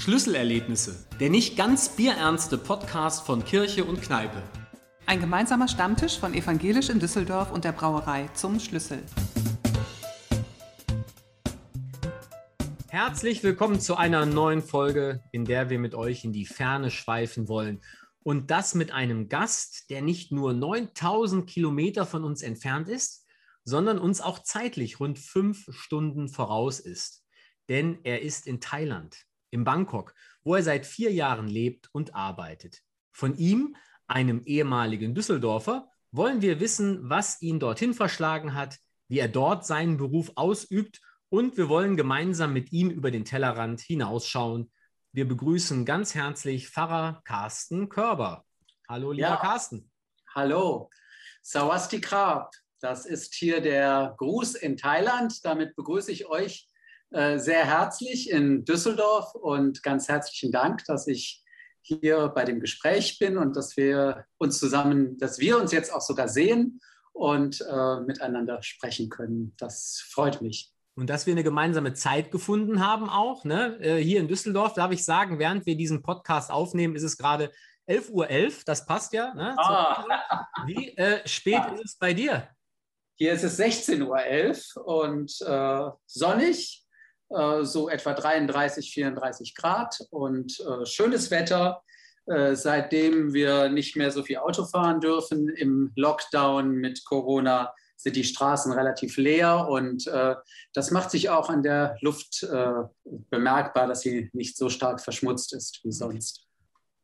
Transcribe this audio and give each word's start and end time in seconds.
Schlüsselerlebnisse, 0.00 1.06
der 1.20 1.28
nicht 1.28 1.58
ganz 1.58 1.90
bierernste 1.90 2.56
Podcast 2.56 3.26
von 3.26 3.44
Kirche 3.44 3.84
und 3.84 4.00
Kneipe. 4.00 4.42
Ein 5.04 5.20
gemeinsamer 5.20 5.68
Stammtisch 5.68 6.18
von 6.18 6.32
Evangelisch 6.32 6.88
in 6.88 6.98
Düsseldorf 6.98 7.52
und 7.52 7.66
der 7.66 7.72
Brauerei 7.72 8.26
zum 8.28 8.58
Schlüssel. 8.60 9.02
Herzlich 12.88 13.42
willkommen 13.42 13.78
zu 13.78 13.94
einer 13.94 14.24
neuen 14.24 14.62
Folge, 14.62 15.22
in 15.32 15.44
der 15.44 15.68
wir 15.68 15.78
mit 15.78 15.94
euch 15.94 16.24
in 16.24 16.32
die 16.32 16.46
Ferne 16.46 16.90
schweifen 16.90 17.46
wollen. 17.46 17.82
Und 18.22 18.50
das 18.50 18.74
mit 18.74 18.92
einem 18.92 19.28
Gast, 19.28 19.90
der 19.90 20.00
nicht 20.00 20.32
nur 20.32 20.54
9000 20.54 21.46
Kilometer 21.46 22.06
von 22.06 22.24
uns 22.24 22.40
entfernt 22.40 22.88
ist, 22.88 23.26
sondern 23.64 23.98
uns 23.98 24.22
auch 24.22 24.38
zeitlich 24.38 24.98
rund 24.98 25.18
fünf 25.18 25.66
Stunden 25.68 26.30
voraus 26.30 26.80
ist. 26.80 27.22
Denn 27.68 27.98
er 28.02 28.22
ist 28.22 28.46
in 28.46 28.62
Thailand 28.62 29.26
in 29.50 29.64
Bangkok, 29.64 30.14
wo 30.42 30.54
er 30.54 30.62
seit 30.62 30.86
vier 30.86 31.12
Jahren 31.12 31.48
lebt 31.48 31.88
und 31.92 32.14
arbeitet. 32.14 32.80
Von 33.12 33.36
ihm, 33.36 33.76
einem 34.06 34.42
ehemaligen 34.44 35.14
Düsseldorfer, 35.14 35.88
wollen 36.12 36.42
wir 36.42 36.60
wissen, 36.60 37.08
was 37.08 37.40
ihn 37.40 37.60
dorthin 37.60 37.94
verschlagen 37.94 38.54
hat, 38.54 38.78
wie 39.08 39.18
er 39.18 39.28
dort 39.28 39.66
seinen 39.66 39.96
Beruf 39.96 40.32
ausübt 40.36 41.00
und 41.28 41.56
wir 41.56 41.68
wollen 41.68 41.96
gemeinsam 41.96 42.52
mit 42.52 42.72
ihm 42.72 42.90
über 42.90 43.10
den 43.10 43.24
Tellerrand 43.24 43.80
hinausschauen. 43.80 44.72
Wir 45.12 45.26
begrüßen 45.28 45.84
ganz 45.84 46.14
herzlich 46.14 46.68
Pfarrer 46.68 47.20
Carsten 47.24 47.88
Körber. 47.88 48.44
Hallo, 48.88 49.12
lieber 49.12 49.28
ja. 49.28 49.36
Carsten. 49.36 49.90
Hallo. 50.34 50.90
Sawasti 51.42 52.00
Krab. 52.00 52.52
Das 52.80 53.06
ist 53.06 53.34
hier 53.34 53.60
der 53.60 54.14
Gruß 54.18 54.54
in 54.56 54.76
Thailand. 54.76 55.44
Damit 55.44 55.76
begrüße 55.76 56.10
ich 56.10 56.26
euch 56.26 56.69
sehr 57.12 57.64
herzlich 57.64 58.30
in 58.30 58.64
Düsseldorf 58.64 59.34
und 59.34 59.82
ganz 59.82 60.08
herzlichen 60.08 60.52
Dank, 60.52 60.84
dass 60.84 61.08
ich 61.08 61.44
hier 61.82 62.28
bei 62.28 62.44
dem 62.44 62.60
Gespräch 62.60 63.18
bin 63.18 63.38
und 63.38 63.56
dass 63.56 63.76
wir 63.76 64.26
uns 64.38 64.58
zusammen, 64.58 65.18
dass 65.18 65.38
wir 65.38 65.58
uns 65.58 65.72
jetzt 65.72 65.92
auch 65.92 66.00
sogar 66.00 66.28
sehen 66.28 66.80
und 67.12 67.60
äh, 67.60 68.00
miteinander 68.00 68.62
sprechen 68.62 69.08
können. 69.08 69.54
Das 69.58 70.04
freut 70.08 70.40
mich. 70.40 70.72
Und 70.94 71.08
dass 71.08 71.26
wir 71.26 71.32
eine 71.32 71.44
gemeinsame 71.44 71.94
Zeit 71.94 72.30
gefunden 72.30 72.84
haben 72.86 73.08
auch, 73.08 73.44
ne? 73.44 73.78
Äh, 73.80 74.02
hier 74.02 74.20
in 74.20 74.28
Düsseldorf, 74.28 74.74
darf 74.74 74.90
ich 74.92 75.04
sagen, 75.04 75.38
während 75.38 75.66
wir 75.66 75.76
diesen 75.76 76.02
Podcast 76.02 76.50
aufnehmen, 76.50 76.94
ist 76.94 77.02
es 77.02 77.16
gerade 77.16 77.50
11.11 77.88 78.10
Uhr, 78.10 78.26
.11, 78.26 78.62
das 78.66 78.86
passt 78.86 79.12
ja. 79.12 79.34
Ne? 79.34 79.56
Ah. 79.58 80.46
Wie 80.66 80.96
äh, 80.96 81.26
spät 81.26 81.54
ja. 81.54 81.72
ist 81.72 81.84
es 81.84 81.96
bei 81.96 82.12
dir? 82.12 82.48
Hier 83.16 83.32
ist 83.32 83.44
es 83.44 83.58
16.11 83.58 84.78
Uhr 84.78 84.86
und 84.86 85.40
äh, 85.40 85.90
sonnig 86.06 86.84
äh, 86.84 86.89
so 87.30 87.88
etwa 87.88 88.12
33, 88.12 88.92
34 88.92 89.54
Grad 89.54 90.00
und 90.10 90.58
äh, 90.60 90.84
schönes 90.84 91.30
Wetter. 91.30 91.82
Äh, 92.26 92.54
seitdem 92.54 93.32
wir 93.32 93.68
nicht 93.68 93.96
mehr 93.96 94.10
so 94.10 94.22
viel 94.22 94.38
Auto 94.38 94.64
fahren 94.64 95.00
dürfen 95.00 95.48
im 95.48 95.92
Lockdown 95.96 96.72
mit 96.72 97.04
Corona, 97.04 97.72
sind 97.96 98.16
die 98.16 98.24
Straßen 98.24 98.72
relativ 98.72 99.16
leer 99.16 99.68
und 99.68 100.06
äh, 100.06 100.34
das 100.72 100.90
macht 100.90 101.10
sich 101.10 101.28
auch 101.28 101.50
an 101.50 101.62
der 101.62 101.96
Luft 102.00 102.42
äh, 102.44 102.72
bemerkbar, 103.30 103.88
dass 103.88 104.02
sie 104.02 104.30
nicht 104.32 104.56
so 104.56 104.70
stark 104.70 105.00
verschmutzt 105.00 105.52
ist 105.52 105.80
wie 105.82 105.92
sonst. 105.92 106.46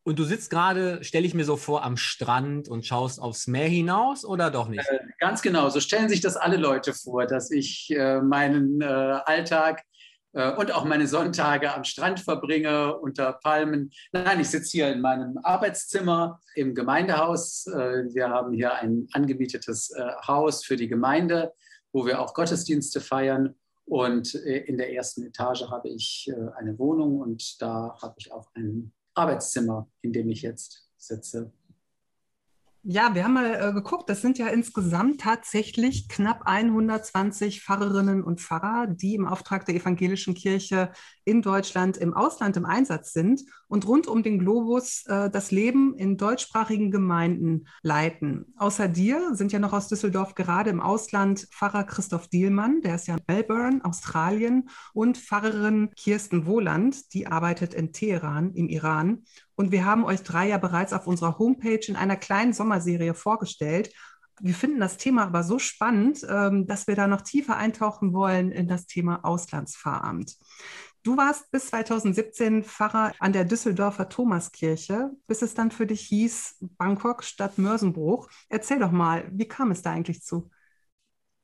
Und 0.05 0.18
du 0.18 0.24
sitzt 0.24 0.50
gerade, 0.50 1.02
stelle 1.02 1.27
ich 1.27 1.34
mir 1.34 1.44
so 1.44 1.56
vor, 1.56 1.83
am 1.83 1.96
Strand 1.96 2.68
und 2.68 2.86
schaust 2.86 3.20
aufs 3.20 3.48
Meer 3.48 3.68
hinaus 3.68 4.24
oder 4.24 4.50
doch 4.50 4.68
nicht? 4.68 4.88
Äh, 4.88 5.00
ganz 5.18 5.42
genau, 5.42 5.68
so 5.68 5.80
stellen 5.80 6.08
sich 6.08 6.20
das 6.20 6.36
alle 6.36 6.56
Leute 6.56 6.94
vor, 6.94 7.27
dass 7.27 7.50
ich 7.50 7.90
äh, 7.90 8.20
meinen 8.20 8.80
äh, 8.80 8.84
Alltag 8.84 9.80
äh, 9.80 9.95
und 10.37 10.73
auch 10.73 10.84
meine 10.84 11.06
Sonntage 11.06 11.73
am 11.73 11.84
Strand 11.84 12.20
verbringe 12.20 12.98
unter 12.98 13.33
Palmen. 13.33 13.91
Nein, 14.12 14.41
ich 14.41 14.51
sitze 14.51 14.70
hier 14.73 14.92
in 14.92 15.01
meinem 15.01 15.39
Arbeitszimmer 15.42 16.41
im 16.55 16.75
Gemeindehaus. 16.75 17.67
Äh, 17.67 18.05
wir 18.13 18.29
haben 18.29 18.52
hier 18.52 18.75
ein 18.75 19.08
angemietetes 19.13 19.91
äh, 19.91 20.02
Haus 20.27 20.64
für 20.64 20.77
die 20.77 20.89
Gemeinde, 20.89 21.55
wo 21.92 22.05
wir 22.05 22.20
auch 22.20 22.35
Gottesdienste 22.35 23.01
feiern. 23.01 23.55
Und 23.86 24.35
in 24.35 24.79
der 24.79 24.92
ersten 24.92 25.25
Etage 25.25 25.63
habe 25.70 25.89
ich 25.89 26.29
eine 26.57 26.77
Wohnung 26.77 27.20
und 27.20 27.63
da 27.63 27.96
habe 28.02 28.17
ich 28.19 28.33
auch 28.33 28.48
ein 28.55 28.92
Arbeitszimmer, 29.14 29.89
in 30.02 30.13
dem 30.13 30.29
ich 30.29 30.42
jetzt 30.42 30.89
sitze. 30.96 31.52
Ja, 32.89 33.13
wir 33.17 33.24
haben 33.24 33.35
mal 33.35 33.52
äh, 33.70 33.73
geguckt, 33.73 34.08
das 34.08 34.23
sind 34.23 34.39
ja 34.39 34.47
insgesamt 34.47 35.20
tatsächlich 35.20 36.08
knapp 36.08 36.42
120 36.47 37.63
Pfarrerinnen 37.64 38.23
und 38.23 38.41
Pfarrer, 38.41 38.86
die 38.86 39.17
im 39.17 39.27
Auftrag 39.27 39.67
der 39.67 39.74
evangelischen 39.74 40.35
Kirche 40.35 40.92
in 41.27 41.42
Deutschland 41.42 41.98
im 41.98 42.14
Ausland 42.14 42.57
im 42.57 42.64
Einsatz 42.64 43.13
sind 43.13 43.42
und 43.69 43.87
rund 43.87 44.07
um 44.07 44.23
den 44.23 44.39
Globus 44.39 45.05
äh, 45.07 45.29
das 45.29 45.51
Leben 45.51 45.95
in 45.97 46.17
deutschsprachigen 46.17 46.91
Gemeinden 46.91 47.67
leiten. 47.83 48.55
Außer 48.57 48.89
dir 48.89 49.35
sind 49.35 49.53
ja 49.53 49.59
noch 49.59 49.73
aus 49.75 49.89
Düsseldorf 49.89 50.35
gerade 50.35 50.70
im 50.70 50.81
Ausland 50.81 51.48
Pfarrer 51.51 51.85
Christoph 51.85 52.29
Dielmann, 52.29 52.81
der 52.81 52.95
ist 52.95 53.09
ja 53.09 53.17
in 53.17 53.23
Melbourne, 53.27 53.85
Australien, 53.85 54.70
und 54.95 55.19
Pfarrerin 55.19 55.91
Kirsten 55.97 56.47
Wohland, 56.47 57.13
die 57.13 57.27
arbeitet 57.27 57.75
in 57.75 57.93
Teheran 57.93 58.55
im 58.55 58.69
Iran 58.69 59.25
und 59.57 59.73
wir 59.73 59.85
haben 59.85 60.05
euch 60.05 60.23
drei 60.23 60.48
ja 60.48 60.58
bereits 60.58 60.93
auf 60.93 61.07
unserer 61.07 61.39
Homepage 61.39 61.81
in 61.89 61.97
einer 61.97 62.17
kleinen 62.17 62.53
Sommerserie 62.53 63.14
vorgestellt. 63.14 63.93
Wir 64.41 64.55
finden 64.55 64.81
das 64.81 64.98
Thema 64.98 65.25
aber 65.25 65.43
so 65.43 65.58
spannend, 65.58 66.20
ähm, 66.29 66.67
dass 66.67 66.87
wir 66.87 66.95
da 66.95 67.07
noch 67.07 67.23
tiefer 67.23 67.57
eintauchen 67.57 68.13
wollen 68.13 68.53
in 68.53 68.69
das 68.69 68.87
Thema 68.87 69.25
Auslandspfarramt. 69.25 70.37
Du 71.06 71.17
warst 71.17 71.52
bis 71.52 71.68
2017 71.68 72.64
Pfarrer 72.64 73.12
an 73.20 73.33
der 73.33 73.44
Düsseldorfer 73.44 74.08
Thomaskirche, 74.08 75.12
bis 75.28 75.40
es 75.40 75.55
dann 75.55 75.70
für 75.70 75.86
dich 75.86 76.00
hieß 76.00 76.56
Bangkok 76.78 77.22
statt 77.22 77.58
Mörsenbruch. 77.58 78.28
Erzähl 78.48 78.80
doch 78.80 78.90
mal, 78.90 79.30
wie 79.30 79.46
kam 79.46 79.70
es 79.70 79.83
da 79.83 79.92
eigentlich 79.92 80.24
zu? 80.24 80.50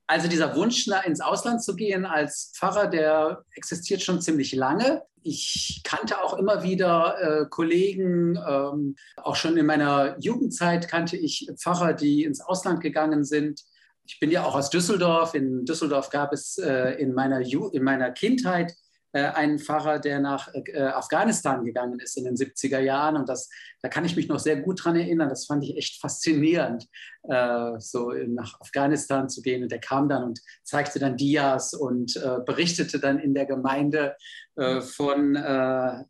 Also 0.08 0.26
dieser 0.26 0.56
Wunsch, 0.56 0.88
ins 1.06 1.20
Ausland 1.20 1.62
zu 1.62 1.76
gehen 1.76 2.06
als 2.06 2.52
Pfarrer, 2.56 2.88
der 2.88 3.44
existiert 3.54 4.02
schon 4.02 4.20
ziemlich 4.20 4.52
lange. 4.52 5.04
Ich 5.22 5.82
kannte 5.84 6.20
auch 6.20 6.36
immer 6.36 6.64
wieder 6.64 7.42
äh, 7.42 7.46
Kollegen, 7.48 8.36
ähm, 8.44 8.96
auch 9.16 9.36
schon 9.36 9.56
in 9.56 9.66
meiner 9.66 10.16
Jugendzeit 10.18 10.88
kannte 10.88 11.16
ich 11.16 11.48
Pfarrer, 11.56 11.92
die 11.92 12.24
ins 12.24 12.40
Ausland 12.40 12.80
gegangen 12.80 13.22
sind. 13.22 13.62
Ich 14.06 14.18
bin 14.18 14.32
ja 14.32 14.42
auch 14.42 14.56
aus 14.56 14.70
Düsseldorf. 14.70 15.34
In 15.34 15.64
Düsseldorf 15.64 16.10
gab 16.10 16.32
es 16.32 16.58
äh, 16.58 17.00
in, 17.00 17.14
meiner 17.14 17.40
Ju 17.40 17.68
in 17.68 17.84
meiner 17.84 18.10
Kindheit 18.10 18.74
einen 19.20 19.58
Pfarrer, 19.58 19.98
der 19.98 20.20
nach 20.20 20.48
äh, 20.54 20.80
Afghanistan 20.80 21.64
gegangen 21.64 22.00
ist 22.00 22.16
in 22.16 22.24
den 22.24 22.36
70er 22.36 22.78
Jahren. 22.78 23.16
Und 23.16 23.28
das, 23.28 23.50
da 23.82 23.88
kann 23.88 24.04
ich 24.04 24.16
mich 24.16 24.28
noch 24.28 24.38
sehr 24.38 24.56
gut 24.56 24.84
dran 24.84 24.96
erinnern. 24.96 25.28
Das 25.28 25.46
fand 25.46 25.64
ich 25.64 25.76
echt 25.76 26.00
faszinierend, 26.00 26.86
äh, 27.28 27.72
so 27.78 28.12
nach 28.28 28.60
Afghanistan 28.60 29.28
zu 29.28 29.42
gehen. 29.42 29.62
Und 29.62 29.70
der 29.70 29.80
kam 29.80 30.08
dann 30.08 30.24
und 30.24 30.40
zeigte 30.62 30.98
dann 30.98 31.16
Dias 31.16 31.74
und 31.74 32.16
äh, 32.16 32.38
berichtete 32.44 32.98
dann 32.98 33.18
in 33.18 33.34
der 33.34 33.46
Gemeinde 33.46 34.16
äh, 34.56 34.80
von, 34.80 35.36
äh, 35.36 36.04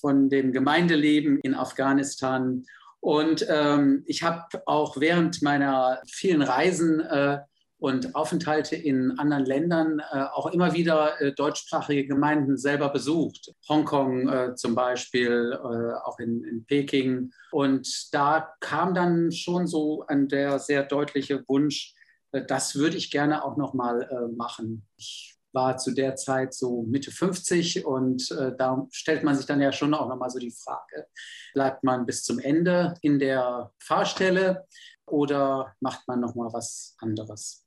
von 0.00 0.28
dem 0.28 0.52
Gemeindeleben 0.52 1.40
in 1.40 1.54
Afghanistan. 1.54 2.64
Und 3.00 3.44
ähm, 3.48 4.04
ich 4.06 4.22
habe 4.22 4.44
auch 4.66 5.00
während 5.00 5.42
meiner 5.42 6.00
vielen 6.06 6.42
Reisen 6.42 7.00
äh, 7.00 7.40
und 7.82 8.14
Aufenthalte 8.14 8.76
in 8.76 9.18
anderen 9.18 9.44
Ländern 9.44 9.98
äh, 9.98 10.22
auch 10.32 10.52
immer 10.52 10.72
wieder 10.72 11.20
äh, 11.20 11.32
deutschsprachige 11.32 12.06
Gemeinden 12.06 12.56
selber 12.56 12.90
besucht. 12.90 13.52
Hongkong 13.68 14.28
äh, 14.28 14.54
zum 14.54 14.76
Beispiel, 14.76 15.50
äh, 15.52 16.06
auch 16.06 16.20
in, 16.20 16.44
in, 16.44 16.64
Peking. 16.64 17.32
Und 17.50 18.14
da 18.14 18.54
kam 18.60 18.94
dann 18.94 19.32
schon 19.32 19.66
so 19.66 20.04
ein 20.06 20.28
der 20.28 20.60
sehr 20.60 20.84
deutliche 20.84 21.42
Wunsch, 21.48 21.92
äh, 22.30 22.46
das 22.46 22.76
würde 22.76 22.96
ich 22.96 23.10
gerne 23.10 23.44
auch 23.44 23.56
noch 23.56 23.74
mal 23.74 24.02
äh, 24.02 24.32
machen. 24.36 24.86
Ich 24.96 25.36
war 25.52 25.76
zu 25.76 25.90
der 25.90 26.14
Zeit 26.14 26.54
so 26.54 26.84
Mitte 26.84 27.10
50 27.10 27.84
und 27.84 28.30
da 28.56 28.86
stellt 28.90 29.22
man 29.22 29.36
sich 29.36 29.44
dann 29.44 29.60
ja 29.60 29.70
schon 29.70 29.92
auch 29.92 30.08
noch 30.08 30.16
mal 30.16 30.30
so 30.30 30.38
die 30.38 30.50
Frage, 30.50 31.06
bleibt 31.52 31.84
man 31.84 32.06
bis 32.06 32.24
zum 32.24 32.38
Ende 32.38 32.94
in 33.02 33.18
der 33.18 33.70
Fahrstelle 33.78 34.66
oder 35.04 35.74
macht 35.80 36.08
man 36.08 36.20
noch 36.20 36.34
mal 36.34 36.50
was 36.54 36.96
anderes? 37.00 37.62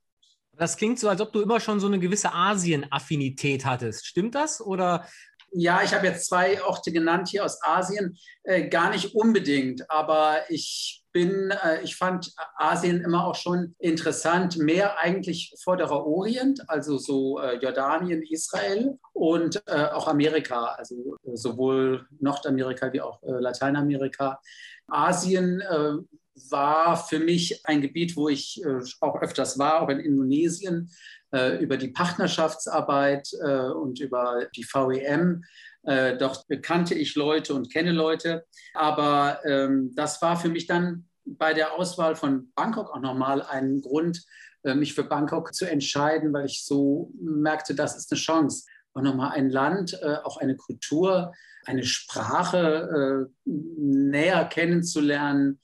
Das 0.57 0.77
klingt 0.77 0.99
so, 0.99 1.09
als 1.09 1.21
ob 1.21 1.33
du 1.33 1.41
immer 1.41 1.59
schon 1.59 1.79
so 1.79 1.87
eine 1.87 1.99
gewisse 1.99 2.33
Asien-Affinität 2.33 3.65
hattest. 3.65 4.05
Stimmt 4.05 4.35
das? 4.35 4.61
Oder? 4.61 5.05
Ja, 5.51 5.81
ich 5.83 5.93
habe 5.93 6.07
jetzt 6.07 6.27
zwei 6.27 6.61
Orte 6.63 6.91
genannt 6.91 7.29
hier 7.29 7.45
aus 7.45 7.61
Asien. 7.63 8.17
Äh, 8.43 8.67
gar 8.67 8.89
nicht 8.89 9.15
unbedingt, 9.15 9.89
aber 9.89 10.39
ich 10.49 11.05
bin, 11.15 11.49
äh, 11.63 11.81
ich 11.81 11.95
fand 11.95 12.33
Asien 12.57 13.01
immer 13.01 13.25
auch 13.25 13.35
schon 13.35 13.73
interessant, 13.79 14.57
mehr 14.57 14.99
eigentlich 14.99 15.53
Vorderer 15.63 16.05
Orient, 16.05 16.59
also 16.67 16.97
so 16.97 17.39
äh, 17.39 17.55
Jordanien, 17.55 18.21
Israel 18.21 18.99
und 19.13 19.63
äh, 19.67 19.85
auch 19.85 20.09
Amerika, 20.09 20.75
also 20.77 21.15
äh, 21.23 21.37
sowohl 21.37 22.05
Nordamerika 22.19 22.91
wie 22.91 22.99
auch 22.99 23.23
äh, 23.23 23.31
Lateinamerika. 23.31 24.41
Asien 24.87 25.63
war 26.49 26.97
für 26.97 27.19
mich 27.19 27.65
ein 27.65 27.81
Gebiet, 27.81 28.15
wo 28.15 28.29
ich 28.29 28.61
äh, 28.63 28.81
auch 28.99 29.21
öfters 29.21 29.57
war, 29.57 29.81
auch 29.81 29.89
in 29.89 29.99
Indonesien, 29.99 30.91
äh, 31.31 31.57
über 31.57 31.77
die 31.77 31.89
Partnerschaftsarbeit 31.89 33.29
äh, 33.41 33.69
und 33.69 33.99
über 33.99 34.47
die 34.55 34.63
VEM. 34.63 35.43
Äh, 35.83 36.17
dort 36.17 36.45
kannte 36.61 36.95
ich 36.95 37.15
Leute 37.15 37.53
und 37.53 37.71
kenne 37.71 37.91
Leute. 37.91 38.45
Aber 38.73 39.39
ähm, 39.45 39.91
das 39.95 40.21
war 40.21 40.37
für 40.37 40.49
mich 40.49 40.67
dann 40.67 41.05
bei 41.25 41.53
der 41.53 41.73
Auswahl 41.73 42.15
von 42.15 42.51
Bangkok 42.55 42.89
auch 42.91 43.01
nochmal 43.01 43.41
ein 43.41 43.81
Grund, 43.81 44.23
äh, 44.63 44.75
mich 44.75 44.93
für 44.93 45.03
Bangkok 45.03 45.53
zu 45.53 45.65
entscheiden, 45.65 46.33
weil 46.33 46.45
ich 46.45 46.65
so 46.65 47.11
merkte, 47.19 47.75
das 47.75 47.95
ist 47.95 48.11
eine 48.11 48.19
Chance. 48.19 48.65
Auch 48.93 49.01
nochmal 49.01 49.31
ein 49.31 49.49
Land, 49.49 49.97
äh, 50.01 50.17
auch 50.23 50.37
eine 50.37 50.55
Kultur, 50.55 51.33
eine 51.65 51.83
Sprache 51.83 53.29
äh, 53.45 53.49
näher 53.49 54.45
kennenzulernen 54.45 55.59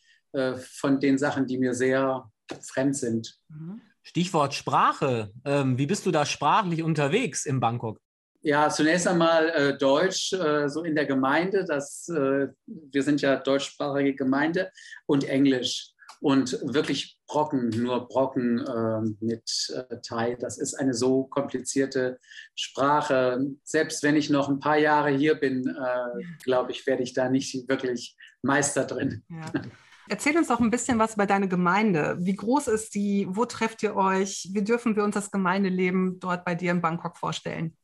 von 0.55 0.99
den 0.99 1.17
Sachen, 1.17 1.45
die 1.45 1.57
mir 1.57 1.73
sehr 1.73 2.29
fremd 2.61 2.95
sind. 2.95 3.37
Mhm. 3.49 3.81
Stichwort 4.03 4.53
Sprache. 4.53 5.31
Ähm, 5.45 5.77
wie 5.77 5.85
bist 5.85 6.05
du 6.05 6.11
da 6.11 6.25
sprachlich 6.25 6.83
unterwegs 6.83 7.45
in 7.45 7.59
Bangkok? 7.59 7.99
Ja, 8.43 8.69
zunächst 8.69 9.07
einmal 9.07 9.49
äh, 9.49 9.77
Deutsch, 9.77 10.33
äh, 10.33 10.67
so 10.67 10.83
in 10.83 10.95
der 10.95 11.05
Gemeinde. 11.05 11.63
Das, 11.63 12.09
äh, 12.09 12.47
wir 12.65 13.03
sind 13.03 13.21
ja 13.21 13.35
deutschsprachige 13.35 14.15
Gemeinde 14.15 14.71
und 15.05 15.23
Englisch 15.25 15.91
und 16.21 16.59
wirklich 16.63 17.19
Brocken, 17.27 17.69
nur 17.69 18.07
Brocken 18.07 18.65
ähm, 18.67 19.17
mit 19.19 19.43
äh, 19.75 19.97
Thai. 20.01 20.35
Das 20.39 20.57
ist 20.57 20.73
eine 20.73 20.95
so 20.95 21.25
komplizierte 21.25 22.17
Sprache. 22.55 23.45
Selbst 23.63 24.01
wenn 24.01 24.15
ich 24.15 24.31
noch 24.31 24.49
ein 24.49 24.59
paar 24.59 24.77
Jahre 24.77 25.11
hier 25.11 25.35
bin, 25.35 25.67
äh, 25.67 26.23
glaube 26.43 26.71
ich, 26.71 26.85
werde 26.87 27.03
ich 27.03 27.13
da 27.13 27.29
nicht 27.29 27.69
wirklich 27.69 28.17
Meister 28.41 28.85
drin. 28.85 29.23
Ja. 29.29 29.51
Erzähl 30.11 30.37
uns 30.37 30.49
doch 30.49 30.59
ein 30.59 30.71
bisschen 30.71 30.99
was 30.99 31.13
über 31.13 31.25
deine 31.25 31.47
Gemeinde. 31.47 32.17
Wie 32.19 32.35
groß 32.35 32.67
ist 32.67 32.95
die? 32.95 33.27
Wo 33.29 33.45
trefft 33.45 33.81
ihr 33.81 33.95
euch? 33.95 34.49
Wie 34.51 34.61
dürfen 34.61 34.97
wir 34.97 35.05
uns 35.05 35.15
das 35.15 35.31
Gemeindeleben 35.31 36.19
dort 36.19 36.43
bei 36.43 36.53
dir 36.53 36.71
in 36.71 36.81
Bangkok 36.81 37.15
vorstellen? 37.15 37.77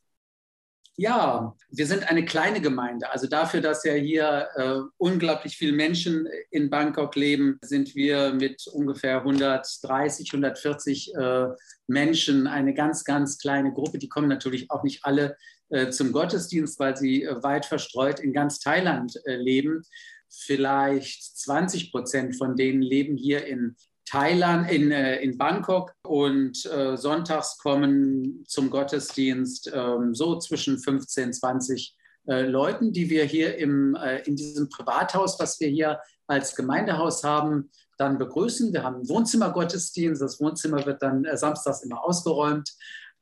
Ja, 0.97 1.55
wir 1.69 1.87
sind 1.87 2.09
eine 2.11 2.25
kleine 2.25 2.59
Gemeinde. 2.59 3.09
Also 3.13 3.27
dafür, 3.27 3.61
dass 3.61 3.85
ja 3.85 3.93
hier 3.93 4.49
äh, 4.55 4.79
unglaublich 4.97 5.55
viele 5.55 5.71
Menschen 5.71 6.27
in 6.51 6.69
Bangkok 6.69 7.15
leben, 7.15 7.59
sind 7.61 7.95
wir 7.95 8.33
mit 8.33 8.67
ungefähr 8.67 9.19
130, 9.19 10.27
140 10.33 11.15
äh, 11.15 11.45
Menschen 11.87 12.47
eine 12.47 12.73
ganz, 12.73 13.05
ganz 13.05 13.37
kleine 13.37 13.71
Gruppe. 13.71 13.99
Die 13.99 14.09
kommen 14.09 14.27
natürlich 14.27 14.69
auch 14.69 14.83
nicht 14.83 15.05
alle 15.05 15.37
äh, 15.69 15.91
zum 15.91 16.13
Gottesdienst, 16.13 16.79
weil 16.79 16.95
sie 16.95 17.23
äh, 17.23 17.43
weit 17.43 17.65
verstreut 17.65 18.19
in 18.19 18.33
ganz 18.33 18.59
Thailand 18.59 19.17
äh, 19.25 19.35
leben. 19.35 19.83
Vielleicht 20.29 21.37
20 21.37 21.91
Prozent 21.91 22.35
von 22.35 22.55
denen 22.55 22.81
leben 22.81 23.17
hier 23.17 23.45
in 23.45 23.75
Thailand, 24.05 24.71
in, 24.71 24.91
äh, 24.91 25.17
in 25.21 25.37
Bangkok 25.37 25.93
und 26.03 26.65
äh, 26.65 26.95
sonntags 26.95 27.57
kommen 27.57 28.43
zum 28.47 28.69
Gottesdienst 28.69 29.67
äh, 29.67 29.95
so 30.13 30.39
zwischen 30.39 30.79
15, 30.79 31.33
20 31.33 31.95
äh, 32.27 32.41
Leuten, 32.43 32.93
die 32.93 33.09
wir 33.09 33.25
hier 33.25 33.57
im, 33.57 33.95
äh, 33.95 34.19
in 34.23 34.35
diesem 34.35 34.69
Privathaus, 34.69 35.39
was 35.39 35.59
wir 35.59 35.67
hier 35.67 35.99
als 36.27 36.55
Gemeindehaus 36.55 37.23
haben, 37.23 37.69
dann 37.97 38.17
begrüßen. 38.17 38.73
Wir 38.73 38.83
haben 38.83 38.97
einen 38.97 39.09
Wohnzimmergottesdienst. 39.09 40.21
Das 40.21 40.39
Wohnzimmer 40.39 40.85
wird 40.85 41.01
dann 41.01 41.25
äh, 41.25 41.37
samstags 41.37 41.83
immer 41.83 42.03
ausgeräumt. 42.03 42.69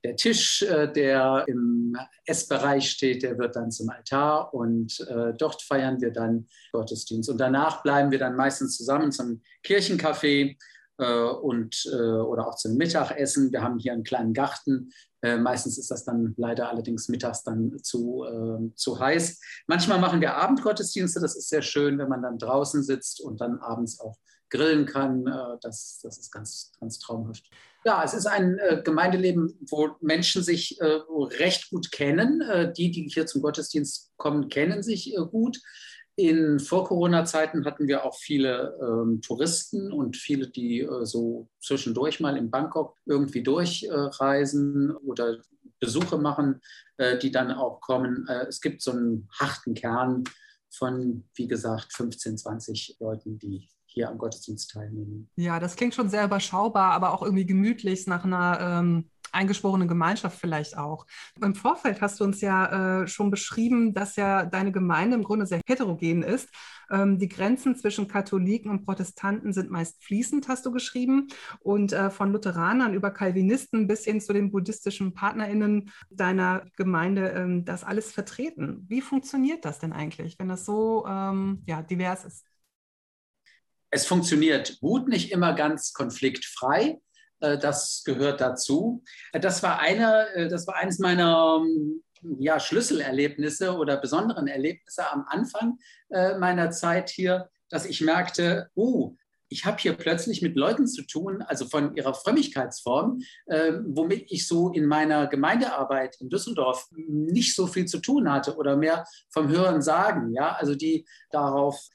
Der 0.06 0.16
Tisch, 0.16 0.64
der 0.96 1.46
im 1.48 1.98
Essbereich 2.26 2.92
steht, 2.92 3.24
der 3.24 3.40
wird 3.40 3.56
dann 3.56 3.72
zum 3.72 3.90
Altar 3.90 4.54
und 4.54 5.00
dort 5.40 5.64
feiern 5.64 6.00
wir 6.00 6.12
dann 6.12 6.48
Gottesdienst. 6.72 7.28
Und 7.28 7.40
danach 7.40 7.82
bleiben 7.82 8.12
wir 8.12 8.20
dann 8.20 8.36
meistens 8.36 8.78
zusammen 8.78 9.12
zum 9.12 9.42
Kirchencafé 9.66 10.58
äh, 10.98 11.24
und, 11.24 11.86
äh, 11.92 11.96
oder 11.96 12.48
auch 12.48 12.56
zum 12.56 12.76
Mittagessen. 12.76 13.52
Wir 13.52 13.62
haben 13.62 13.80
hier 13.80 13.92
einen 13.92 14.04
kleinen 14.04 14.34
Garten. 14.34 14.92
Äh, 15.22 15.38
meistens 15.38 15.78
ist 15.78 15.92
das 15.92 16.06
dann 16.06 16.34
leider 16.38 16.70
allerdings 16.70 17.10
mittags 17.10 17.44
dann 17.44 17.78
zu, 17.84 18.26
zu 18.76 19.00
heiß. 19.00 19.40
Manchmal 19.68 20.00
machen 20.00 20.22
wir 20.22 20.36
Abendgottesdienste. 20.36 21.20
Das 21.20 21.36
ist 21.36 21.50
sehr 21.50 21.62
schön, 21.62 21.98
wenn 21.98 22.10
man 22.10 22.22
dann 22.22 22.38
draußen 22.38 22.84
sitzt 22.84 23.22
und 23.22 23.42
dann 23.42 23.60
abends 23.60 24.00
auch 24.00 24.18
grillen 24.50 24.86
kann. 24.86 25.26
das, 25.62 26.00
das 26.04 26.18
ist 26.18 26.32
ganz, 26.32 26.72
ganz 26.80 27.00
traumhaft. 27.00 27.50
Ja, 27.86 28.04
es 28.04 28.16
ist 28.16 28.26
ein 28.26 28.58
äh, 28.58 28.82
Gemeindeleben, 28.84 29.60
wo 29.70 29.92
Menschen 30.02 30.42
sich 30.42 30.82
äh, 30.82 31.02
recht 31.40 31.70
gut 31.70 31.92
kennen. 31.92 32.42
Äh, 32.42 32.74
die, 32.74 32.90
die 32.90 33.08
hier 33.08 33.28
zum 33.28 33.44
Gottesdienst 33.44 34.12
kommen, 34.18 34.50
kennen 34.50 34.82
sich 34.82 35.16
gut. 35.30 35.62
In 36.16 36.60
Vor-Corona-Zeiten 36.60 37.64
hatten 37.64 37.88
wir 37.88 38.04
auch 38.04 38.16
viele 38.16 38.76
ähm, 38.82 39.22
Touristen 39.22 39.92
und 39.92 40.18
viele, 40.18 40.50
die 40.50 40.80
äh, 40.80 41.06
so 41.06 41.48
zwischendurch 41.62 42.20
mal 42.20 42.38
in 42.38 42.50
Bangkok 42.50 42.98
irgendwie 43.06 43.44
durchreisen 43.44 44.90
äh, 44.90 44.94
oder 45.06 45.38
Besuche 45.80 46.18
machen, 46.18 46.62
äh, 46.98 47.20
die 47.20 47.32
dann 47.32 47.52
auch 47.52 47.82
kommen. 47.82 48.26
Äh, 48.28 48.46
es 48.48 48.62
gibt 48.62 48.82
so 48.82 48.94
einen 48.94 49.30
harten 49.40 49.76
Kern 49.76 50.24
von, 50.72 51.26
wie 51.36 51.48
gesagt, 51.48 51.94
15, 51.94 52.40
20 52.40 52.98
Leuten, 53.00 53.38
die 53.38 53.70
hier 53.96 54.10
am 54.10 54.18
Gottesdienst 54.18 54.72
teilnehmen. 54.72 55.30
Ja, 55.38 55.60
das 55.60 55.76
klingt 55.76 55.96
schon 55.96 56.10
sehr 56.10 56.26
überschaubar, 56.26 56.92
aber 56.92 57.14
auch 57.14 57.24
irgendwie 57.24 57.46
gemütlich 57.46 58.06
nach 58.08 58.26
einer 58.26 58.60
ähm, 58.60 59.10
eingeschworene 59.32 59.88
Gemeinschaft 59.88 60.38
vielleicht 60.40 60.78
auch. 60.78 61.06
Im 61.42 61.56
Vorfeld 61.56 62.02
hast 62.02 62.20
du 62.20 62.26
uns 62.26 62.42
ja 62.42 63.04
äh, 63.04 63.08
schon 63.08 63.32
beschrieben, 63.32 63.94
dass 63.94 64.18
ja 64.18 64.46
deine 64.46 64.72
Gemeinde 64.72 65.16
im 65.16 65.24
Grunde 65.24 65.46
sehr 65.46 65.62
heterogen 65.66 66.24
ist. 66.24 66.50
Ähm, 66.92 67.20
die 67.20 67.30
Grenzen 67.30 67.76
zwischen 67.76 68.08
Katholiken 68.08 68.70
und 68.70 68.86
Protestanten 68.86 69.54
sind 69.54 69.72
meist 69.72 70.04
fließend, 70.04 70.50
hast 70.50 70.66
du 70.66 70.72
geschrieben. 70.72 71.28
Und 71.60 71.94
äh, 71.94 72.10
von 72.10 72.32
Lutheranern 72.32 72.94
über 72.94 73.12
Calvinisten 73.12 73.88
bis 73.88 74.04
hin 74.04 74.20
zu 74.20 74.34
den 74.34 74.52
buddhistischen 74.52 75.14
PartnerInnen 75.14 75.90
deiner 76.10 76.66
Gemeinde, 76.76 77.30
ähm, 77.30 77.64
das 77.64 77.86
alles 77.86 78.12
vertreten. 78.12 78.86
Wie 78.88 79.02
funktioniert 79.02 79.64
das 79.64 79.80
denn 79.80 79.94
eigentlich, 79.94 80.38
wenn 80.38 80.50
das 80.50 80.66
so 80.66 81.06
ähm, 81.08 81.64
ja, 81.66 81.82
divers 81.82 82.26
ist? 82.26 82.46
Es 83.96 84.06
funktioniert 84.06 84.82
gut, 84.82 85.08
nicht 85.08 85.32
immer 85.32 85.54
ganz 85.54 85.94
konfliktfrei. 85.94 87.00
Äh, 87.40 87.58
das 87.58 88.04
gehört 88.04 88.42
dazu. 88.42 89.02
Äh, 89.32 89.40
das 89.40 89.64
war, 89.64 89.80
eine, 89.80 90.28
äh, 90.36 90.50
das 90.50 90.68
war 90.68 90.76
eines 90.76 91.00
meiner 91.00 91.62
ähm, 91.62 92.04
ja, 92.38 92.60
Schlüsselerlebnisse 92.60 93.74
oder 93.78 93.96
besonderen 93.96 94.48
Erlebnisse 94.48 95.10
am 95.10 95.26
Anfang 95.28 95.78
meiner 96.10 96.72
Zeit 96.72 97.10
hier, 97.10 97.50
dass 97.70 97.86
ich 97.86 98.02
merkte, 98.02 98.70
oh, 98.74 99.16
ich 99.50 99.66
habe 99.66 99.78
hier 99.80 99.94
plötzlich 99.94 100.42
mit 100.42 100.56
Leuten 100.56 100.88
zu 100.88 101.04
tun, 101.04 101.42
also 101.42 101.66
von 101.66 101.96
ihrer 101.96 102.14
Frömmigkeitsform, 102.14 103.22
äh, 103.46 103.74
womit 103.86 104.32
ich 104.32 104.48
so 104.48 104.72
in 104.72 104.86
meiner 104.86 105.28
Gemeindearbeit 105.28 106.18
in 106.20 106.30
Düsseldorf 106.30 106.88
nicht 106.92 107.56
so 107.56 107.68
viel 107.68 107.86
zu 107.86 108.00
tun 108.00 108.32
hatte 108.32 108.58
oder 108.58 108.76
mehr 108.76 109.06
vom 109.30 109.50
Hören 109.50 109.82
sagen, 109.82 110.34
ja, 110.34 110.54
also 110.54 110.76
die 110.76 111.06
darauf 111.30 111.88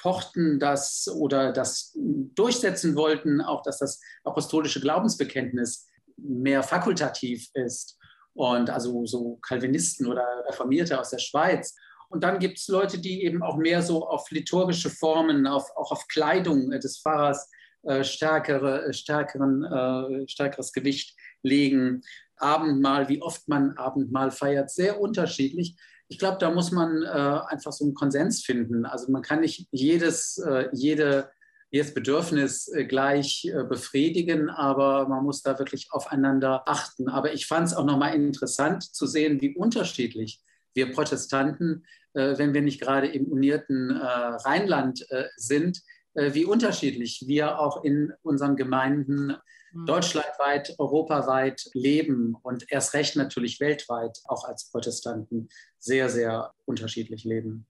pochten 0.00 0.58
das 0.58 1.08
oder 1.12 1.52
das 1.52 1.92
durchsetzen 1.94 2.96
wollten, 2.96 3.40
auch 3.40 3.62
dass 3.62 3.78
das 3.78 4.00
apostolische 4.24 4.80
Glaubensbekenntnis 4.80 5.86
mehr 6.16 6.62
fakultativ 6.62 7.48
ist 7.54 7.98
und 8.34 8.70
also 8.70 9.04
so 9.06 9.36
Calvinisten 9.36 10.06
oder 10.06 10.24
Reformierte 10.46 10.98
aus 10.98 11.10
der 11.10 11.18
Schweiz. 11.18 11.74
Und 12.08 12.24
dann 12.24 12.38
gibt 12.38 12.58
es 12.58 12.68
Leute, 12.68 12.98
die 12.98 13.24
eben 13.24 13.42
auch 13.42 13.56
mehr 13.56 13.82
so 13.82 14.08
auf 14.08 14.30
liturgische 14.30 14.90
Formen, 14.90 15.46
auf, 15.46 15.70
auch 15.76 15.92
auf 15.92 16.06
Kleidung 16.08 16.70
des 16.70 17.00
Pfarrers 17.00 17.50
äh, 17.82 18.02
stärkere, 18.02 18.92
stärkeren, 18.94 19.64
äh, 19.64 20.28
stärkeres 20.28 20.72
Gewicht 20.72 21.16
legen. 21.42 22.02
Abendmahl, 22.36 23.08
wie 23.08 23.20
oft 23.20 23.48
man 23.48 23.76
Abendmahl 23.76 24.30
feiert, 24.30 24.70
sehr 24.70 25.00
unterschiedlich 25.00 25.76
ich 26.08 26.18
glaube, 26.18 26.38
da 26.40 26.50
muss 26.50 26.72
man 26.72 27.02
äh, 27.02 27.06
einfach 27.06 27.72
so 27.72 27.84
einen 27.84 27.94
Konsens 27.94 28.42
finden. 28.42 28.86
Also 28.86 29.12
man 29.12 29.22
kann 29.22 29.40
nicht 29.40 29.68
jedes, 29.70 30.38
äh, 30.38 30.68
jede, 30.72 31.30
jedes 31.70 31.92
Bedürfnis 31.92 32.68
äh, 32.68 32.86
gleich 32.86 33.44
äh, 33.44 33.62
befriedigen, 33.64 34.48
aber 34.48 35.06
man 35.06 35.22
muss 35.22 35.42
da 35.42 35.58
wirklich 35.58 35.88
aufeinander 35.90 36.62
achten. 36.66 37.08
Aber 37.08 37.34
ich 37.34 37.46
fand 37.46 37.66
es 37.66 37.74
auch 37.74 37.84
nochmal 37.84 38.14
interessant 38.14 38.82
zu 38.82 39.06
sehen, 39.06 39.40
wie 39.42 39.54
unterschiedlich 39.54 40.40
wir 40.74 40.92
Protestanten, 40.92 41.84
äh, 42.14 42.38
wenn 42.38 42.54
wir 42.54 42.62
nicht 42.62 42.80
gerade 42.80 43.08
im 43.08 43.26
unierten 43.26 43.90
äh, 43.90 44.02
Rheinland 44.02 45.06
sind, 45.36 45.80
wie 46.14 46.46
unterschiedlich 46.46 47.24
wir 47.28 47.60
auch 47.60 47.84
in 47.84 48.12
unseren 48.22 48.56
Gemeinden 48.56 49.36
Mhm. 49.72 49.86
deutschlandweit, 49.86 50.74
europaweit 50.78 51.68
leben 51.74 52.36
und 52.42 52.70
erst 52.70 52.94
recht 52.94 53.16
natürlich 53.16 53.60
weltweit, 53.60 54.18
auch 54.24 54.44
als 54.44 54.70
Protestanten, 54.70 55.48
sehr, 55.78 56.08
sehr 56.08 56.52
unterschiedlich 56.64 57.24
leben. 57.24 57.66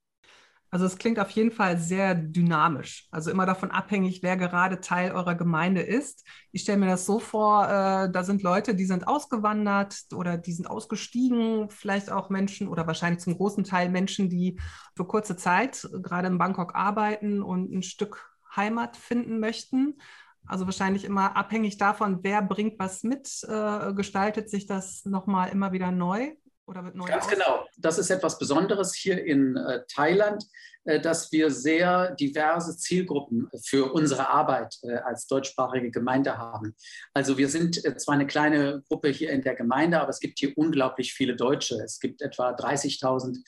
Also 0.70 0.84
es 0.84 0.98
klingt 0.98 1.18
auf 1.18 1.30
jeden 1.30 1.50
Fall 1.50 1.78
sehr 1.78 2.14
dynamisch, 2.14 3.08
also 3.10 3.30
immer 3.30 3.46
davon 3.46 3.70
abhängig, 3.70 4.22
wer 4.22 4.36
gerade 4.36 4.80
Teil 4.80 5.12
eurer 5.12 5.34
Gemeinde 5.34 5.80
ist. 5.80 6.26
Ich 6.52 6.60
stelle 6.60 6.76
mir 6.76 6.88
das 6.88 7.06
so 7.06 7.20
vor, 7.20 7.64
äh, 7.64 8.12
da 8.12 8.22
sind 8.22 8.42
Leute, 8.42 8.74
die 8.74 8.84
sind 8.84 9.08
ausgewandert 9.08 9.96
oder 10.14 10.36
die 10.36 10.52
sind 10.52 10.66
ausgestiegen, 10.66 11.70
vielleicht 11.70 12.12
auch 12.12 12.28
Menschen 12.28 12.68
oder 12.68 12.86
wahrscheinlich 12.86 13.20
zum 13.20 13.36
großen 13.36 13.64
Teil 13.64 13.88
Menschen, 13.88 14.28
die 14.28 14.60
für 14.94 15.06
kurze 15.06 15.36
Zeit 15.36 15.88
gerade 16.02 16.28
in 16.28 16.36
Bangkok 16.36 16.74
arbeiten 16.74 17.42
und 17.42 17.72
ein 17.72 17.82
Stück 17.82 18.30
Heimat 18.54 18.98
finden 18.98 19.40
möchten. 19.40 19.98
Also 20.48 20.64
wahrscheinlich 20.64 21.04
immer 21.04 21.36
abhängig 21.36 21.76
davon, 21.76 22.20
wer 22.22 22.42
bringt 22.42 22.78
was 22.78 23.02
mit, 23.02 23.44
äh, 23.46 23.92
gestaltet 23.92 24.48
sich 24.50 24.66
das 24.66 25.04
nochmal 25.04 25.50
immer 25.50 25.72
wieder 25.72 25.90
neu 25.92 26.32
oder 26.68 26.84
wird 26.84 26.94
neu. 26.94 27.06
Ganz 27.06 27.26
genau. 27.26 27.66
Das 27.76 27.98
ist 27.98 28.10
etwas 28.10 28.38
Besonderes 28.38 28.94
hier 28.94 29.24
in 29.24 29.56
äh, 29.56 29.80
Thailand. 29.88 30.44
Äh, 30.88 31.00
dass 31.00 31.30
wir 31.32 31.50
sehr 31.50 32.14
diverse 32.14 32.76
Zielgruppen 32.76 33.48
für 33.62 33.92
unsere 33.92 34.30
Arbeit 34.30 34.74
äh, 34.82 34.94
als 34.94 35.26
deutschsprachige 35.26 35.90
Gemeinde 35.90 36.38
haben. 36.38 36.74
Also 37.12 37.36
wir 37.36 37.48
sind 37.48 37.84
äh, 37.84 37.94
zwar 37.96 38.14
eine 38.14 38.26
kleine 38.26 38.82
Gruppe 38.88 39.08
hier 39.10 39.30
in 39.30 39.42
der 39.42 39.54
Gemeinde, 39.54 40.00
aber 40.00 40.08
es 40.08 40.18
gibt 40.18 40.38
hier 40.38 40.56
unglaublich 40.56 41.12
viele 41.12 41.36
Deutsche. 41.36 41.74
Es 41.84 42.00
gibt 42.00 42.22
etwa 42.22 42.54
30.000, 42.54 43.38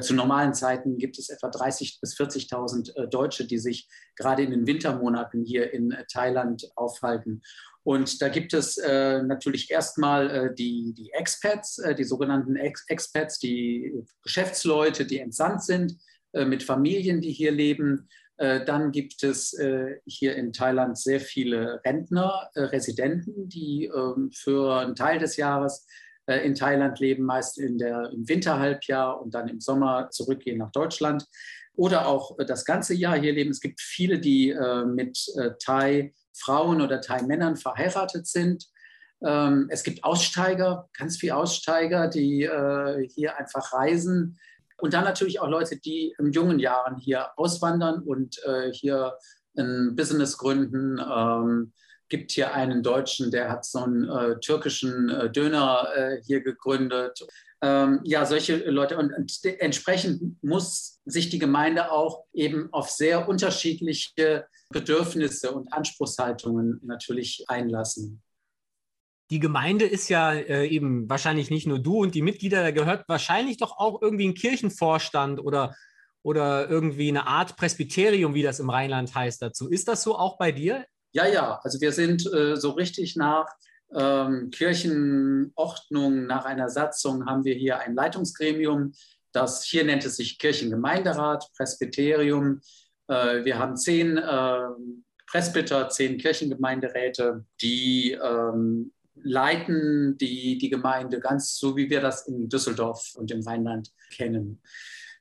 zu 0.00 0.14
normalen 0.14 0.52
Zeiten 0.52 0.98
gibt 0.98 1.16
es 1.16 1.28
etwa 1.28 1.46
30.000 1.48 2.00
bis 2.00 2.16
40.000 2.18 3.06
Deutsche, 3.06 3.46
die 3.46 3.58
sich 3.58 3.88
gerade 4.16 4.42
in 4.42 4.50
den 4.50 4.66
Wintermonaten 4.66 5.44
hier 5.44 5.72
in 5.72 5.96
Thailand 6.10 6.68
aufhalten. 6.74 7.42
Und 7.86 8.20
da 8.20 8.28
gibt 8.28 8.52
es 8.52 8.78
äh, 8.78 9.22
natürlich 9.22 9.70
erstmal 9.70 10.28
äh, 10.28 10.54
die, 10.54 10.92
die 10.92 11.12
Expats, 11.12 11.78
äh, 11.78 11.94
die 11.94 12.02
sogenannten 12.02 12.56
Ex 12.56 12.84
Expats, 12.88 13.38
die 13.38 14.02
Geschäftsleute, 14.24 15.06
die 15.06 15.20
entsandt 15.20 15.62
sind, 15.62 15.96
äh, 16.32 16.44
mit 16.44 16.64
Familien, 16.64 17.20
die 17.20 17.30
hier 17.30 17.52
leben. 17.52 18.08
Äh, 18.38 18.64
dann 18.64 18.90
gibt 18.90 19.22
es 19.22 19.52
äh, 19.52 20.00
hier 20.04 20.34
in 20.34 20.52
Thailand 20.52 20.98
sehr 20.98 21.20
viele 21.20 21.80
Rentner, 21.86 22.50
Residenten, 22.56 23.48
die 23.48 23.84
ähm, 23.84 24.32
für 24.34 24.80
einen 24.80 24.96
Teil 24.96 25.20
des 25.20 25.36
Jahres 25.36 25.86
in 26.26 26.56
Thailand 26.56 26.98
leben, 26.98 27.22
meist 27.22 27.56
in 27.56 27.78
der, 27.78 28.10
im 28.12 28.28
Winterhalbjahr 28.28 29.22
und 29.22 29.32
dann 29.32 29.46
im 29.46 29.60
Sommer 29.60 30.10
zurückgehen 30.10 30.58
nach 30.58 30.72
Deutschland 30.72 31.24
oder 31.76 32.06
auch 32.06 32.36
das 32.46 32.64
ganze 32.64 32.94
Jahr 32.94 33.18
hier 33.18 33.32
leben. 33.32 33.50
Es 33.50 33.60
gibt 33.60 33.80
viele, 33.80 34.18
die 34.18 34.54
mit 34.86 35.18
Thai-Frauen 35.62 36.80
oder 36.80 37.00
Thai-Männern 37.00 37.56
verheiratet 37.56 38.26
sind. 38.26 38.66
Ähm, 39.24 39.68
es 39.70 39.82
gibt 39.82 40.04
Aussteiger, 40.04 40.88
ganz 40.96 41.16
viele 41.16 41.36
Aussteiger, 41.36 42.08
die 42.08 42.48
hier 43.14 43.36
einfach 43.36 43.72
reisen 43.72 44.38
und 44.78 44.92
dann 44.94 45.04
natürlich 45.04 45.40
auch 45.40 45.48
Leute, 45.48 45.78
die 45.78 46.14
in 46.18 46.32
jungen 46.32 46.58
Jahren 46.58 46.96
hier 46.96 47.30
auswandern 47.36 48.02
und 48.02 48.38
äh, 48.44 48.72
hier 48.72 49.16
ein 49.56 49.96
Business 49.96 50.36
gründen. 50.36 51.00
Gibt 52.08 52.32
hier 52.32 52.54
einen 52.54 52.82
Deutschen, 52.82 53.30
der 53.30 53.50
hat 53.50 53.64
so 53.64 53.80
einen 53.80 54.08
äh, 54.08 54.38
türkischen 54.40 55.08
äh, 55.08 55.30
Döner 55.30 55.88
äh, 55.94 56.22
hier 56.24 56.40
gegründet. 56.40 57.26
Ähm, 57.62 58.00
ja, 58.04 58.24
solche 58.26 58.56
Leute. 58.70 58.96
Und, 58.96 59.12
und, 59.12 59.32
entsprechend 59.58 60.42
muss 60.42 61.00
sich 61.04 61.30
die 61.30 61.38
Gemeinde 61.38 61.90
auch 61.90 62.24
eben 62.32 62.72
auf 62.72 62.90
sehr 62.90 63.28
unterschiedliche 63.28 64.46
Bedürfnisse 64.70 65.52
und 65.52 65.72
Anspruchshaltungen 65.72 66.80
natürlich 66.84 67.44
einlassen 67.48 68.22
die 69.30 69.40
Gemeinde 69.40 69.84
ist 69.84 70.08
ja 70.08 70.32
äh, 70.32 70.66
eben 70.66 71.08
wahrscheinlich 71.08 71.50
nicht 71.50 71.66
nur 71.66 71.78
du 71.78 72.02
und 72.02 72.14
die 72.14 72.22
Mitglieder, 72.22 72.62
da 72.62 72.70
gehört 72.70 73.08
wahrscheinlich 73.08 73.56
doch 73.56 73.76
auch 73.78 74.00
irgendwie 74.00 74.28
ein 74.28 74.34
Kirchenvorstand 74.34 75.40
oder, 75.40 75.74
oder 76.22 76.68
irgendwie 76.68 77.08
eine 77.08 77.26
Art 77.26 77.56
Presbyterium, 77.56 78.34
wie 78.34 78.42
das 78.42 78.60
im 78.60 78.70
Rheinland 78.70 79.14
heißt, 79.14 79.42
dazu. 79.42 79.68
Ist 79.68 79.88
das 79.88 80.02
so 80.02 80.16
auch 80.16 80.38
bei 80.38 80.52
dir? 80.52 80.86
Ja, 81.16 81.26
ja. 81.26 81.60
Also 81.62 81.80
wir 81.80 81.92
sind 81.92 82.30
äh, 82.30 82.56
so 82.56 82.72
richtig 82.72 83.16
nach 83.16 83.46
ähm, 83.94 84.50
Kirchenordnung, 84.50 86.26
nach 86.26 86.44
einer 86.44 86.68
Satzung 86.68 87.24
haben 87.24 87.42
wir 87.46 87.54
hier 87.54 87.78
ein 87.78 87.94
Leitungsgremium. 87.94 88.92
Das 89.32 89.64
hier 89.64 89.84
nennt 89.84 90.04
es 90.04 90.16
sich 90.16 90.38
Kirchengemeinderat, 90.38 91.50
Presbyterium. 91.56 92.60
Äh, 93.08 93.46
wir 93.46 93.58
haben 93.58 93.78
zehn 93.78 94.18
äh, 94.18 94.58
Presbyter, 95.26 95.88
zehn 95.88 96.18
Kirchengemeinderäte, 96.18 97.46
die 97.62 98.12
ähm, 98.12 98.92
leiten 99.14 100.18
die, 100.18 100.58
die 100.58 100.68
Gemeinde 100.68 101.18
ganz 101.18 101.56
so, 101.56 101.78
wie 101.78 101.88
wir 101.88 102.02
das 102.02 102.28
in 102.28 102.50
Düsseldorf 102.50 103.14
und 103.14 103.30
im 103.30 103.40
Rheinland 103.40 103.90
kennen. 104.14 104.60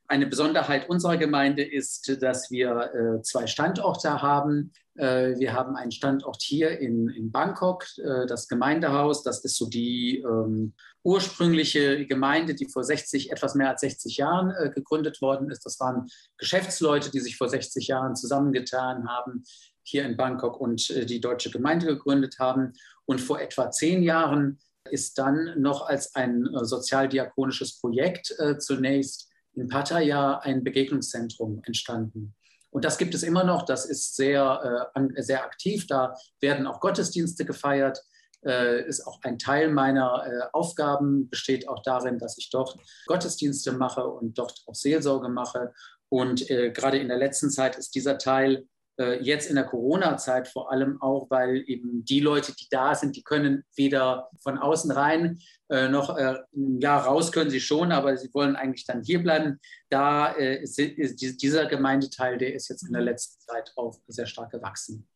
Eine 0.07 0.27
Besonderheit 0.27 0.87
unserer 0.87 1.17
Gemeinde 1.17 1.63
ist, 1.63 2.21
dass 2.21 2.51
wir 2.51 2.91
äh, 2.93 3.21
zwei 3.23 3.47
Standorte 3.47 4.21
haben. 4.21 4.71
Äh, 4.95 5.39
wir 5.39 5.53
haben 5.53 5.75
einen 5.75 5.91
Standort 5.91 6.43
hier 6.43 6.79
in, 6.79 7.09
in 7.09 7.31
Bangkok, 7.31 7.85
äh, 7.97 8.27
das 8.27 8.47
Gemeindehaus. 8.47 9.23
Das 9.23 9.43
ist 9.43 9.57
so 9.57 9.67
die 9.67 10.19
ähm, 10.19 10.73
ursprüngliche 11.03 12.05
Gemeinde, 12.05 12.53
die 12.53 12.67
vor 12.67 12.83
60, 12.83 13.31
etwas 13.31 13.55
mehr 13.55 13.69
als 13.69 13.81
60 13.81 14.17
Jahren 14.17 14.51
äh, 14.51 14.69
gegründet 14.69 15.21
worden 15.21 15.49
ist. 15.49 15.65
Das 15.65 15.79
waren 15.79 16.07
Geschäftsleute, 16.37 17.09
die 17.09 17.19
sich 17.19 17.35
vor 17.35 17.49
60 17.49 17.87
Jahren 17.87 18.15
zusammengetan 18.15 19.07
haben, 19.07 19.43
hier 19.81 20.05
in 20.05 20.17
Bangkok 20.17 20.59
und 20.59 20.87
äh, 20.91 21.05
die 21.05 21.19
deutsche 21.19 21.49
Gemeinde 21.49 21.87
gegründet 21.87 22.37
haben. 22.37 22.73
Und 23.05 23.21
vor 23.21 23.41
etwa 23.41 23.71
zehn 23.71 24.03
Jahren 24.03 24.59
ist 24.91 25.17
dann 25.17 25.59
noch 25.59 25.87
als 25.87 26.13
ein 26.13 26.45
äh, 26.45 26.63
sozialdiakonisches 26.63 27.79
Projekt 27.79 28.35
zunächst 28.59 29.29
in 29.55 29.67
Pattaya 29.67 30.39
ein 30.39 30.63
Begegnungszentrum 30.63 31.61
entstanden. 31.65 32.35
Und 32.69 32.83
das 32.83 32.97
gibt 32.97 33.15
es 33.15 33.23
immer 33.23 33.43
noch, 33.43 33.63
das 33.63 33.85
ist 33.85 34.15
sehr, 34.15 34.91
äh, 34.93 35.21
sehr 35.21 35.45
aktiv, 35.45 35.87
da 35.87 36.13
werden 36.41 36.67
auch 36.67 36.81
Gottesdienste 36.81 37.45
gefeiert. 37.45 38.03
Äh, 38.45 38.85
ist 38.87 39.07
auch 39.07 39.19
ein 39.23 39.39
Teil 39.39 39.69
meiner 39.71 40.23
äh, 40.27 40.47
Aufgaben, 40.53 41.29
besteht 41.29 41.67
auch 41.67 41.81
darin, 41.83 42.19
dass 42.19 42.37
ich 42.37 42.49
dort 42.49 42.77
Gottesdienste 43.07 43.71
mache 43.71 44.05
und 44.05 44.37
dort 44.37 44.61
auch 44.67 44.75
Seelsorge 44.75 45.29
mache. 45.29 45.73
Und 46.09 46.49
äh, 46.51 46.71
gerade 46.71 46.99
in 46.99 47.07
der 47.07 47.17
letzten 47.17 47.49
Zeit 47.49 47.75
ist 47.77 47.95
dieser 47.95 48.17
Teil 48.17 48.67
jetzt 48.97 49.49
in 49.49 49.55
der 49.55 49.65
Corona-Zeit 49.65 50.47
vor 50.47 50.71
allem 50.71 51.01
auch, 51.01 51.29
weil 51.29 51.63
eben 51.67 52.05
die 52.05 52.21
Leute, 52.21 52.53
die 52.55 52.67
da 52.69 52.95
sind, 52.95 53.15
die 53.15 53.23
können 53.23 53.63
weder 53.75 54.29
von 54.41 54.57
außen 54.57 54.91
rein 54.91 55.39
äh, 55.67 55.89
noch 55.89 56.15
äh, 56.15 56.35
ja 56.79 56.99
raus 56.99 57.31
können 57.31 57.49
sie 57.49 57.59
schon, 57.59 57.91
aber 57.91 58.15
sie 58.17 58.31
wollen 58.35 58.55
eigentlich 58.55 58.85
dann 58.85 59.01
hier 59.01 59.23
bleiben. 59.23 59.59
Da 59.89 60.33
äh, 60.33 60.61
ist, 60.61 60.77
ist, 60.77 61.41
dieser 61.41 61.65
Gemeindeteil, 61.65 62.37
der 62.37 62.53
ist 62.53 62.69
jetzt 62.69 62.83
in 62.83 62.93
der 62.93 63.01
letzten 63.01 63.41
Zeit 63.41 63.73
auch 63.75 63.97
sehr 64.07 64.27
stark 64.27 64.51
gewachsen. 64.51 65.07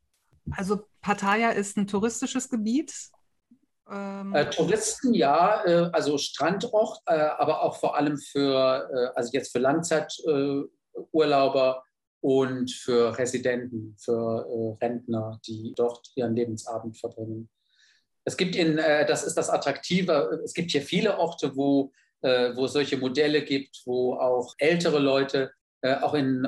Also 0.52 0.88
Pattaya 1.02 1.52
ist 1.52 1.78
ein 1.78 1.86
touristisches 1.86 2.50
Gebiet. 2.50 2.92
Ähm 3.92 4.34
äh, 4.34 4.50
Touristen 4.50 5.14
ja, 5.14 5.64
äh, 5.66 5.92
also 5.94 6.18
Strandort, 6.18 7.00
aber 7.06 7.62
auch 7.62 7.80
vor 7.80 7.96
allem 7.96 8.18
für, 8.18 9.14
also 9.16 9.30
jetzt 9.32 9.52
für 9.52 9.60
Langzeiturlauber 9.60 11.84
und 12.22 12.72
für 12.72 13.18
Residenten, 13.18 13.96
für 13.98 14.78
äh, 14.82 14.86
Rentner, 14.86 15.40
die 15.46 15.74
dort 15.76 16.12
ihren 16.16 16.36
Lebensabend 16.36 16.98
verbringen. 16.98 17.50
Es 18.26 18.38
gibt 18.38 18.56
in, 18.56 18.78
äh, 18.78 19.06
das 19.06 19.24
ist 19.24 19.36
das 19.36 19.50
Attraktive, 19.50 20.42
es 20.44 20.54
gibt 20.54 20.72
hier 20.72 20.82
viele 20.82 21.18
Orte, 21.18 21.56
wo, 21.56 21.92
äh, 22.22 22.56
wo 22.56 22.66
es 22.66 22.74
solche 22.74 22.98
Modelle 22.98 23.44
gibt, 23.44 23.82
wo 23.86 24.14
auch 24.16 24.54
ältere 24.58 25.00
Leute 25.00 25.52
äh, 25.82 25.96
auch 25.96 26.14
in 26.14 26.44
äh, 26.44 26.48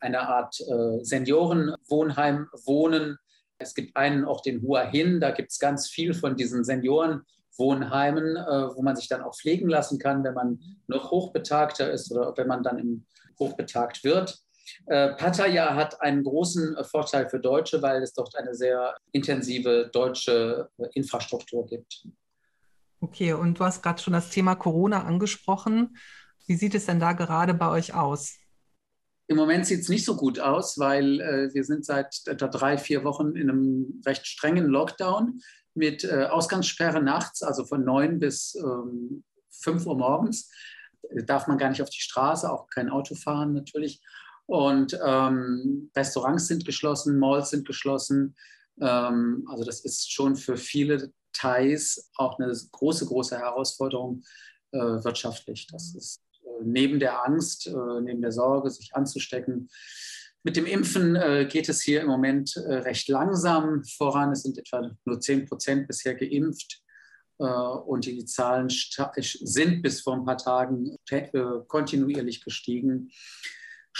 einer 0.00 0.28
Art 0.28 0.54
Seniorenwohnheim 1.02 2.48
wohnen. 2.64 3.18
Es 3.58 3.74
gibt 3.74 3.96
einen 3.96 4.24
Ort 4.24 4.46
in 4.46 4.62
Hua 4.62 4.82
Hin, 4.82 5.20
da 5.20 5.32
gibt 5.32 5.50
es 5.50 5.58
ganz 5.58 5.88
viel 5.88 6.14
von 6.14 6.36
diesen 6.36 6.62
Seniorenwohnheimen, 6.62 8.36
wo 8.76 8.82
man 8.82 8.94
sich 8.94 9.08
dann 9.08 9.22
auch 9.22 9.34
pflegen 9.34 9.68
lassen 9.68 9.98
kann, 9.98 10.22
wenn 10.22 10.34
man 10.34 10.60
noch 10.86 11.10
hochbetagter 11.10 11.90
ist 11.90 12.12
oder 12.12 12.36
wenn 12.36 12.46
man 12.46 12.62
dann 12.62 12.78
im 12.78 13.04
hochbetagt 13.40 14.04
wird. 14.04 14.38
Äh, 14.86 15.14
Pattaya 15.14 15.74
hat 15.74 16.00
einen 16.00 16.22
großen 16.22 16.76
äh, 16.76 16.84
Vorteil 16.84 17.28
für 17.28 17.40
Deutsche, 17.40 17.82
weil 17.82 18.02
es 18.02 18.12
dort 18.12 18.34
eine 18.36 18.54
sehr 18.54 18.94
intensive 19.12 19.90
deutsche 19.92 20.68
äh, 20.78 20.86
Infrastruktur 20.94 21.66
gibt. 21.66 22.06
Okay, 23.00 23.32
und 23.32 23.58
du 23.58 23.64
hast 23.64 23.82
gerade 23.82 24.02
schon 24.02 24.12
das 24.12 24.30
Thema 24.30 24.54
Corona 24.54 25.04
angesprochen. 25.04 25.96
Wie 26.46 26.56
sieht 26.56 26.74
es 26.74 26.86
denn 26.86 26.98
da 26.98 27.12
gerade 27.12 27.54
bei 27.54 27.68
euch 27.68 27.94
aus? 27.94 28.38
Im 29.28 29.36
Moment 29.36 29.66
sieht 29.66 29.80
es 29.80 29.90
nicht 29.90 30.06
so 30.06 30.16
gut 30.16 30.40
aus, 30.40 30.78
weil 30.78 31.20
äh, 31.20 31.54
wir 31.54 31.62
sind 31.62 31.84
seit 31.84 32.22
etwa 32.26 32.48
drei, 32.48 32.78
vier 32.78 33.04
Wochen 33.04 33.36
in 33.36 33.50
einem 33.50 34.02
recht 34.06 34.26
strengen 34.26 34.66
Lockdown 34.66 35.40
mit 35.74 36.02
äh, 36.04 36.24
Ausgangssperre 36.24 37.02
nachts, 37.02 37.42
also 37.42 37.66
von 37.66 37.84
neun 37.84 38.18
bis 38.18 38.54
ähm, 38.54 39.22
fünf 39.50 39.86
Uhr 39.86 39.98
morgens. 39.98 40.50
Darf 41.26 41.46
man 41.46 41.58
gar 41.58 41.68
nicht 41.68 41.82
auf 41.82 41.90
die 41.90 42.00
Straße, 42.00 42.50
auch 42.50 42.68
kein 42.68 42.88
Auto 42.88 43.14
fahren 43.14 43.52
natürlich. 43.52 44.00
Und 44.48 44.98
ähm, 45.04 45.90
Restaurants 45.94 46.46
sind 46.46 46.64
geschlossen, 46.64 47.18
Malls 47.18 47.50
sind 47.50 47.66
geschlossen. 47.66 48.34
Ähm, 48.80 49.46
also 49.46 49.62
das 49.62 49.80
ist 49.80 50.10
schon 50.10 50.36
für 50.36 50.56
viele 50.56 51.12
Thais 51.34 52.10
auch 52.16 52.38
eine 52.38 52.50
große, 52.72 53.04
große 53.04 53.38
Herausforderung 53.38 54.22
äh, 54.72 54.78
wirtschaftlich. 54.78 55.66
Das 55.70 55.94
ist 55.94 56.22
äh, 56.44 56.64
neben 56.64 56.98
der 56.98 57.26
Angst, 57.26 57.66
äh, 57.66 58.00
neben 58.00 58.22
der 58.22 58.32
Sorge, 58.32 58.70
sich 58.70 58.94
anzustecken. 58.94 59.68
Mit 60.44 60.56
dem 60.56 60.64
Impfen 60.64 61.14
äh, 61.14 61.46
geht 61.46 61.68
es 61.68 61.82
hier 61.82 62.00
im 62.00 62.06
Moment 62.06 62.56
äh, 62.56 62.76
recht 62.76 63.08
langsam 63.08 63.84
voran. 63.84 64.32
Es 64.32 64.44
sind 64.44 64.56
etwa 64.56 64.96
nur 65.04 65.20
10 65.20 65.44
Prozent 65.44 65.86
bisher 65.86 66.14
geimpft. 66.14 66.80
Äh, 67.38 67.44
und 67.44 68.06
die 68.06 68.24
Zahlen 68.24 68.70
sind 68.70 69.82
bis 69.82 70.00
vor 70.00 70.14
ein 70.14 70.24
paar 70.24 70.38
Tagen 70.38 70.96
kontinuierlich 71.66 72.42
gestiegen. 72.42 73.10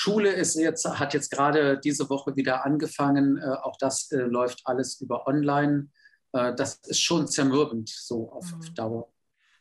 Schule 0.00 0.30
ist 0.30 0.54
jetzt, 0.54 0.88
hat 0.88 1.12
jetzt 1.12 1.32
gerade 1.32 1.76
diese 1.76 2.08
Woche 2.08 2.36
wieder 2.36 2.64
angefangen. 2.64 3.36
Äh, 3.36 3.56
auch 3.62 3.76
das 3.80 4.12
äh, 4.12 4.18
läuft 4.18 4.60
alles 4.62 5.00
über 5.00 5.26
online. 5.26 5.88
Äh, 6.32 6.54
das 6.54 6.76
ist 6.86 7.00
schon 7.00 7.26
zermürbend 7.26 7.88
so 7.88 8.30
auf, 8.30 8.52
mhm. 8.52 8.58
auf 8.58 8.70
Dauer. 8.74 9.12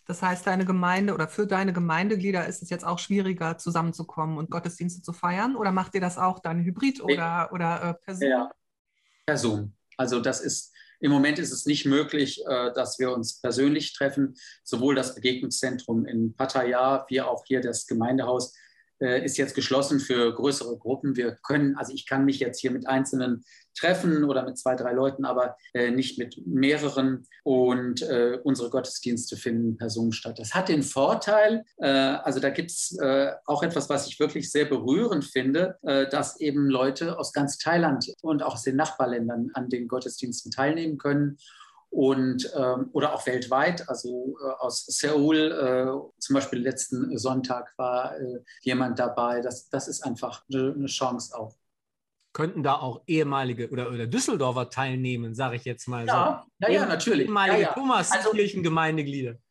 Das 0.06 0.22
heißt, 0.22 0.46
deine 0.46 0.64
Gemeinde 0.64 1.16
oder 1.16 1.28
für 1.28 1.48
deine 1.48 1.74
Gemeindeglieder 1.74 2.46
ist 2.46 2.62
es 2.62 2.70
jetzt 2.70 2.86
auch 2.86 3.00
schwieriger, 3.00 3.58
zusammenzukommen 3.58 4.38
und 4.38 4.52
Gottesdienste 4.52 5.02
zu 5.02 5.12
feiern? 5.12 5.56
Oder 5.56 5.72
macht 5.72 5.96
ihr 5.96 6.02
das 6.02 6.20
auch 6.20 6.38
dann 6.38 6.64
hybrid 6.64 7.02
oder, 7.02 7.50
oder 7.52 7.82
äh, 7.82 7.94
per 8.06 8.14
Zoom? 8.14 8.30
Ja, 8.30 8.52
per 9.26 9.38
Zoom. 9.38 9.74
Also 9.98 10.20
das 10.20 10.42
ist, 10.42 10.72
im 11.00 11.10
Moment 11.10 11.40
ist 11.40 11.52
es 11.52 11.66
nicht 11.66 11.88
möglich, 11.88 12.44
äh, 12.46 12.72
dass 12.74 13.00
wir 13.00 13.12
uns 13.12 13.42
persönlich 13.42 13.96
treffen. 13.96 14.36
Sowohl 14.64 14.94
das 14.94 15.16
Begegnungszentrum 15.16 16.06
in 16.06 16.36
Pattaya 16.36 17.08
wie 17.10 17.22
auch 17.22 17.44
hier 17.48 17.60
das 17.60 17.88
Gemeindehaus 17.88 18.54
ist 19.00 19.38
jetzt 19.38 19.54
geschlossen 19.54 20.00
für 20.00 20.34
größere 20.34 20.78
Gruppen. 20.78 21.16
Wir 21.16 21.38
können, 21.44 21.76
also 21.76 21.94
ich 21.94 22.08
kann 22.08 22.26
mich 22.26 22.40
jetzt 22.40 22.60
hier 22.60 22.72
mit 22.72 22.88
Einzelnen 22.88 23.44
treffen 23.78 24.24
oder 24.24 24.44
mit 24.44 24.58
zwei, 24.58 24.76
drei 24.76 24.92
Leuten, 24.94 25.26
aber 25.26 25.56
äh, 25.74 25.92
nicht 25.92 26.18
mit 26.18 26.46
mehreren. 26.46 27.26
Und 27.44 28.02
äh, 28.02 28.40
unsere 28.44 28.70
Gottesdienste 28.70 29.38
finden 29.38 29.78
per 29.78 29.90
Zoom 29.90 30.12
statt. 30.12 30.40
Das 30.40 30.54
hat 30.54 30.70
den 30.70 30.84
Vorteil, 30.84 31.64
äh, 31.78 31.88
also 31.88 32.40
da 32.40 32.50
gibt 32.50 32.72
es 32.72 32.98
äh, 33.00 33.32
auch 33.46 33.64
etwas, 33.64 33.90
was 33.90 34.08
ich 34.08 34.20
wirklich 34.20 34.52
sehr 34.52 34.66
berührend 34.66 35.26
finde, 35.26 35.78
äh, 35.84 36.08
dass 36.10 36.40
eben 36.40 36.68
Leute 36.68 37.18
aus 37.18 37.32
ganz 37.34 37.58
Thailand 37.58 38.12
und 38.22 38.44
auch 38.44 38.54
aus 38.54 38.64
den 38.64 38.76
Nachbarländern 38.76 39.52
an 39.54 39.70
den 39.70 39.88
Gottesdiensten 39.88 40.52
teilnehmen 40.52 40.98
können 40.98 41.38
und 41.98 42.54
ähm, 42.56 42.92
oder 42.94 43.16
auch 43.16 43.26
weltweit. 43.26 43.90
Also 43.90 44.38
äh, 44.40 44.52
aus 44.60 44.86
Seoul, 44.86 45.52
äh, 45.52 46.20
zum 46.20 46.36
Beispiel 46.36 46.60
letzten 46.60 47.18
Sonntag 47.18 47.74
war 47.78 48.16
äh, 48.20 48.40
jemand 48.62 49.00
dabei. 49.00 49.42
Das, 49.42 49.68
das 49.70 49.88
ist 49.88 50.06
einfach 50.06 50.44
eine, 50.48 50.76
eine 50.78 50.86
Chance 50.86 51.36
auch. 51.36 51.56
Könnten 52.34 52.62
da 52.62 52.76
auch 52.76 53.02
ehemalige 53.08 53.72
oder, 53.72 53.90
oder 53.90 54.06
Düsseldorfer 54.06 54.70
teilnehmen, 54.70 55.34
sage 55.34 55.56
ich 55.56 55.66
jetzt 55.66 55.88
mal 55.88 56.06
ja, 56.06 56.46
so. 56.60 56.68
Ja, 56.68 56.72
ja, 56.72 56.86
natürlich. 56.86 57.26
Ehemalige 57.26 57.62
ja, 57.62 57.70
ja. 57.70 57.74
Thomaskirchengemeindeglieder. 57.74 59.32
Also, 59.32 59.42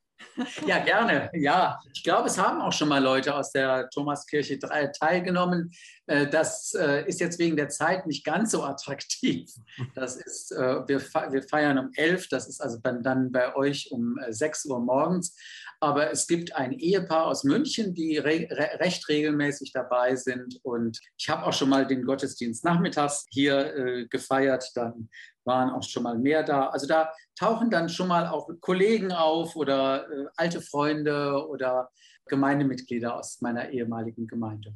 ja, 0.66 0.78
gerne. 0.78 1.30
Ja, 1.34 1.78
ich 1.92 2.02
glaube, 2.02 2.28
es 2.28 2.38
haben 2.38 2.60
auch 2.60 2.72
schon 2.72 2.88
mal 2.88 3.02
Leute 3.02 3.34
aus 3.34 3.52
der 3.52 3.88
Thomaskirche 3.90 4.58
teilgenommen. 4.58 5.72
Äh, 6.06 6.26
das 6.26 6.74
äh, 6.74 7.06
ist 7.06 7.20
jetzt 7.20 7.38
wegen 7.38 7.56
der 7.56 7.68
Zeit 7.68 8.06
nicht 8.06 8.24
ganz 8.24 8.50
so 8.52 8.62
attraktiv. 8.62 9.50
Das 9.94 10.16
ist, 10.16 10.52
äh, 10.52 10.86
wir, 10.86 11.00
feiern 11.00 11.78
um 11.78 11.90
11, 11.94 12.28
das 12.28 12.48
ist 12.48 12.60
also 12.60 12.78
dann 12.78 13.32
bei 13.32 13.54
euch 13.54 13.90
um 13.90 14.18
6 14.28 14.66
Uhr 14.66 14.80
morgens. 14.80 15.36
Aber 15.80 16.10
es 16.10 16.26
gibt 16.26 16.56
ein 16.56 16.72
Ehepaar 16.72 17.26
aus 17.26 17.44
München, 17.44 17.92
die 17.94 18.16
re 18.16 18.48
recht 18.78 19.08
regelmäßig 19.08 19.72
dabei 19.72 20.16
sind. 20.16 20.58
Und 20.62 20.98
ich 21.18 21.28
habe 21.28 21.44
auch 21.44 21.52
schon 21.52 21.68
mal 21.68 21.86
den 21.86 22.04
Gottesdienst 22.04 22.64
nachmittags 22.64 23.26
hier 23.30 24.06
gefeiert. 24.08 24.70
Dann 24.74 25.10
waren 25.46 25.70
auch 25.70 25.82
schon 25.82 26.02
mal 26.02 26.18
mehr 26.18 26.42
da. 26.42 26.68
Also 26.68 26.86
da 26.86 27.12
tauchen 27.38 27.70
dann 27.70 27.88
schon 27.88 28.08
mal 28.08 28.26
auch 28.26 28.48
Kollegen 28.60 29.12
auf 29.12 29.56
oder 29.56 30.10
äh, 30.10 30.26
alte 30.36 30.60
Freunde 30.60 31.46
oder 31.48 31.90
Gemeindemitglieder 32.26 33.16
aus 33.16 33.40
meiner 33.40 33.70
ehemaligen 33.70 34.26
Gemeinde. 34.26 34.74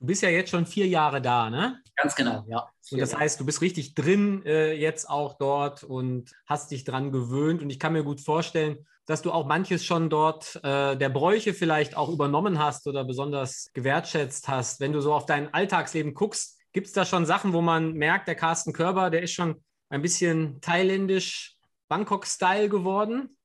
Du 0.00 0.06
bist 0.06 0.22
ja 0.22 0.30
jetzt 0.30 0.50
schon 0.50 0.64
vier 0.64 0.86
Jahre 0.86 1.20
da, 1.20 1.50
ne? 1.50 1.78
Ganz 1.94 2.16
genau, 2.16 2.42
ja. 2.48 2.70
Und 2.90 3.00
das 3.00 3.14
heißt, 3.14 3.38
du 3.38 3.44
bist 3.44 3.60
richtig 3.60 3.94
drin 3.94 4.42
äh, 4.46 4.72
jetzt 4.72 5.08
auch 5.08 5.36
dort 5.38 5.84
und 5.84 6.32
hast 6.46 6.70
dich 6.70 6.84
dran 6.84 7.12
gewöhnt. 7.12 7.62
Und 7.62 7.68
ich 7.68 7.78
kann 7.78 7.92
mir 7.92 8.02
gut 8.02 8.20
vorstellen, 8.20 8.86
dass 9.04 9.22
du 9.22 9.30
auch 9.30 9.44
manches 9.44 9.84
schon 9.84 10.08
dort 10.08 10.56
äh, 10.62 10.96
der 10.96 11.08
Bräuche 11.10 11.52
vielleicht 11.52 11.96
auch 11.96 12.08
übernommen 12.08 12.58
hast 12.58 12.86
oder 12.86 13.04
besonders 13.04 13.68
gewertschätzt 13.74 14.48
hast. 14.48 14.80
Wenn 14.80 14.92
du 14.92 15.00
so 15.02 15.12
auf 15.12 15.26
dein 15.26 15.52
Alltagsleben 15.52 16.14
guckst, 16.14 16.59
Gibt 16.72 16.86
es 16.86 16.92
da 16.92 17.04
schon 17.04 17.26
Sachen, 17.26 17.52
wo 17.52 17.60
man 17.60 17.94
merkt, 17.94 18.28
der 18.28 18.36
Carsten 18.36 18.72
Körber, 18.72 19.10
der 19.10 19.22
ist 19.22 19.32
schon 19.32 19.62
ein 19.88 20.02
bisschen 20.02 20.60
thailändisch 20.60 21.56
Bangkok-Style 21.88 22.68
geworden? 22.68 23.36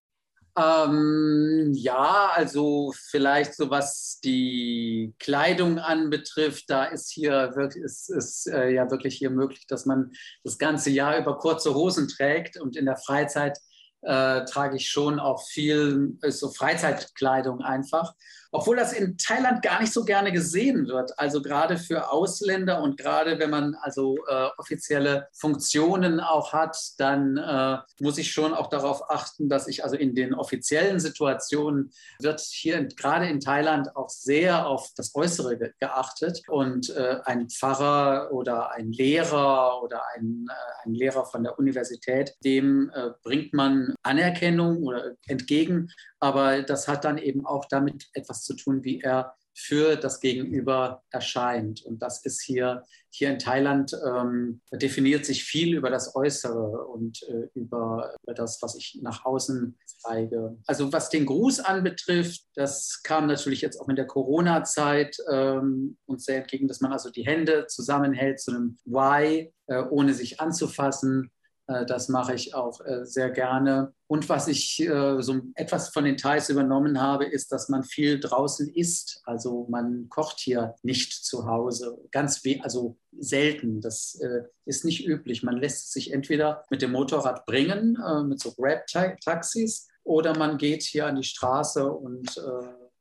Ähm, 0.58 1.72
ja, 1.74 2.32
also 2.34 2.94
vielleicht 3.10 3.56
so 3.56 3.70
was 3.70 4.20
die 4.24 5.14
Kleidung 5.20 5.80
anbetrifft, 5.80 6.66
da 6.70 6.86
ist 6.86 7.12
hier 7.12 7.52
wirklich, 7.56 7.84
ist, 7.84 8.10
ist 8.10 8.48
äh, 8.48 8.70
ja 8.70 8.90
wirklich 8.90 9.18
hier 9.18 9.32
möglich, 9.32 9.68
dass 9.68 9.86
man 9.86 10.12
das 10.46 10.58
ganze 10.58 10.92
Jahr 10.92 11.18
über 11.18 11.38
kurze 11.40 11.74
Hosen 11.74 12.08
trägt 12.08 12.58
und 12.58 12.78
in 12.78 12.86
der 12.86 12.96
Freizeit 12.96 13.58
äh, 14.04 14.46
trage 14.46 14.78
ich 14.78 14.88
schon 14.88 15.20
auch 15.20 15.46
viel 15.46 16.18
äh, 16.22 16.32
so 16.32 16.50
Freizeitkleidung 16.52 17.62
einfach 17.62 18.14
obwohl 18.52 18.76
das 18.76 18.94
in 18.94 19.18
Thailand 19.18 19.62
gar 19.62 19.82
nicht 19.82 19.94
so 19.94 20.04
gerne 20.04 20.32
gesehen 20.32 20.88
wird. 20.88 21.18
Also 21.18 21.42
gerade 21.42 21.78
für 21.78 22.12
Ausländer 22.12 22.82
und 22.82 22.98
gerade 22.98 23.40
wenn 23.40 23.50
man 23.50 23.76
also 23.82 24.18
äh, 24.28 24.48
offizielle 24.58 25.28
Funktionen 25.34 26.20
auch 26.20 26.54
hat, 26.54 26.78
dann 26.98 27.38
äh, 27.38 27.78
muss 28.00 28.18
ich 28.18 28.32
schon 28.32 28.54
auch 28.54 28.68
darauf 28.68 29.10
achten, 29.10 29.50
dass 29.50 29.68
ich 29.68 29.84
also 29.84 29.96
in 29.96 30.16
den 30.16 30.34
offiziellen 30.34 31.00
Situationen 31.00 31.92
wird 32.20 32.40
hier 32.42 32.86
gerade 32.86 33.28
in 33.28 33.40
Thailand 33.40 33.96
auch 33.96 34.10
sehr 34.10 34.68
auf 34.68 34.92
das 34.96 35.14
Äußere 35.16 35.58
ge 35.58 35.72
geachtet 35.80 36.42
und 36.48 36.90
äh, 36.90 37.18
ein 37.26 37.50
Pfarrer 37.50 38.32
oder 38.32 38.72
ein 38.72 38.92
Lehrer 38.92 39.82
oder 39.84 40.04
ein, 40.16 40.48
äh, 40.50 40.88
ein 40.88 40.94
Lehrer 40.94 41.26
von 41.26 41.44
der 41.44 41.58
Universität, 41.60 42.36
dem 42.44 42.92
äh, 42.94 43.10
bringt 43.24 43.54
man 43.54 43.94
Anerkennung 44.04 44.84
oder 44.84 45.14
entgegen, 45.28 45.90
aber 46.26 46.64
das 46.64 46.88
hat 46.88 47.06
dann 47.06 47.20
eben 47.20 47.46
auch 47.46 47.66
damit 47.66 48.08
etwas 48.14 48.44
zu 48.44 48.56
tun, 48.56 48.84
wie 48.84 49.00
er 49.00 49.36
für 49.54 49.96
das 49.96 50.20
Gegenüber 50.20 51.04
erscheint. 51.12 51.86
Und 51.86 52.02
das 52.02 52.26
ist 52.26 52.42
hier, 52.42 52.84
hier 53.12 53.30
in 53.30 53.38
Thailand, 53.38 53.96
ähm, 54.04 54.60
definiert 54.74 55.24
sich 55.24 55.44
viel 55.44 55.78
über 55.78 55.92
das 55.92 56.16
Äußere 56.16 56.88
und 56.88 57.22
äh, 57.30 57.48
über, 57.54 58.16
über 58.24 58.34
das, 58.34 58.60
was 58.64 58.76
ich 58.76 59.00
nach 59.04 59.24
außen 59.24 59.78
zeige. 59.86 60.58
Also 60.66 60.92
was 60.92 61.10
den 61.10 61.28
Gruß 61.28 61.60
anbetrifft, 61.60 62.42
das 62.56 63.02
kam 63.04 63.28
natürlich 63.28 63.62
jetzt 63.62 63.80
auch 63.80 63.88
in 63.88 63.96
der 63.96 64.08
Corona-Zeit 64.08 65.16
ähm, 65.32 65.96
uns 66.08 66.26
sehr 66.26 66.38
entgegen, 66.38 66.68
dass 66.68 66.82
man 66.82 66.92
also 66.92 67.12
die 67.12 67.26
Hände 67.28 67.68
zusammenhält 67.68 68.42
zu 68.42 68.50
einem 68.50 68.78
Y, 68.88 69.54
äh, 69.68 69.84
ohne 69.90 70.16
sich 70.16 70.42
anzufassen. 70.42 71.32
Äh, 71.68 71.86
das 71.86 72.10
mache 72.10 72.34
ich 72.34 72.54
auch 72.54 72.82
äh, 72.82 73.06
sehr 73.06 73.30
gerne. 73.30 73.94
Und 74.08 74.30
was 74.30 74.48
ich 74.48 74.80
äh, 74.82 75.22
so 75.22 75.42
etwas 75.56 75.90
von 75.90 76.06
den 76.06 76.18
Thais 76.18 76.50
übernommen 76.50 77.02
habe, 77.02 77.26
ist, 77.26 77.52
dass 77.52 77.70
man 77.70 77.84
viel 77.84 78.20
draußen 78.20 78.70
isst. 78.74 79.22
Also 79.26 79.66
man 79.70 80.08
kocht 80.10 80.40
hier 80.40 80.76
nicht 80.84 81.14
zu 81.14 81.48
Hause. 81.48 81.98
Ganz 82.12 82.42
also 82.62 82.98
selten. 83.18 83.82
Das 83.82 84.20
ist 84.66 84.86
nicht 84.86 85.08
üblich. 85.08 85.42
Man 85.42 85.58
lässt 85.58 85.94
sich 85.94 86.12
entweder 86.12 86.64
mit 86.70 86.82
dem 86.82 86.92
Motorrad 86.92 87.46
bringen, 87.46 87.98
mit 88.28 88.40
so 88.40 88.52
Grab-Taxis, 88.52 89.88
oder 90.04 90.38
man 90.38 90.58
geht 90.58 90.84
hier 90.84 91.08
an 91.08 91.16
die 91.16 91.24
Straße 91.24 91.90
und 91.90 92.36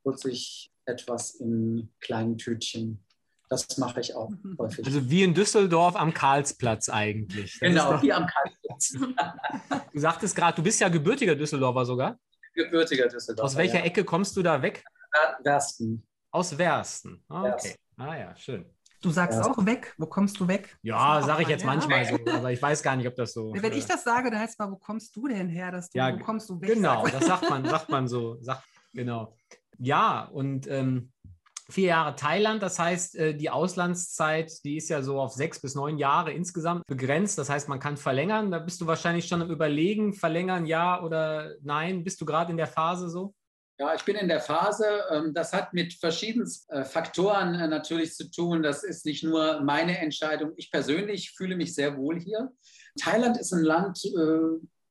holt 0.04 0.20
sich 0.20 0.72
etwas 0.86 1.34
in 1.34 1.90
kleinen 2.00 2.38
Tütchen. 2.38 3.03
Das 3.54 3.78
mache 3.78 4.00
ich 4.00 4.14
auch 4.14 4.30
mhm. 4.30 4.56
häufig. 4.58 4.84
Also 4.84 5.08
wie 5.08 5.22
in 5.22 5.34
Düsseldorf 5.34 5.96
am 5.96 6.12
Karlsplatz 6.12 6.88
eigentlich. 6.88 7.58
Das 7.60 7.68
genau, 7.68 8.02
wie 8.02 8.12
am 8.12 8.26
Karlsplatz. 8.26 8.92
du 9.92 9.98
sagtest 9.98 10.34
gerade, 10.36 10.56
du 10.56 10.62
bist 10.62 10.80
ja 10.80 10.88
gebürtiger 10.88 11.34
Düsseldorfer 11.34 11.84
sogar. 11.84 12.18
Gebürtiger 12.54 13.08
Düsseldorfer. 13.08 13.44
Aus 13.44 13.56
welcher 13.56 13.78
ja. 13.78 13.84
Ecke 13.84 14.04
kommst 14.04 14.36
du 14.36 14.42
da 14.42 14.60
weg? 14.60 14.84
Wersten. 15.42 16.06
Aus 16.30 16.56
Wersten. 16.56 17.22
Ah, 17.28 17.44
okay. 17.44 17.76
Ah 17.96 18.16
ja, 18.16 18.36
schön. 18.36 18.64
Du 19.00 19.10
sagst 19.10 19.38
ja. 19.38 19.44
auch 19.44 19.66
weg. 19.66 19.94
Wo 19.98 20.06
kommst 20.06 20.40
du 20.40 20.48
weg? 20.48 20.78
Ja, 20.82 21.20
sage 21.20 21.42
ich 21.42 21.48
jetzt 21.48 21.64
manchmal 21.64 22.06
so, 22.06 22.18
aber 22.32 22.52
ich 22.52 22.60
weiß 22.60 22.82
gar 22.82 22.96
nicht, 22.96 23.06
ob 23.06 23.14
das 23.14 23.34
so. 23.34 23.52
Wenn 23.54 23.72
ich 23.74 23.84
das 23.84 24.02
sage, 24.02 24.30
dann 24.30 24.40
heißt 24.40 24.54
es 24.54 24.58
mal, 24.58 24.70
wo 24.70 24.76
kommst 24.76 25.14
du 25.14 25.28
denn 25.28 25.48
her? 25.48 25.70
Dass 25.70 25.90
du, 25.90 25.98
ja, 25.98 26.12
wo 26.12 26.24
kommst 26.24 26.48
du 26.48 26.60
weg? 26.60 26.74
Genau, 26.74 27.06
das 27.06 27.26
sagt 27.26 27.50
man, 27.50 27.64
sagt 27.66 27.90
man 27.90 28.08
so. 28.08 28.38
Sagt, 28.40 28.64
genau. 28.94 29.36
Ja, 29.78 30.24
und 30.24 30.66
ähm, 30.68 31.12
vier 31.70 31.88
Jahre 31.88 32.16
Thailand. 32.16 32.62
Das 32.62 32.78
heißt, 32.78 33.16
äh, 33.16 33.34
die 33.34 33.50
Auslandszeit, 33.50 34.52
die 34.64 34.76
ist 34.76 34.88
ja 34.88 35.02
so 35.02 35.20
auf 35.20 35.32
sechs 35.32 35.60
bis 35.60 35.74
neun 35.74 35.98
Jahre 35.98 36.32
insgesamt 36.32 36.86
begrenzt. 36.86 37.38
Das 37.38 37.48
heißt, 37.48 37.68
man 37.68 37.80
kann 37.80 37.96
verlängern. 37.96 38.50
Da 38.50 38.58
bist 38.58 38.80
du 38.80 38.86
wahrscheinlich 38.86 39.26
schon 39.26 39.42
am 39.42 39.50
Überlegen, 39.50 40.14
verlängern 40.14 40.66
ja 40.66 41.02
oder 41.02 41.54
nein. 41.62 42.04
Bist 42.04 42.20
du 42.20 42.24
gerade 42.24 42.50
in 42.50 42.56
der 42.56 42.66
Phase 42.66 43.08
so? 43.08 43.34
Ja, 43.78 43.92
ich 43.92 44.04
bin 44.04 44.14
in 44.14 44.28
der 44.28 44.40
Phase. 44.40 44.86
Ähm, 45.10 45.34
das 45.34 45.52
hat 45.52 45.72
mit 45.72 45.94
verschiedenen 45.94 46.48
äh, 46.68 46.84
Faktoren 46.84 47.54
äh, 47.54 47.66
natürlich 47.66 48.14
zu 48.14 48.30
tun. 48.30 48.62
Das 48.62 48.84
ist 48.84 49.04
nicht 49.04 49.24
nur 49.24 49.60
meine 49.62 49.98
Entscheidung. 49.98 50.52
Ich 50.56 50.70
persönlich 50.70 51.32
fühle 51.32 51.56
mich 51.56 51.74
sehr 51.74 51.96
wohl 51.96 52.20
hier. 52.20 52.52
Thailand 53.00 53.36
ist 53.38 53.52
ein 53.52 53.64
Land, 53.64 54.00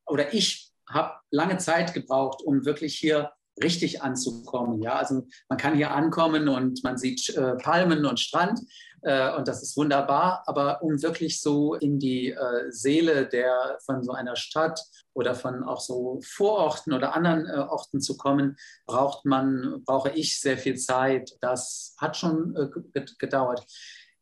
oder 0.06 0.34
ich 0.34 0.74
habe 0.90 1.14
lange 1.32 1.58
Zeit 1.58 1.94
gebraucht, 1.94 2.42
um 2.44 2.66
wirklich 2.66 2.96
hier 2.96 3.32
richtig 3.62 4.02
anzukommen. 4.02 4.82
Ja, 4.82 4.96
also 4.96 5.28
man 5.50 5.58
kann 5.58 5.76
hier 5.76 5.92
ankommen 5.92 6.48
und 6.48 6.84
man 6.84 6.98
sieht 6.98 7.30
äh, 7.30 7.56
Palmen 7.56 8.06
und 8.06 8.20
Strand 8.20 8.60
äh, 9.04 9.36
und 9.36 9.48
das 9.48 9.62
ist 9.62 9.78
wunderbar. 9.78 10.44
Aber 10.48 10.82
um 10.82 11.02
wirklich 11.02 11.42
so 11.42 11.76
in 11.76 12.00
die 12.00 12.32
äh, 12.32 12.72
Seele 12.72 13.28
der 13.28 13.78
von 13.86 14.04
so 14.04 14.14
einer 14.14 14.36
Stadt 14.36 14.82
oder 15.14 15.36
von 15.36 15.64
auch 15.64 15.82
so 15.82 16.20
Vororten 16.26 16.94
oder 16.94 17.16
anderen 17.16 17.46
äh, 17.48 17.60
Orten 17.60 18.02
zu 18.02 18.18
kommen, 18.18 18.58
braucht 18.86 19.26
man, 19.26 19.84
brauche 19.86 20.10
ich 20.12 20.40
sehr 20.40 20.58
viel 20.58 20.78
Zeit. 20.78 21.38
Das 21.42 21.96
hat 22.00 22.18
schon 22.18 22.56
äh, 22.56 23.06
gedauert. 23.20 23.66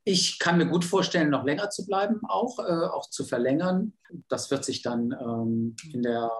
Ich 0.04 0.40
kann 0.40 0.58
mir 0.58 0.66
gut 0.66 0.84
vorstellen, 0.84 1.30
noch 1.30 1.46
länger 1.46 1.70
zu 1.70 1.86
bleiben, 1.86 2.22
auch, 2.28 2.58
äh, 2.58 2.86
auch 2.88 3.10
zu 3.10 3.24
verlängern. 3.24 3.94
Das 4.30 4.50
wird 4.50 4.66
sich 4.66 4.82
dann 4.82 5.12
ähm, 5.12 5.76
in 5.94 6.02
der, 6.02 6.32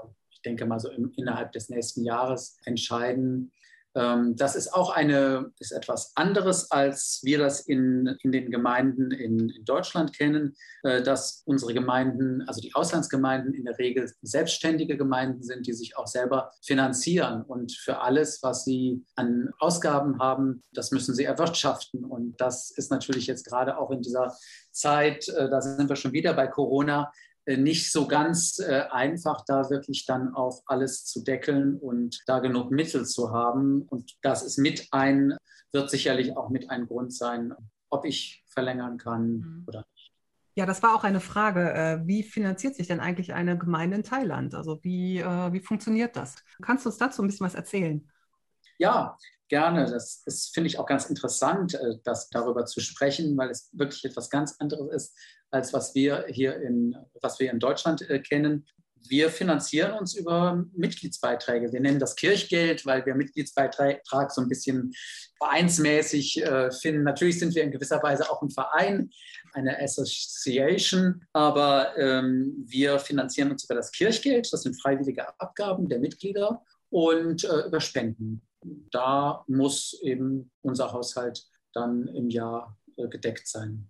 ich 0.42 0.50
denke 0.50 0.66
mal 0.66 0.80
so 0.80 0.90
im, 0.90 1.12
innerhalb 1.18 1.52
des 1.52 1.70
nächsten 1.70 2.04
Jahres 2.04 2.58
entscheiden. 2.66 3.52
Ähm, 3.94 4.36
das 4.36 4.56
ist 4.56 4.74
auch 4.74 4.90
eine, 4.90 5.52
ist 5.60 5.72
etwas 5.72 6.14
anderes, 6.16 6.72
als 6.72 7.20
wir 7.24 7.38
das 7.38 7.60
in, 7.60 8.08
in 8.24 8.32
den 8.32 8.50
Gemeinden 8.50 9.12
in, 9.12 9.50
in 9.50 9.66
Deutschland 9.66 10.18
kennen, 10.18 10.56
äh, 10.82 11.04
dass 11.04 11.44
unsere 11.46 11.76
Gemeinden, 11.76 12.42
also 12.48 12.60
die 12.60 12.74
Auslandsgemeinden 12.74 13.54
in 13.54 13.66
der 13.66 13.78
Regel 13.78 14.12
selbstständige 14.24 14.98
Gemeinden 14.98 15.44
sind, 15.44 15.68
die 15.68 15.74
sich 15.74 15.96
auch 15.96 16.08
selber 16.08 16.52
finanzieren 16.64 17.44
und 17.44 17.74
für 17.74 18.00
alles, 18.00 18.42
was 18.42 18.64
sie 18.64 19.06
an 19.16 19.52
Ausgaben 19.60 20.18
haben, 20.18 20.64
das 20.74 20.92
müssen 20.92 21.14
sie 21.14 21.26
erwirtschaften. 21.26 22.04
Und 22.04 22.42
das 22.42 22.72
ist 22.72 22.90
natürlich 22.90 23.28
jetzt 23.28 23.46
gerade 23.46 23.78
auch 23.78 23.92
in 23.92 24.02
dieser 24.02 24.36
Zeit, 24.72 25.28
äh, 25.28 25.50
da 25.52 25.62
sind 25.62 25.88
wir 25.88 25.98
schon 25.98 26.14
wieder 26.14 26.34
bei 26.34 26.48
Corona, 26.48 27.12
nicht 27.46 27.92
so 27.92 28.08
ganz 28.08 28.60
äh, 28.60 28.86
einfach, 28.92 29.44
da 29.46 29.70
wirklich 29.70 30.06
dann 30.06 30.34
auch 30.36 30.64
alles 30.66 31.06
zu 31.06 31.24
deckeln 31.24 31.78
und 31.78 32.22
da 32.28 32.40
genug 32.40 32.72
Mittel 32.72 33.06
zu 33.06 33.32
haben. 33.32 33.84
Und 33.84 34.18
das 34.22 34.44
ist 34.44 34.58
mit 34.58 34.88
ein, 34.92 35.36
wird 35.72 35.90
sicherlich 35.90 36.38
auch 36.38 36.50
mit 36.50 36.70
ein 36.70 36.88
Grund 36.88 37.14
sein, 37.14 37.54
ob 37.90 38.06
ich 38.06 38.44
verlängern 38.48 38.98
kann 38.98 39.32
mhm. 39.32 39.64
oder 39.68 39.86
nicht. 39.94 40.12
Ja, 40.56 40.66
das 40.66 40.84
war 40.84 40.96
auch 40.96 41.04
eine 41.04 41.22
Frage. 41.22 41.74
Äh, 41.74 42.08
wie 42.08 42.24
finanziert 42.24 42.76
sich 42.76 42.88
denn 42.88 43.00
eigentlich 43.00 43.34
eine 43.34 43.58
Gemeinde 43.58 43.98
in 43.98 44.04
Thailand? 44.04 44.54
Also 44.54 44.84
wie, 44.84 45.20
wie 45.24 45.62
funktioniert 45.62 46.16
das? 46.16 46.44
Kannst 46.62 46.86
du 46.86 46.90
uns 46.90 46.98
dazu 46.98 47.22
ein 47.22 47.28
bisschen 47.28 47.46
was 47.46 47.56
erzählen? 47.56 48.08
Ja, 48.78 49.18
gerne. 49.52 49.86
Das, 49.86 50.24
das 50.24 50.50
finde 50.52 50.70
ich 50.70 50.80
auch 50.80 50.88
ganz 50.88 51.06
interessant, 51.06 51.78
das 52.04 52.30
darüber 52.30 52.66
zu 52.66 52.80
sprechen, 52.80 53.38
weil 53.38 53.52
es 53.52 53.70
wirklich 53.74 54.04
etwas 54.06 54.32
ganz 54.32 54.56
anderes 54.60 54.92
ist 54.92 55.16
als 55.52 55.74
was 55.74 55.94
wir 55.94 56.26
hier 56.30 56.56
in, 56.62 56.96
was 57.22 57.40
wir 57.40 57.52
in 57.52 57.60
Deutschland 57.60 58.10
äh, 58.10 58.20
kennen. 58.20 58.66
Wir 59.10 59.30
finanzieren 59.30 59.94
uns 59.94 60.14
über 60.14 60.64
Mitgliedsbeiträge. 60.76 61.74
Wir 61.74 61.80
nennen 61.80 62.00
das 62.00 62.16
Kirchgeld, 62.16 62.86
weil 62.86 63.04
wir 63.06 63.16
Mitgliedsbeitrag 63.16 64.32
so 64.32 64.42
ein 64.42 64.48
bisschen 64.48 64.94
vereinsmäßig 65.40 66.44
äh, 66.44 66.72
finden. 66.72 67.04
Natürlich 67.04 67.40
sind 67.40 67.56
wir 67.56 67.64
in 67.64 67.72
gewisser 67.72 68.02
Weise 68.04 68.30
auch 68.30 68.44
ein 68.44 68.52
Verein, 68.52 69.10
eine 69.54 69.80
Association, 69.80 71.26
aber 71.34 71.98
ähm, 71.98 72.64
wir 72.68 73.00
finanzieren 73.00 73.52
uns 73.52 73.64
über 73.64 73.76
das 73.76 73.92
Kirchgeld. 73.92 74.48
Das 74.54 74.62
sind 74.62 74.80
freiwillige 74.80 75.28
Abgaben 75.40 75.90
der 75.90 76.00
Mitglieder 76.00 76.64
und 76.90 77.44
äh, 77.44 77.68
über 77.68 77.82
Spenden. 77.82 78.44
Da 78.92 79.44
muss 79.48 80.00
eben 80.04 80.52
unser 80.62 80.92
Haushalt 80.94 81.48
dann 81.74 82.08
im 82.08 82.30
Jahr 82.30 82.78
äh, 82.98 83.08
gedeckt 83.08 83.48
sein. 83.48 83.90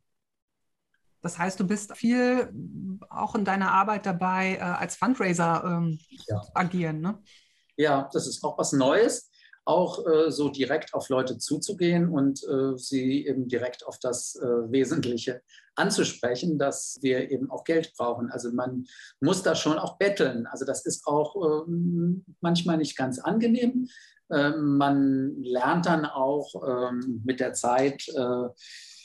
Das 1.21 1.37
heißt, 1.37 1.59
du 1.59 1.67
bist 1.67 1.95
viel 1.95 2.51
auch 3.09 3.35
in 3.35 3.45
deiner 3.45 3.71
Arbeit 3.71 4.05
dabei, 4.05 4.55
äh, 4.55 4.59
als 4.59 4.95
Fundraiser 4.95 5.63
ähm, 5.65 5.99
ja. 6.27 6.41
agieren. 6.53 7.01
Ne? 7.01 7.19
Ja, 7.77 8.09
das 8.11 8.27
ist 8.27 8.43
auch 8.43 8.57
was 8.57 8.73
Neues, 8.73 9.29
auch 9.65 10.05
äh, 10.07 10.31
so 10.31 10.49
direkt 10.49 10.93
auf 10.93 11.09
Leute 11.09 11.37
zuzugehen 11.37 12.09
und 12.09 12.43
äh, 12.43 12.75
sie 12.77 13.27
eben 13.27 13.47
direkt 13.47 13.85
auf 13.85 13.99
das 13.99 14.35
äh, 14.35 14.71
Wesentliche 14.71 15.41
anzusprechen, 15.75 16.57
dass 16.57 16.97
wir 17.01 17.29
eben 17.29 17.51
auch 17.51 17.63
Geld 17.63 17.93
brauchen. 17.95 18.31
Also 18.31 18.51
man 18.51 18.85
muss 19.19 19.43
da 19.43 19.55
schon 19.55 19.77
auch 19.77 19.97
betteln. 19.97 20.47
Also 20.47 20.65
das 20.65 20.85
ist 20.85 21.05
auch 21.05 21.65
ähm, 21.67 22.25
manchmal 22.41 22.77
nicht 22.77 22.97
ganz 22.97 23.19
angenehm. 23.19 23.87
Ähm, 24.31 24.77
man 24.77 25.41
lernt 25.41 25.85
dann 25.85 26.05
auch 26.05 26.53
ähm, 26.67 27.21
mit 27.25 27.39
der 27.39 27.53
Zeit, 27.53 28.07
äh, 28.09 28.47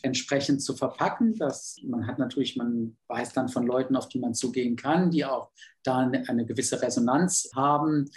entsprechend 0.03 0.63
zu 0.63 0.75
verpacken. 0.75 1.35
Das, 1.35 1.77
man 1.83 2.07
hat 2.07 2.19
natürlich, 2.19 2.57
man 2.57 2.97
weiß 3.09 3.33
dann 3.33 3.49
von 3.49 3.67
Leuten, 3.67 3.97
auf 3.97 4.09
die 4.09 4.19
man 4.19 4.35
zugehen 4.35 4.77
kann, 4.77 5.11
die 5.11 5.25
auch 5.25 5.51
da 5.83 5.99
eine, 5.99 6.29
eine 6.29 6.47
gewisse 6.47 6.81
Resonanz 6.81 7.51
haben 7.55 8.11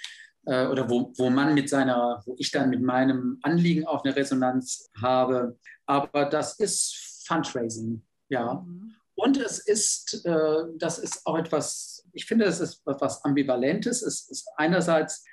äh, 0.46 0.68
oder 0.68 0.90
wo, 0.90 1.14
wo 1.18 1.30
man 1.30 1.54
mit 1.54 1.70
seiner, 1.70 2.22
wo 2.26 2.36
ich 2.38 2.52
dann 2.52 2.70
mit 2.70 2.82
meinem 2.82 3.40
Anliegen 3.42 3.88
auch 3.88 4.04
eine 4.04 4.16
Resonanz 4.16 4.90
habe. 5.02 5.58
Aber 5.86 6.26
das 6.26 6.60
ist 6.60 7.24
Fundraising, 7.28 8.02
ja. 8.30 8.56
Mhm. 8.66 8.96
Und 9.16 9.38
es 9.38 9.60
ist, 9.60 10.26
äh, 10.26 10.64
das 10.78 10.98
ist 10.98 11.26
auch 11.26 11.38
etwas, 11.38 12.08
ich 12.14 12.26
finde, 12.26 12.46
es 12.46 12.62
ist 12.62 12.82
etwas 12.88 13.24
Ambivalentes. 13.26 14.02
Es 14.02 14.30
ist 14.30 14.48
einerseits 14.56 15.26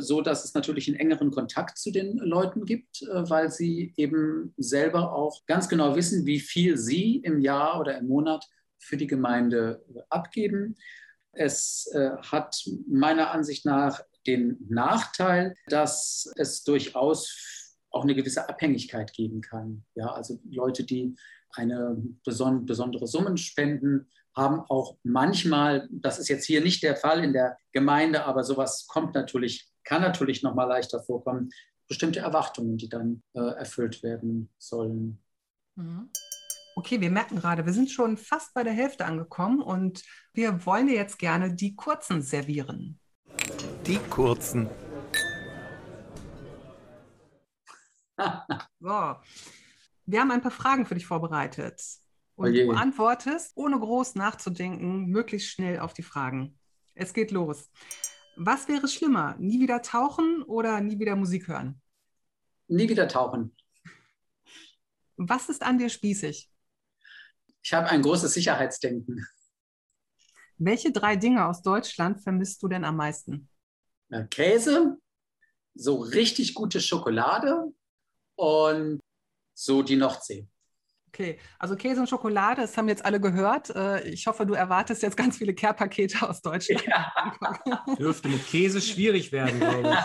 so 0.00 0.20
dass 0.20 0.44
es 0.44 0.54
natürlich 0.54 0.88
einen 0.88 0.98
engeren 0.98 1.30
Kontakt 1.30 1.78
zu 1.78 1.90
den 1.90 2.16
Leuten 2.18 2.64
gibt, 2.64 3.02
äh, 3.02 3.28
weil 3.28 3.50
sie 3.50 3.92
eben 3.96 4.54
selber 4.56 5.12
auch 5.14 5.44
ganz 5.46 5.68
genau 5.68 5.96
wissen, 5.96 6.26
wie 6.26 6.40
viel 6.40 6.76
sie 6.76 7.16
im 7.16 7.40
Jahr 7.40 7.80
oder 7.80 7.98
im 7.98 8.06
Monat 8.06 8.44
für 8.78 8.96
die 8.96 9.06
Gemeinde 9.06 9.84
abgeben. 10.08 10.76
Es 11.32 11.90
äh, 11.92 12.10
hat 12.18 12.64
meiner 12.88 13.30
Ansicht 13.30 13.64
nach 13.64 14.00
den 14.26 14.56
Nachteil, 14.68 15.54
dass 15.68 16.30
es 16.36 16.64
durchaus 16.64 17.76
auch 17.90 18.02
eine 18.02 18.14
gewisse 18.14 18.48
Abhängigkeit 18.48 19.12
geben 19.12 19.40
kann. 19.40 19.84
Ja, 19.94 20.12
also 20.12 20.40
Leute, 20.50 20.84
die 20.84 21.14
eine 21.52 21.96
besondere 22.24 23.06
Summen 23.06 23.36
spenden, 23.36 24.08
haben 24.36 24.60
auch 24.60 24.98
manchmal, 25.02 25.88
das 25.90 26.18
ist 26.18 26.28
jetzt 26.28 26.44
hier 26.44 26.60
nicht 26.60 26.82
der 26.82 26.96
Fall 26.96 27.24
in 27.24 27.32
der 27.32 27.56
Gemeinde, 27.72 28.24
aber 28.26 28.44
sowas 28.44 28.86
kommt 28.86 29.14
natürlich, 29.14 29.68
kann 29.82 30.02
natürlich 30.02 30.42
noch 30.42 30.54
mal 30.54 30.64
leichter 30.64 31.02
vorkommen, 31.02 31.50
bestimmte 31.88 32.20
Erwartungen, 32.20 32.76
die 32.76 32.88
dann 32.88 33.22
äh, 33.32 33.40
erfüllt 33.40 34.02
werden 34.02 34.50
sollen. 34.58 35.22
Mhm. 35.76 36.10
Okay, 36.78 37.00
wir 37.00 37.10
merken 37.10 37.36
gerade, 37.36 37.64
wir 37.64 37.72
sind 37.72 37.90
schon 37.90 38.18
fast 38.18 38.52
bei 38.52 38.62
der 38.62 38.74
Hälfte 38.74 39.06
angekommen 39.06 39.62
und 39.62 40.02
wir 40.34 40.66
wollen 40.66 40.88
dir 40.88 40.96
jetzt 40.96 41.18
gerne 41.18 41.54
die 41.54 41.74
kurzen 41.74 42.20
servieren. 42.20 43.00
Die 43.86 43.96
kurzen. 44.10 44.68
so, 48.78 49.16
wir 50.04 50.20
haben 50.20 50.30
ein 50.30 50.42
paar 50.42 50.50
Fragen 50.50 50.84
für 50.84 50.94
dich 50.94 51.06
vorbereitet. 51.06 51.80
Und 52.36 52.50
oh 52.50 52.52
du 52.52 52.70
antwortest, 52.72 53.52
ohne 53.56 53.78
groß 53.78 54.14
nachzudenken, 54.14 55.06
möglichst 55.06 55.48
schnell 55.48 55.80
auf 55.80 55.94
die 55.94 56.02
Fragen. 56.02 56.58
Es 56.94 57.12
geht 57.12 57.30
los. 57.30 57.70
Was 58.36 58.68
wäre 58.68 58.88
schlimmer? 58.88 59.34
Nie 59.38 59.60
wieder 59.60 59.80
tauchen 59.80 60.42
oder 60.42 60.80
nie 60.80 60.98
wieder 60.98 61.16
Musik 61.16 61.48
hören? 61.48 61.80
Nie 62.68 62.88
wieder 62.88 63.08
tauchen. 63.08 63.56
Was 65.16 65.48
ist 65.48 65.62
an 65.62 65.78
dir 65.78 65.88
spießig? 65.88 66.50
Ich 67.62 67.72
habe 67.72 67.88
ein 67.88 68.02
großes 68.02 68.34
Sicherheitsdenken. 68.34 69.26
Welche 70.58 70.92
drei 70.92 71.16
Dinge 71.16 71.46
aus 71.46 71.62
Deutschland 71.62 72.22
vermisst 72.22 72.62
du 72.62 72.68
denn 72.68 72.84
am 72.84 72.96
meisten? 72.96 73.48
Käse, 74.30 74.98
so 75.74 75.96
richtig 75.96 76.54
gute 76.54 76.80
Schokolade 76.80 77.72
und 78.36 79.00
so 79.54 79.82
die 79.82 79.96
Nordsee. 79.96 80.46
Okay, 81.16 81.38
also 81.58 81.76
Käse 81.76 81.98
und 82.00 82.10
Schokolade, 82.10 82.60
das 82.60 82.76
haben 82.76 82.88
jetzt 82.88 83.02
alle 83.02 83.18
gehört. 83.18 83.70
Äh, 83.70 84.06
ich 84.06 84.26
hoffe, 84.26 84.44
du 84.44 84.52
erwartest 84.52 85.02
jetzt 85.02 85.16
ganz 85.16 85.38
viele 85.38 85.54
Care-Pakete 85.54 86.28
aus 86.28 86.42
Deutschland. 86.42 86.84
Ja. 86.86 87.10
Dürfte 87.98 88.28
mit 88.28 88.46
Käse 88.46 88.82
schwierig 88.82 89.32
werden, 89.32 89.58
glaube 89.58 89.96
ich. 89.96 89.98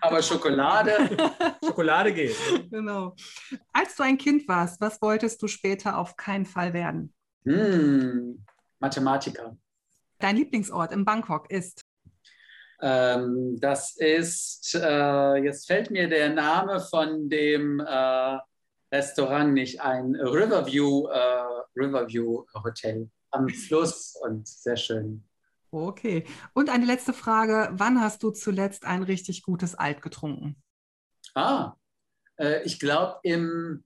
Aber 0.00 0.22
Schokolade. 0.22 1.16
Schokolade 1.64 2.14
geht. 2.14 2.36
Genau. 2.70 3.16
Als 3.72 3.96
du 3.96 4.04
ein 4.04 4.18
Kind 4.18 4.46
warst, 4.46 4.80
was 4.80 5.02
wolltest 5.02 5.42
du 5.42 5.48
später 5.48 5.98
auf 5.98 6.16
keinen 6.16 6.46
Fall 6.46 6.72
werden? 6.72 7.12
Hm, 7.44 8.44
Mathematiker. 8.78 9.56
Dein 10.20 10.36
Lieblingsort 10.36 10.92
in 10.92 11.04
Bangkok 11.04 11.50
ist? 11.50 11.82
Ähm, 12.80 13.58
das 13.58 13.96
ist, 13.96 14.76
äh, 14.76 15.36
jetzt 15.38 15.66
fällt 15.66 15.90
mir 15.90 16.08
der 16.08 16.28
Name 16.28 16.78
von 16.78 17.28
dem 17.28 17.80
äh, 17.80 18.38
Restaurant 18.92 19.54
nicht 19.54 19.80
ein 19.80 20.14
Riverview, 20.14 21.06
äh, 21.08 21.64
Riverview 21.74 22.44
Hotel 22.62 23.10
am 23.30 23.48
Fluss 23.48 24.14
und 24.22 24.46
sehr 24.46 24.76
schön. 24.76 25.24
Okay. 25.70 26.24
Und 26.52 26.68
eine 26.68 26.84
letzte 26.84 27.14
Frage: 27.14 27.70
Wann 27.72 28.00
hast 28.00 28.22
du 28.22 28.30
zuletzt 28.30 28.84
ein 28.84 29.02
richtig 29.02 29.42
gutes 29.42 29.74
Alt 29.74 30.02
getrunken? 30.02 30.62
Ah, 31.34 31.72
äh, 32.36 32.62
ich 32.64 32.78
glaube 32.78 33.18
im 33.22 33.84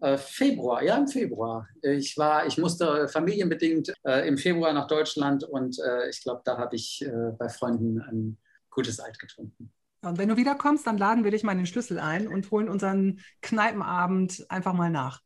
äh, 0.00 0.16
Februar, 0.16 0.82
ja, 0.82 0.96
im 0.96 1.08
Februar. 1.08 1.68
Ich 1.82 2.16
war, 2.16 2.46
ich 2.46 2.58
musste 2.58 3.08
familienbedingt 3.08 3.92
äh, 4.04 4.28
im 4.28 4.38
Februar 4.38 4.72
nach 4.72 4.86
Deutschland 4.86 5.42
und 5.42 5.78
äh, 5.80 6.08
ich 6.08 6.22
glaube, 6.22 6.42
da 6.44 6.58
habe 6.58 6.76
ich 6.76 7.02
äh, 7.02 7.32
bei 7.38 7.48
Freunden 7.48 8.00
ein 8.00 8.38
gutes 8.70 9.00
Alt 9.00 9.18
getrunken. 9.18 9.72
Und 10.06 10.18
wenn 10.18 10.28
du 10.28 10.36
wiederkommst, 10.36 10.86
dann 10.86 10.98
laden 10.98 11.24
wir 11.24 11.30
dich 11.30 11.42
mal 11.42 11.52
in 11.52 11.58
den 11.58 11.66
Schlüssel 11.66 11.98
ein 11.98 12.28
und 12.28 12.50
holen 12.50 12.68
unseren 12.68 13.20
Kneipenabend 13.42 14.46
einfach 14.48 14.72
mal 14.72 14.90
nach. 14.90 15.20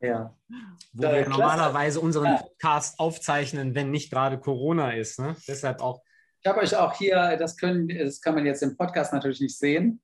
Ja. 0.00 0.36
Wo 0.92 1.02
wir 1.02 1.22
klasse. 1.22 1.30
normalerweise 1.30 2.00
unseren 2.00 2.36
Podcast 2.36 2.98
aufzeichnen, 3.00 3.74
wenn 3.74 3.90
nicht 3.90 4.10
gerade 4.10 4.38
Corona 4.38 4.92
ist. 4.92 5.18
Ne? 5.18 5.36
Deshalb 5.48 5.80
auch. 5.80 6.02
Ich 6.40 6.48
habe 6.48 6.60
euch 6.60 6.76
auch 6.76 6.96
hier, 6.96 7.36
das, 7.38 7.56
können, 7.56 7.88
das 7.88 8.20
kann 8.20 8.34
man 8.34 8.46
jetzt 8.46 8.62
im 8.62 8.76
Podcast 8.76 9.12
natürlich 9.12 9.40
nicht 9.40 9.58
sehen. 9.58 10.00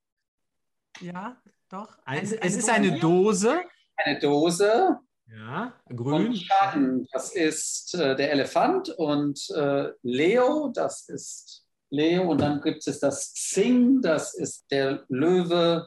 Ja, 1.01 1.37
doch. 1.69 1.99
Eine, 2.05 2.23
es, 2.23 2.33
es 2.33 2.57
ist 2.57 2.71
eine 2.71 2.99
Dose. 2.99 3.61
Eine 3.97 4.19
Dose. 4.19 4.99
Ja, 5.27 5.73
grün. 5.89 6.29
Und 6.29 6.37
Schatten, 6.37 7.07
das 7.13 7.35
ist 7.35 7.95
äh, 7.95 8.17
der 8.17 8.33
Elefant 8.33 8.91
und 8.91 9.49
äh, 9.51 9.91
Leo, 10.03 10.71
das 10.75 11.09
ist 11.09 11.62
Leo. 11.93 12.31
Und 12.31 12.41
dann 12.41 12.61
gibt 12.61 12.87
es 12.87 12.99
das 12.99 13.33
Sing, 13.35 14.01
das 14.01 14.35
ist 14.35 14.67
der 14.71 15.05
Löwe. 15.09 15.87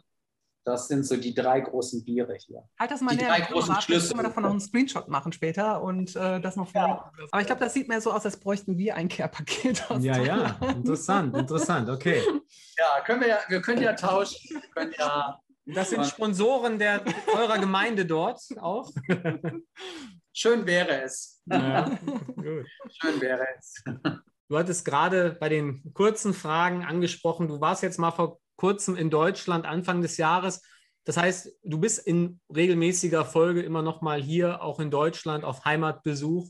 Das 0.63 0.87
sind 0.87 1.05
so 1.05 1.15
die 1.15 1.35
drei 1.35 1.59
großen 1.59 2.03
Biere 2.03 2.35
hier. 2.39 2.63
Halt 2.79 2.89
das 2.89 3.01
mal 3.01 3.11
die 3.11 3.23
näher. 3.23 3.35
drei 3.35 3.41
großen 3.41 3.75
Schlüssel. 3.81 4.09
Können 4.09 4.19
wir 4.21 4.29
davon 4.29 4.43
noch 4.43 4.49
einen 4.49 4.59
Screenshot 4.59 5.07
machen 5.07 5.31
später 5.31 5.81
und 5.83 6.15
äh, 6.15 6.41
das 6.41 6.55
noch 6.55 6.73
ja. 6.73 7.11
Aber 7.31 7.41
ich 7.41 7.45
glaube, 7.45 7.63
das 7.63 7.73
sieht 7.73 7.87
mehr 7.87 8.01
so 8.01 8.11
aus, 8.11 8.25
als 8.25 8.37
bräuchten 8.37 8.75
wir 8.77 8.95
ein 8.95 9.07
Care-Paket. 9.07 9.83
Ja, 9.99 10.17
ja, 10.17 10.57
interessant, 10.69 11.35
interessant, 11.37 11.87
okay. 11.89 12.21
Ja, 12.77 13.03
können 13.05 13.21
wir 13.21 13.27
ja, 13.27 13.37
wir 13.47 13.61
können 13.61 13.81
ja 13.81 13.93
tauschen. 13.93 14.39
Wir 14.49 14.69
können 14.73 14.93
ja 14.97 15.39
das 15.65 15.89
sind 15.89 16.05
Sponsoren 16.05 16.77
der, 16.77 17.03
eurer 17.33 17.57
Gemeinde 17.57 18.05
dort 18.05 18.39
auch. 18.59 18.91
Schön 20.31 20.65
wäre 20.65 21.01
es. 21.01 21.41
Ja, 21.45 21.97
Schön 23.01 23.21
wäre 23.21 23.47
es. 23.57 23.83
Du 24.47 24.57
hattest 24.57 24.85
gerade 24.85 25.35
bei 25.39 25.49
den 25.49 25.93
kurzen 25.93 26.33
Fragen 26.33 26.83
angesprochen, 26.83 27.47
du 27.47 27.61
warst 27.61 27.81
jetzt 27.81 27.97
mal 27.97 28.11
vor 28.11 28.39
kurzem 28.57 28.95
in 28.95 29.09
Deutschland, 29.09 29.65
Anfang 29.65 30.01
des 30.01 30.17
Jahres. 30.17 30.61
Das 31.03 31.17
heißt, 31.17 31.51
du 31.63 31.79
bist 31.79 31.99
in 31.99 32.39
regelmäßiger 32.55 33.25
Folge 33.25 33.61
immer 33.61 33.81
noch 33.81 34.01
mal 34.01 34.21
hier, 34.21 34.61
auch 34.61 34.79
in 34.79 34.91
Deutschland, 34.91 35.43
auf 35.43 35.65
Heimatbesuch. 35.65 36.49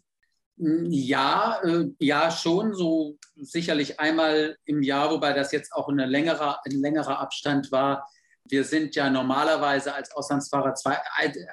Ja, 0.58 1.60
äh, 1.64 1.88
ja, 2.00 2.32
schon 2.32 2.74
so 2.74 3.18
sicherlich 3.36 4.00
einmal 4.00 4.56
im 4.64 4.82
Jahr, 4.82 5.12
wobei 5.12 5.34
das 5.34 5.52
jetzt 5.52 5.74
auch 5.74 5.90
eine 5.90 6.06
längere, 6.06 6.64
ein 6.64 6.80
längerer 6.80 7.20
Abstand 7.20 7.72
war. 7.72 8.08
Wir 8.46 8.64
sind 8.64 8.96
ja 8.96 9.10
normalerweise 9.10 9.94
als 9.94 10.12
Auslandsfahrer 10.12 10.76
zwei, 10.76 10.98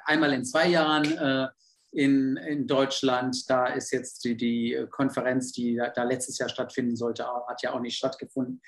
einmal 0.05 0.31
in 0.31 0.45
zwei 0.45 0.67
Jahren 0.67 1.17
äh, 1.17 1.47
in, 1.93 2.37
in 2.37 2.67
Deutschland. 2.67 3.49
Da 3.49 3.67
ist 3.67 3.91
jetzt 3.91 4.23
die, 4.23 4.35
die 4.35 4.85
Konferenz, 4.89 5.51
die 5.51 5.79
da, 5.95 6.03
letztes 6.03 6.37
Jahr 6.37 6.49
stattfinden 6.49 6.95
sollte, 6.95 7.25
hat 7.47 7.61
ja 7.61 7.73
auch 7.73 7.79
nicht 7.79 7.97
stattgefunden, 7.97 8.61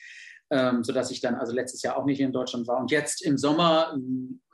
ähm, 0.52 0.84
sodass 0.84 1.12
ich 1.12 1.22
dann 1.22 1.36
also 1.36 1.54
letztes 1.54 1.82
Jahr 1.82 1.98
auch 1.98 2.06
nicht 2.06 2.20
in 2.20 2.32
Deutschland 2.32 2.68
war. 2.68 2.80
Und 2.80 2.92
jetzt 2.92 3.24
im 3.24 3.38
Sommer 3.38 3.98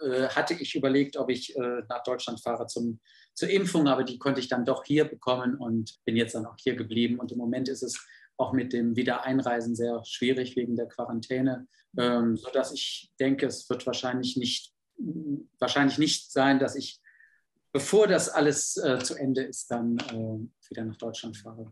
äh, 0.01 0.27
hatte 0.29 0.53
ich 0.53 0.75
überlegt, 0.75 1.17
ob 1.17 1.29
ich 1.29 1.55
äh, 1.55 1.81
nach 1.89 2.03
Deutschland 2.03 2.41
fahre 2.41 2.67
zum, 2.67 2.99
zur 3.33 3.49
Impfung, 3.49 3.87
aber 3.87 4.03
die 4.03 4.17
konnte 4.17 4.39
ich 4.39 4.47
dann 4.47 4.65
doch 4.65 4.85
hier 4.85 5.05
bekommen 5.05 5.55
und 5.55 5.97
bin 6.05 6.15
jetzt 6.15 6.35
dann 6.35 6.45
auch 6.45 6.55
hier 6.57 6.75
geblieben. 6.75 7.19
Und 7.19 7.31
im 7.31 7.37
Moment 7.37 7.67
ist 7.67 7.83
es 7.83 7.99
auch 8.37 8.53
mit 8.53 8.73
dem 8.73 8.95
Wiedereinreisen 8.95 9.75
sehr 9.75 10.01
schwierig 10.05 10.55
wegen 10.55 10.75
der 10.75 10.87
Quarantäne, 10.87 11.67
ähm, 11.97 12.37
sodass 12.37 12.71
ich 12.71 13.11
denke, 13.19 13.45
es 13.45 13.69
wird 13.69 13.85
wahrscheinlich 13.85 14.37
nicht, 14.37 14.73
wahrscheinlich 15.59 15.97
nicht 15.97 16.31
sein, 16.31 16.59
dass 16.59 16.75
ich, 16.75 17.00
bevor 17.71 18.07
das 18.07 18.29
alles 18.29 18.77
äh, 18.77 18.99
zu 18.99 19.15
Ende 19.15 19.43
ist, 19.43 19.69
dann 19.71 19.97
äh, 19.97 20.69
wieder 20.69 20.85
nach 20.85 20.97
Deutschland 20.97 21.37
fahre. 21.37 21.71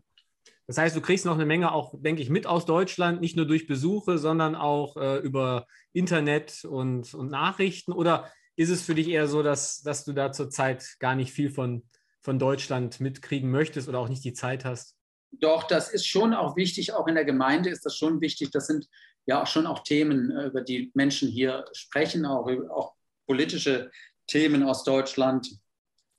Das 0.66 0.78
heißt, 0.78 0.94
du 0.94 1.00
kriegst 1.00 1.24
noch 1.24 1.34
eine 1.34 1.46
Menge 1.46 1.72
auch, 1.72 1.94
denke 1.98 2.22
ich, 2.22 2.30
mit 2.30 2.46
aus 2.46 2.64
Deutschland, 2.64 3.20
nicht 3.20 3.36
nur 3.36 3.46
durch 3.46 3.66
Besuche, 3.66 4.18
sondern 4.18 4.54
auch 4.54 4.96
äh, 4.96 5.18
über 5.18 5.66
Internet 5.92 6.64
und, 6.64 7.12
und 7.12 7.28
Nachrichten. 7.28 7.92
Oder 7.92 8.30
ist 8.54 8.70
es 8.70 8.82
für 8.82 8.94
dich 8.94 9.08
eher 9.08 9.26
so, 9.26 9.42
dass, 9.42 9.82
dass 9.82 10.04
du 10.04 10.12
da 10.12 10.30
zurzeit 10.30 10.96
gar 11.00 11.16
nicht 11.16 11.32
viel 11.32 11.50
von, 11.50 11.82
von 12.20 12.38
Deutschland 12.38 13.00
mitkriegen 13.00 13.50
möchtest 13.50 13.88
oder 13.88 13.98
auch 13.98 14.08
nicht 14.08 14.24
die 14.24 14.32
Zeit 14.32 14.64
hast? 14.64 14.96
Doch, 15.32 15.64
das 15.64 15.90
ist 15.90 16.06
schon 16.06 16.34
auch 16.34 16.56
wichtig, 16.56 16.92
auch 16.92 17.06
in 17.08 17.14
der 17.14 17.24
Gemeinde 17.24 17.70
ist 17.70 17.84
das 17.84 17.96
schon 17.96 18.20
wichtig. 18.20 18.50
Das 18.52 18.66
sind 18.66 18.88
ja 19.26 19.42
auch 19.42 19.46
schon 19.46 19.66
auch 19.66 19.80
Themen, 19.80 20.30
äh, 20.30 20.46
über 20.46 20.60
die 20.60 20.92
Menschen 20.94 21.28
hier 21.28 21.64
sprechen, 21.72 22.24
auch, 22.24 22.48
auch 22.70 22.94
politische 23.26 23.90
Themen 24.26 24.62
aus 24.62 24.84
Deutschland, 24.84 25.50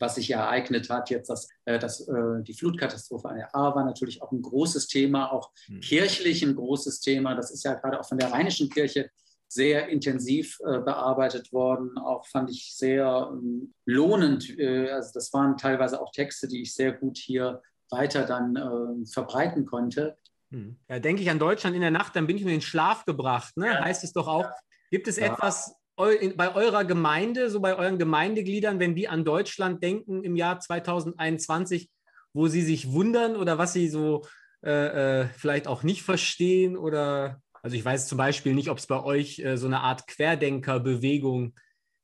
was 0.01 0.15
sich 0.15 0.31
ereignet 0.31 0.89
hat. 0.89 1.09
Jetzt 1.09 1.29
das, 1.29 1.47
äh, 1.65 1.79
das, 1.79 2.07
äh, 2.07 2.41
die 2.41 2.53
Flutkatastrophe 2.53 3.29
an 3.29 3.37
der 3.37 3.55
A 3.55 3.75
war 3.75 3.85
natürlich 3.85 4.21
auch 4.21 4.31
ein 4.31 4.41
großes 4.41 4.87
Thema, 4.87 5.31
auch 5.31 5.51
mhm. 5.67 5.79
kirchlich 5.79 6.43
ein 6.43 6.55
großes 6.55 6.99
Thema. 6.99 7.35
Das 7.35 7.51
ist 7.51 7.63
ja 7.63 7.75
gerade 7.75 7.99
auch 7.99 8.07
von 8.07 8.17
der 8.17 8.31
Rheinischen 8.31 8.69
Kirche 8.69 9.09
sehr 9.47 9.89
intensiv 9.89 10.59
bearbeitet 10.59 11.51
worden. 11.51 11.97
Auch 11.97 12.25
fand 12.25 12.49
ich 12.49 12.73
sehr 12.73 13.29
ähm, 13.33 13.73
lohnend. 13.85 14.47
also 14.57 15.11
das 15.13 15.33
waren 15.33 15.57
teilweise 15.57 16.01
auch 16.01 16.13
Texte, 16.13 16.47
die 16.47 16.61
ich 16.61 16.73
sehr 16.73 16.93
gut 16.93 17.17
hier 17.17 17.61
weiter 17.91 18.25
dann 18.25 18.55
äh, 18.55 19.05
verbreiten 19.05 19.65
konnte. 19.65 20.17
Hm. 20.51 20.77
Ja, 20.89 20.99
denke 20.99 21.21
ich 21.21 21.29
an 21.29 21.39
Deutschland 21.39 21.75
in 21.75 21.81
der 21.81 21.91
Nacht, 21.91 22.15
dann 22.15 22.27
bin 22.27 22.37
ich 22.37 22.43
mir 22.43 22.51
in 22.51 22.57
den 22.57 22.61
Schlaf 22.61 23.05
gebracht. 23.05 23.55
Ne? 23.57 23.67
Ja. 23.67 23.83
Heißt 23.83 24.03
es 24.03 24.13
doch 24.13 24.27
auch. 24.27 24.49
Gibt 24.89 25.07
es 25.07 25.17
ja. 25.17 25.33
etwas 25.33 25.75
bei 25.95 26.55
eurer 26.55 26.85
Gemeinde, 26.85 27.49
so 27.49 27.59
bei 27.59 27.75
euren 27.75 27.99
Gemeindegliedern, 27.99 28.79
wenn 28.79 28.95
die 28.95 29.07
an 29.07 29.23
Deutschland 29.23 29.83
denken 29.83 30.23
im 30.23 30.35
Jahr 30.35 30.59
2021, 30.59 31.89
wo 32.33 32.47
sie 32.47 32.61
sich 32.61 32.91
wundern 32.91 33.35
oder 33.35 33.57
was 33.57 33.73
sie 33.73 33.89
so 33.89 34.25
äh, 34.63 35.21
äh, 35.21 35.27
vielleicht 35.37 35.67
auch 35.67 35.83
nicht 35.83 36.03
verstehen? 36.03 36.77
Oder 36.77 37.41
also 37.61 37.75
ich 37.75 37.85
weiß 37.85 38.07
zum 38.07 38.17
Beispiel 38.17 38.53
nicht, 38.53 38.69
ob 38.69 38.77
es 38.77 38.87
bei 38.87 39.03
euch 39.03 39.39
äh, 39.39 39.57
so 39.57 39.67
eine 39.67 39.81
Art 39.81 40.07
Querdenkerbewegung 40.07 41.53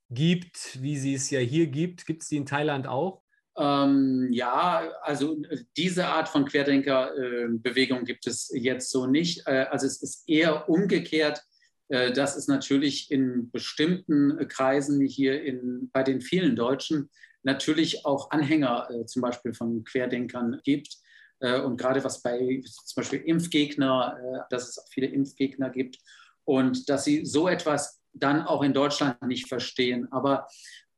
gibt, 0.09 0.81
wie 0.81 0.97
sie 0.97 1.15
es 1.15 1.29
ja 1.29 1.39
hier 1.39 1.67
gibt. 1.67 2.05
Gibt 2.05 2.23
es 2.23 2.29
die 2.29 2.37
in 2.37 2.45
Thailand 2.45 2.87
auch? 2.87 3.21
Ähm, 3.57 4.29
ja, 4.31 4.87
also 5.01 5.41
äh, 5.43 5.63
diese 5.75 6.07
Art 6.07 6.29
von 6.29 6.45
Querdenkerbewegung 6.45 8.01
äh, 8.01 8.05
gibt 8.05 8.27
es 8.27 8.51
jetzt 8.53 8.91
so 8.91 9.07
nicht. 9.07 9.47
Äh, 9.47 9.65
also 9.71 9.87
es 9.87 10.01
ist 10.01 10.29
eher 10.29 10.69
umgekehrt, 10.69 11.41
äh, 11.89 12.11
dass 12.11 12.35
es 12.35 12.47
natürlich 12.47 13.11
in 13.11 13.49
bestimmten 13.51 14.47
Kreisen 14.47 15.01
hier 15.05 15.41
in, 15.43 15.89
bei 15.91 16.03
den 16.03 16.21
vielen 16.21 16.55
Deutschen 16.55 17.09
natürlich 17.43 18.05
auch 18.05 18.31
Anhänger 18.31 18.89
äh, 18.91 19.05
zum 19.05 19.21
Beispiel 19.21 19.53
von 19.53 19.83
Querdenkern 19.83 20.59
gibt. 20.63 20.97
Äh, 21.39 21.61
und 21.61 21.77
gerade 21.77 22.03
was 22.03 22.21
bei 22.21 22.61
zum 22.63 22.95
Beispiel 22.95 23.21
Impfgegner, 23.21 24.45
dass 24.49 24.69
es 24.69 24.85
viele 24.91 25.07
Impfgegner 25.07 25.69
gibt 25.69 25.99
und 26.43 26.89
dass 26.89 27.03
sie 27.03 27.25
so 27.25 27.47
etwas 27.47 28.01
dann 28.13 28.41
auch 28.41 28.63
in 28.63 28.73
Deutschland 28.73 29.21
nicht 29.21 29.47
verstehen. 29.47 30.11
Aber 30.11 30.47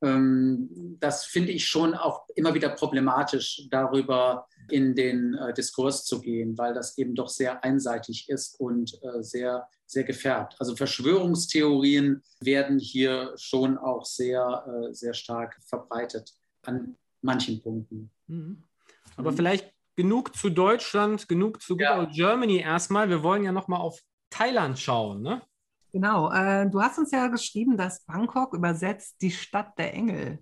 ähm, 0.02 0.96
das 1.00 1.24
finde 1.24 1.52
ich 1.52 1.66
schon 1.66 1.94
auch 1.94 2.26
immer 2.34 2.54
wieder 2.54 2.70
problematisch, 2.70 3.66
darüber 3.70 4.46
in 4.68 4.94
den 4.94 5.34
äh, 5.34 5.52
Diskurs 5.52 6.04
zu 6.04 6.20
gehen, 6.20 6.56
weil 6.58 6.74
das 6.74 6.98
eben 6.98 7.14
doch 7.14 7.28
sehr 7.28 7.64
einseitig 7.64 8.28
ist 8.28 8.58
und 8.60 8.98
äh, 9.02 9.22
sehr, 9.22 9.68
sehr 9.86 10.04
gefärbt. 10.04 10.56
Also 10.58 10.76
Verschwörungstheorien 10.76 12.22
werden 12.40 12.78
hier 12.78 13.32
schon 13.36 13.78
auch 13.78 14.04
sehr, 14.04 14.64
äh, 14.66 14.94
sehr 14.94 15.14
stark 15.14 15.56
verbreitet 15.66 16.32
an 16.62 16.96
manchen 17.22 17.62
Punkten. 17.62 18.10
Mhm. 18.26 18.62
Aber 19.16 19.32
vielleicht 19.32 19.72
genug 19.96 20.34
zu 20.34 20.50
Deutschland, 20.50 21.28
genug 21.28 21.60
zu 21.60 21.76
ja. 21.76 22.04
Germany 22.04 22.58
erstmal. 22.58 23.08
Wir 23.08 23.22
wollen 23.22 23.44
ja 23.44 23.52
nochmal 23.52 23.80
auf 23.80 24.00
Thailand 24.30 24.78
schauen, 24.78 25.22
ne? 25.22 25.42
Genau, 25.92 26.30
äh, 26.32 26.70
du 26.70 26.80
hast 26.80 26.98
uns 26.98 27.10
ja 27.10 27.26
geschrieben, 27.26 27.76
dass 27.76 28.04
Bangkok 28.04 28.54
übersetzt 28.54 29.16
die 29.20 29.32
Stadt 29.32 29.76
der 29.76 29.92
Engel 29.92 30.38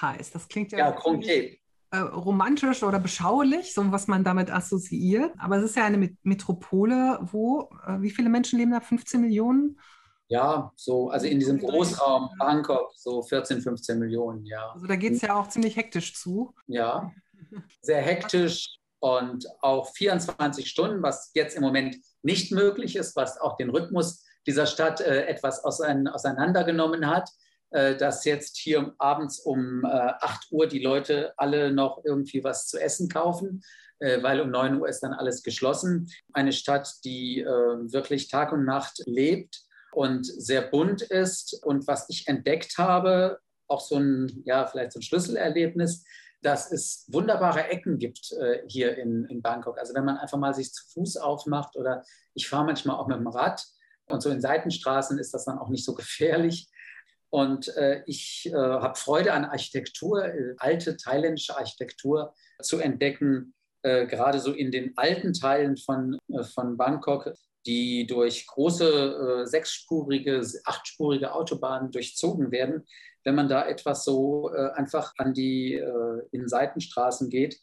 heißt. 0.00 0.34
Das 0.34 0.46
klingt 0.46 0.72
ja, 0.72 0.78
ja 0.78 0.92
konkret. 0.92 1.58
Äh, 1.92 1.98
romantisch 1.98 2.84
oder 2.84 3.00
beschaulich, 3.00 3.74
so 3.74 3.90
was 3.90 4.06
man 4.06 4.22
damit 4.22 4.48
assoziiert. 4.48 5.32
Aber 5.38 5.56
es 5.56 5.64
ist 5.64 5.76
ja 5.76 5.84
eine 5.84 6.16
Metropole, 6.22 7.18
wo, 7.20 7.68
äh, 7.84 8.00
wie 8.00 8.10
viele 8.10 8.28
Menschen 8.28 8.60
leben 8.60 8.70
da? 8.70 8.80
15 8.80 9.20
Millionen? 9.20 9.76
Ja, 10.28 10.70
so, 10.76 11.10
also 11.10 11.26
in 11.26 11.40
diesem 11.40 11.58
Großraum 11.58 12.30
Bangkok, 12.38 12.92
so 12.94 13.22
14, 13.22 13.60
15 13.60 13.98
Millionen, 13.98 14.46
ja. 14.46 14.70
Also 14.72 14.86
da 14.86 14.94
geht 14.94 15.14
es 15.14 15.22
ja 15.22 15.34
auch 15.34 15.48
ziemlich 15.48 15.74
hektisch 15.74 16.14
zu. 16.14 16.54
Ja, 16.68 17.10
sehr 17.82 18.00
hektisch 18.00 18.78
und 19.00 19.46
auch 19.60 19.92
24 19.92 20.70
Stunden, 20.70 21.02
was 21.02 21.32
jetzt 21.34 21.56
im 21.56 21.62
Moment 21.62 21.96
nicht 22.22 22.52
möglich 22.52 22.94
ist, 22.94 23.16
was 23.16 23.40
auch 23.40 23.56
den 23.56 23.70
Rhythmus 23.70 24.24
dieser 24.46 24.66
Stadt 24.66 25.00
äh, 25.00 25.26
etwas 25.26 25.64
auseinandergenommen 25.64 27.08
hat, 27.08 27.28
dass 27.70 28.24
jetzt 28.24 28.56
hier 28.56 28.94
abends 28.98 29.38
um 29.38 29.84
äh, 29.84 29.88
8 29.88 30.48
Uhr 30.50 30.66
die 30.66 30.82
Leute 30.82 31.32
alle 31.36 31.72
noch 31.72 32.02
irgendwie 32.04 32.42
was 32.42 32.66
zu 32.66 32.78
essen 32.78 33.08
kaufen, 33.08 33.62
äh, 34.00 34.22
weil 34.22 34.40
um 34.40 34.50
9 34.50 34.80
Uhr 34.80 34.88
ist 34.88 35.00
dann 35.00 35.12
alles 35.12 35.42
geschlossen. 35.42 36.10
Eine 36.32 36.52
Stadt, 36.52 36.92
die 37.04 37.40
äh, 37.40 37.46
wirklich 37.46 38.28
Tag 38.28 38.52
und 38.52 38.64
Nacht 38.64 39.02
lebt 39.06 39.62
und 39.92 40.26
sehr 40.26 40.62
bunt 40.62 41.02
ist. 41.02 41.62
Und 41.62 41.86
was 41.86 42.08
ich 42.08 42.26
entdeckt 42.26 42.78
habe, 42.78 43.38
auch 43.68 43.80
so 43.80 43.96
ein, 43.96 44.42
ja, 44.44 44.66
vielleicht 44.66 44.92
so 44.92 44.98
ein 44.98 45.02
Schlüsselerlebnis, 45.02 46.04
dass 46.42 46.72
es 46.72 47.04
wunderbare 47.08 47.68
Ecken 47.68 47.98
gibt 47.98 48.32
äh, 48.32 48.62
hier 48.66 48.96
in, 48.96 49.26
in 49.26 49.42
Bangkok. 49.42 49.78
Also 49.78 49.94
wenn 49.94 50.04
man 50.04 50.16
einfach 50.16 50.38
mal 50.38 50.54
sich 50.54 50.72
zu 50.72 50.84
Fuß 50.94 51.18
aufmacht 51.18 51.76
oder 51.76 52.02
ich 52.34 52.48
fahre 52.48 52.64
manchmal 52.64 52.96
auch 52.96 53.06
mit 53.06 53.18
dem 53.18 53.26
Rad, 53.26 53.64
Und 54.08 54.22
so 54.22 54.30
in 54.30 54.40
Seitenstraßen 54.40 55.18
ist 55.18 55.34
das 55.34 55.44
dann 55.44 55.58
auch 55.58 55.68
nicht 55.68 55.84
so 55.84 55.94
gefährlich. 55.94 56.68
Und 57.30 57.68
äh, 57.76 58.02
ich 58.06 58.50
äh, 58.52 58.56
habe 58.56 58.98
Freude 58.98 59.32
an 59.32 59.44
Architektur, 59.44 60.24
äh, 60.24 60.54
alte 60.58 60.96
thailändische 60.96 61.56
Architektur 61.56 62.34
zu 62.60 62.78
entdecken, 62.78 63.54
äh, 63.82 64.06
gerade 64.06 64.40
so 64.40 64.52
in 64.52 64.70
den 64.70 64.92
alten 64.96 65.32
Teilen 65.32 65.76
von, 65.76 66.18
äh, 66.28 66.42
von 66.42 66.76
Bangkok, 66.76 67.32
die 67.66 68.06
durch 68.06 68.46
große 68.46 69.42
äh, 69.42 69.46
sechsspurige, 69.46 70.42
achtspurige 70.64 71.32
Autobahnen 71.32 71.90
durchzogen 71.90 72.50
werden. 72.50 72.86
Wenn 73.24 73.34
man 73.34 73.48
da 73.48 73.66
etwas 73.66 74.04
so 74.04 74.48
einfach 74.48 75.12
an 75.18 75.34
die 75.34 75.74
in 76.32 76.48
Seitenstraßen 76.48 77.28
geht, 77.28 77.60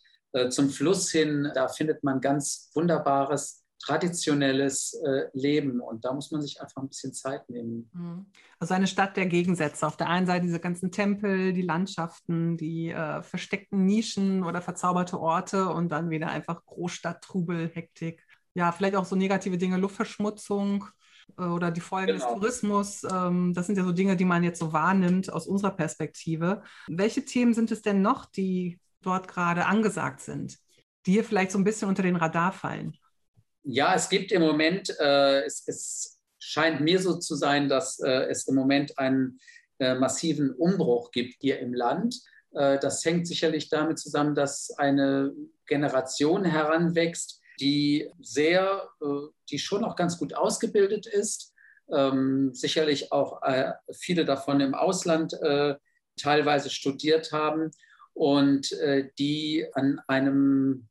zum 0.49 0.69
Fluss 0.69 1.09
hin, 1.09 1.51
da 1.55 1.67
findet 1.67 2.03
man 2.03 2.21
ganz 2.21 2.69
wunderbares 2.75 3.65
traditionelles 3.79 4.93
äh, 5.05 5.25
Leben. 5.33 5.79
Und 5.79 6.05
da 6.05 6.13
muss 6.13 6.31
man 6.31 6.41
sich 6.41 6.61
einfach 6.61 6.81
ein 6.81 6.89
bisschen 6.89 7.13
Zeit 7.13 7.49
nehmen. 7.49 7.89
Mhm. 7.93 8.25
Also 8.59 8.73
eine 8.73 8.87
Stadt 8.87 9.17
der 9.17 9.27
Gegensätze. 9.27 9.85
Auf 9.85 9.97
der 9.97 10.09
einen 10.09 10.25
Seite 10.25 10.45
diese 10.45 10.59
ganzen 10.59 10.91
Tempel, 10.91 11.53
die 11.53 11.61
Landschaften, 11.61 12.57
die 12.57 12.89
äh, 12.89 13.21
versteckten 13.21 13.85
Nischen 13.85 14.43
oder 14.43 14.61
verzauberte 14.61 15.19
Orte 15.19 15.69
und 15.69 15.89
dann 15.89 16.09
wieder 16.09 16.29
einfach 16.29 16.65
Großstadt, 16.65 17.23
Trubel, 17.23 17.69
Hektik. 17.73 18.25
Ja, 18.53 18.71
vielleicht 18.71 18.95
auch 18.95 19.05
so 19.05 19.15
negative 19.15 19.57
Dinge, 19.57 19.77
Luftverschmutzung 19.77 20.85
äh, 21.37 21.43
oder 21.43 21.71
die 21.71 21.81
Folgen 21.81 22.13
genau. 22.13 22.25
des 22.25 22.33
Tourismus. 22.33 23.03
Ähm, 23.03 23.53
das 23.53 23.67
sind 23.67 23.77
ja 23.77 23.83
so 23.83 23.91
Dinge, 23.91 24.15
die 24.15 24.25
man 24.25 24.43
jetzt 24.43 24.59
so 24.59 24.73
wahrnimmt 24.73 25.31
aus 25.31 25.47
unserer 25.47 25.71
Perspektive. 25.71 26.63
Welche 26.87 27.25
Themen 27.25 27.53
sind 27.53 27.71
es 27.71 27.81
denn 27.81 28.01
noch, 28.01 28.25
die 28.25 28.79
dort 29.01 29.27
gerade 29.27 29.65
angesagt 29.65 30.21
sind, 30.21 30.57
die 31.05 31.11
hier 31.11 31.23
vielleicht 31.23 31.51
so 31.51 31.59
ein 31.59 31.63
bisschen 31.63 31.87
unter 31.87 32.03
den 32.03 32.15
Radar 32.15 32.51
fallen? 32.51 32.97
Ja, 33.67 33.93
es 33.95 34.09
gibt 34.09 34.31
im 34.31 34.41
Moment, 34.41 34.89
äh, 34.99 35.43
es, 35.43 35.63
es, 35.67 36.13
scheint 36.39 36.79
mir 36.79 36.99
so 36.99 37.17
zu 37.17 37.35
sein, 37.35 37.67
dass 37.67 37.99
äh, 37.99 38.27
es 38.29 38.47
im 38.47 38.55
Moment 38.55 38.97
einen 38.97 39.39
äh, 39.79 39.95
massiven 39.95 40.53
Umbruch 40.53 41.11
gibt 41.11 41.35
hier 41.41 41.59
im 41.59 41.73
Land. 41.73 42.15
Äh, 42.53 42.79
das 42.79 43.03
hängt 43.03 43.27
sicherlich 43.27 43.69
damit 43.69 43.99
zusammen, 43.99 44.35
dass 44.35 44.71
eine 44.77 45.33
Generation 45.65 46.45
heranwächst, 46.45 47.41
die 47.59 48.09
sehr, 48.21 48.87
äh, 49.01 49.27
die 49.49 49.59
schon 49.59 49.83
auch 49.83 49.97
ganz 49.97 50.17
gut 50.17 50.33
ausgebildet 50.33 51.05
ist, 51.05 51.53
ähm, 51.91 52.53
sicherlich 52.53 53.11
auch 53.11 53.41
äh, 53.41 53.73
viele 53.91 54.23
davon 54.23 54.61
im 54.61 54.73
Ausland 54.73 55.35
teilweise 56.19 56.69
studiert 56.71 57.31
haben 57.31 57.69
und 58.13 58.71
die 59.19 59.67
an 59.73 60.01
einem 60.07 60.87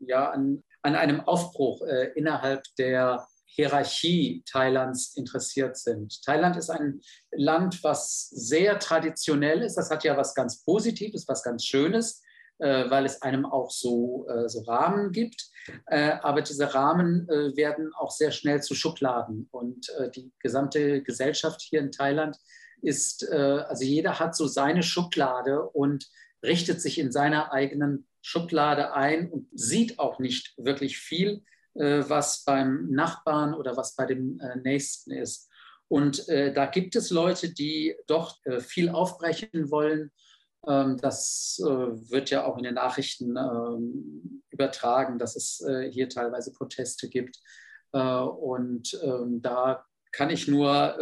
ja, 0.00 0.30
an 0.30 0.64
an 0.86 0.94
einem 0.94 1.20
Aufbruch 1.20 1.82
äh, 1.82 2.12
innerhalb 2.14 2.62
der 2.78 3.26
Hierarchie 3.46 4.44
Thailands 4.48 5.16
interessiert 5.16 5.76
sind. 5.76 6.22
Thailand 6.24 6.56
ist 6.56 6.70
ein 6.70 7.00
Land, 7.32 7.82
was 7.82 8.28
sehr 8.30 8.78
traditionell 8.78 9.62
ist. 9.62 9.74
Das 9.74 9.90
hat 9.90 10.04
ja 10.04 10.16
was 10.16 10.34
ganz 10.34 10.62
Positives, 10.62 11.26
was 11.26 11.42
ganz 11.42 11.64
Schönes, 11.64 12.22
äh, 12.58 12.88
weil 12.88 13.04
es 13.04 13.20
einem 13.22 13.46
auch 13.46 13.70
so, 13.70 14.28
äh, 14.28 14.48
so 14.48 14.60
Rahmen 14.60 15.10
gibt. 15.10 15.50
Äh, 15.86 16.12
aber 16.22 16.42
diese 16.42 16.72
Rahmen 16.72 17.28
äh, 17.28 17.56
werden 17.56 17.92
auch 17.98 18.12
sehr 18.12 18.30
schnell 18.30 18.62
zu 18.62 18.74
Schubladen. 18.74 19.48
Und 19.50 19.88
äh, 19.98 20.10
die 20.10 20.32
gesamte 20.38 21.02
Gesellschaft 21.02 21.62
hier 21.62 21.80
in 21.80 21.90
Thailand 21.90 22.36
ist, 22.82 23.26
also 23.32 23.84
jeder 23.84 24.20
hat 24.20 24.36
so 24.36 24.46
seine 24.46 24.82
Schublade 24.82 25.62
und 25.62 26.06
richtet 26.44 26.82
sich 26.82 26.98
in 26.98 27.10
seiner 27.10 27.50
eigenen 27.50 28.06
Schublade 28.26 28.92
ein 28.92 29.30
und 29.30 29.46
sieht 29.52 30.00
auch 30.00 30.18
nicht 30.18 30.52
wirklich 30.56 30.98
viel, 30.98 31.44
äh, 31.74 32.02
was 32.08 32.42
beim 32.42 32.90
Nachbarn 32.90 33.54
oder 33.54 33.76
was 33.76 33.94
bei 33.94 34.04
dem 34.04 34.40
äh, 34.40 34.56
Nächsten 34.56 35.12
ist. 35.12 35.48
Und 35.86 36.28
äh, 36.28 36.52
da 36.52 36.66
gibt 36.66 36.96
es 36.96 37.10
Leute, 37.10 37.54
die 37.54 37.94
doch 38.08 38.36
viel 38.58 38.88
aufbrechen 38.88 39.70
wollen. 39.70 40.10
Ähm, 40.66 40.96
das 40.96 41.60
wird 41.62 42.30
ja 42.30 42.44
auch 42.44 42.56
in 42.58 42.64
den 42.64 42.74
Nachrichten 42.74 43.36
ähm, 43.36 44.42
übertragen, 44.50 45.20
dass 45.20 45.36
es 45.36 45.64
hier 45.90 46.08
teilweise 46.08 46.52
Proteste 46.52 47.08
gibt. 47.08 47.38
und 47.92 48.98
ähm, 49.02 49.40
da 49.40 49.84
kann 50.10 50.30
ich 50.30 50.48
nur 50.48 50.96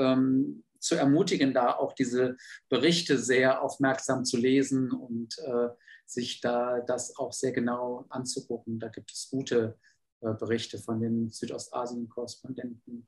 zu 0.81 0.97
ermutigen, 0.97 1.55
da 1.55 1.73
auch 1.73 1.95
diese 1.95 2.37
Berichte 2.69 3.17
sehr 3.17 3.63
aufmerksam 3.63 4.25
zu 4.25 4.37
lesen 4.37 4.91
und 4.91 5.39
äh, 5.39 5.69
sich 6.07 6.41
da 6.41 6.81
das 6.81 7.17
auch 7.17 7.33
sehr 7.33 7.53
genau 7.53 8.07
anzugucken. 8.09 8.79
Da 8.79 8.89
gibt 8.89 9.13
es 9.13 9.29
gute 9.31 9.79
äh, 10.21 10.35
Berichte 10.35 10.79
von 10.79 11.01
den 11.01 11.31
Südostasien-Korrespondenten. 11.31 13.07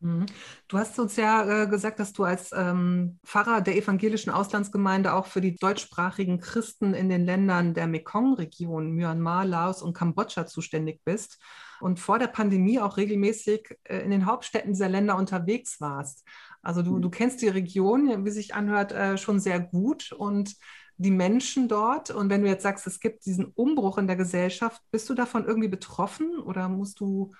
Mhm. 0.00 0.26
Du 0.68 0.78
hast 0.78 0.98
uns 0.98 1.16
ja 1.16 1.62
äh, 1.62 1.66
gesagt, 1.66 1.98
dass 1.98 2.12
du 2.12 2.24
als 2.24 2.50
ähm, 2.52 3.18
Pfarrer 3.24 3.60
der 3.60 3.76
evangelischen 3.76 4.30
Auslandsgemeinde 4.30 5.14
auch 5.14 5.26
für 5.26 5.40
die 5.40 5.56
deutschsprachigen 5.56 6.40
Christen 6.40 6.92
in 6.92 7.08
den 7.08 7.24
Ländern 7.24 7.72
der 7.72 7.86
Mekong-Region, 7.86 8.92
Myanmar, 8.92 9.46
Laos 9.46 9.80
und 9.82 9.94
Kambodscha 9.94 10.46
zuständig 10.46 11.00
bist 11.04 11.40
und 11.80 12.00
vor 12.00 12.18
der 12.18 12.26
Pandemie 12.26 12.80
auch 12.80 12.96
regelmäßig 12.96 13.78
äh, 13.84 14.00
in 14.00 14.10
den 14.10 14.26
Hauptstädten 14.26 14.72
dieser 14.72 14.88
Länder 14.88 15.16
unterwegs 15.16 15.80
warst. 15.80 16.24
Also 16.62 16.82
du, 16.82 16.98
du 16.98 17.08
mhm. 17.08 17.12
kennst 17.12 17.40
die 17.42 17.48
Region, 17.48 18.24
wie 18.24 18.30
sich 18.30 18.54
anhört, 18.54 19.20
schon 19.20 19.38
sehr 19.38 19.60
gut 19.60 20.12
und 20.12 20.56
die 20.96 21.10
Menschen 21.10 21.68
dort. 21.68 22.10
Und 22.10 22.30
wenn 22.30 22.42
du 22.42 22.48
jetzt 22.48 22.62
sagst, 22.62 22.86
es 22.86 23.00
gibt 23.00 23.26
diesen 23.26 23.46
Umbruch 23.46 23.98
in 23.98 24.06
der 24.06 24.16
Gesellschaft, 24.16 24.82
bist 24.90 25.08
du 25.08 25.14
davon 25.14 25.44
irgendwie 25.44 25.68
betroffen 25.68 26.38
oder 26.38 26.68
musst 26.68 27.00
du 27.00 27.32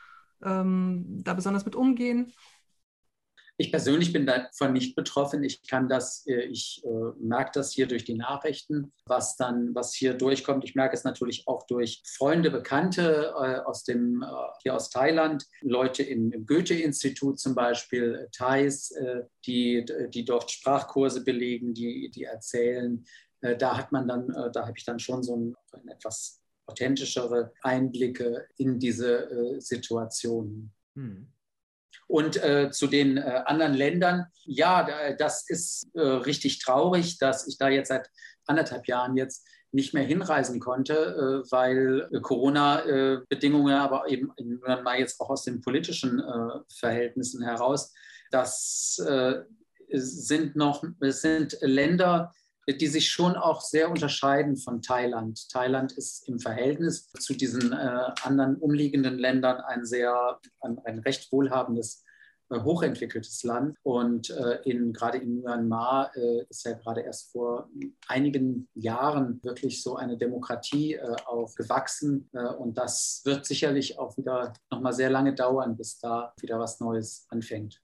ähm, 0.42 1.04
da 1.22 1.34
besonders 1.34 1.64
mit 1.64 1.76
umgehen? 1.76 2.32
Ich 3.56 3.70
persönlich 3.70 4.12
bin 4.12 4.26
davon 4.26 4.72
nicht 4.72 4.96
betroffen. 4.96 5.44
Ich 5.44 5.64
kann 5.64 5.88
das, 5.88 6.26
äh, 6.26 6.42
ich 6.42 6.82
äh, 6.84 6.88
merke 7.20 7.52
das 7.54 7.70
hier 7.70 7.86
durch 7.86 8.04
die 8.04 8.14
Nachrichten, 8.14 8.92
was 9.06 9.36
dann, 9.36 9.72
was 9.76 9.94
hier 9.94 10.14
durchkommt. 10.14 10.64
Ich 10.64 10.74
merke 10.74 10.96
es 10.96 11.04
natürlich 11.04 11.46
auch 11.46 11.64
durch 11.68 12.02
Freunde, 12.04 12.50
Bekannte 12.50 13.32
äh, 13.40 13.60
aus 13.60 13.84
dem, 13.84 14.24
hier 14.62 14.74
aus 14.74 14.90
Thailand, 14.90 15.46
Leute 15.60 16.02
im, 16.02 16.46
Goethe-Institut 16.46 17.38
zum 17.38 17.54
Beispiel, 17.54 18.28
Thais, 18.32 18.92
die, 19.46 19.84
die 20.08 20.24
dort 20.24 20.50
Sprachkurse 20.50 21.22
belegen, 21.22 21.74
die, 21.74 22.10
die 22.10 22.24
erzählen, 22.24 23.04
äh, 23.04 23.23
da 23.58 23.76
hat 23.76 23.92
man 23.92 24.08
dann, 24.08 24.30
äh, 24.30 24.50
da 24.50 24.66
habe 24.66 24.74
ich 24.76 24.84
dann 24.84 24.98
schon 24.98 25.22
so 25.22 25.36
ein, 25.36 25.54
ein 25.72 25.88
etwas 25.88 26.40
authentischere 26.66 27.52
Einblicke 27.62 28.46
in 28.56 28.78
diese 28.78 29.30
äh, 29.30 29.60
Situationen. 29.60 30.72
Hm. 30.94 31.28
Und 32.06 32.42
äh, 32.42 32.70
zu 32.70 32.86
den 32.86 33.16
äh, 33.16 33.42
anderen 33.44 33.74
Ländern, 33.74 34.26
ja, 34.44 35.14
das 35.16 35.48
ist 35.48 35.88
äh, 35.94 36.00
richtig 36.00 36.58
traurig, 36.58 37.18
dass 37.18 37.46
ich 37.46 37.58
da 37.58 37.68
jetzt 37.68 37.88
seit 37.88 38.10
anderthalb 38.46 38.86
Jahren 38.86 39.16
jetzt 39.16 39.46
nicht 39.72 39.94
mehr 39.94 40.04
hinreisen 40.04 40.60
konnte, 40.60 41.42
weil 41.50 42.08
Corona-Bedingungen, 42.22 43.74
aber 43.74 44.08
eben 44.08 44.32
mal 44.84 45.00
jetzt 45.00 45.20
auch 45.20 45.30
aus 45.30 45.42
den 45.42 45.62
politischen 45.62 46.22
Verhältnissen 46.78 47.42
heraus, 47.42 47.92
das 48.30 49.02
sind 49.88 50.54
noch, 50.54 50.84
es 51.00 51.22
sind 51.22 51.58
Länder, 51.60 52.32
die 52.68 52.86
sich 52.86 53.10
schon 53.10 53.36
auch 53.36 53.60
sehr 53.60 53.90
unterscheiden 53.90 54.56
von 54.56 54.82
Thailand. 54.82 55.48
Thailand 55.50 55.92
ist 55.92 56.28
im 56.28 56.38
Verhältnis 56.38 57.10
zu 57.12 57.34
diesen 57.34 57.72
äh, 57.72 58.10
anderen 58.22 58.56
umliegenden 58.56 59.18
Ländern 59.18 59.60
ein 59.60 59.84
sehr, 59.84 60.40
ein, 60.60 60.78
ein 60.84 60.98
recht 61.00 61.30
wohlhabendes, 61.30 62.04
äh, 62.50 62.60
hochentwickeltes 62.60 63.42
Land. 63.42 63.76
Und 63.82 64.30
äh, 64.30 64.62
in, 64.64 64.92
gerade 64.92 65.18
in 65.18 65.42
Myanmar 65.42 66.16
äh, 66.16 66.44
ist 66.48 66.64
ja 66.64 66.72
gerade 66.72 67.02
erst 67.02 67.32
vor 67.32 67.68
einigen 68.08 68.68
Jahren 68.74 69.40
wirklich 69.42 69.82
so 69.82 69.96
eine 69.96 70.16
Demokratie 70.16 70.94
äh, 70.94 71.16
auch 71.26 71.54
gewachsen. 71.54 72.28
Äh, 72.32 72.46
und 72.46 72.78
das 72.78 73.22
wird 73.24 73.44
sicherlich 73.44 73.98
auch 73.98 74.16
wieder 74.16 74.54
noch 74.70 74.80
mal 74.80 74.92
sehr 74.92 75.10
lange 75.10 75.34
dauern, 75.34 75.76
bis 75.76 75.98
da 75.98 76.32
wieder 76.40 76.58
was 76.58 76.80
Neues 76.80 77.26
anfängt. 77.28 77.80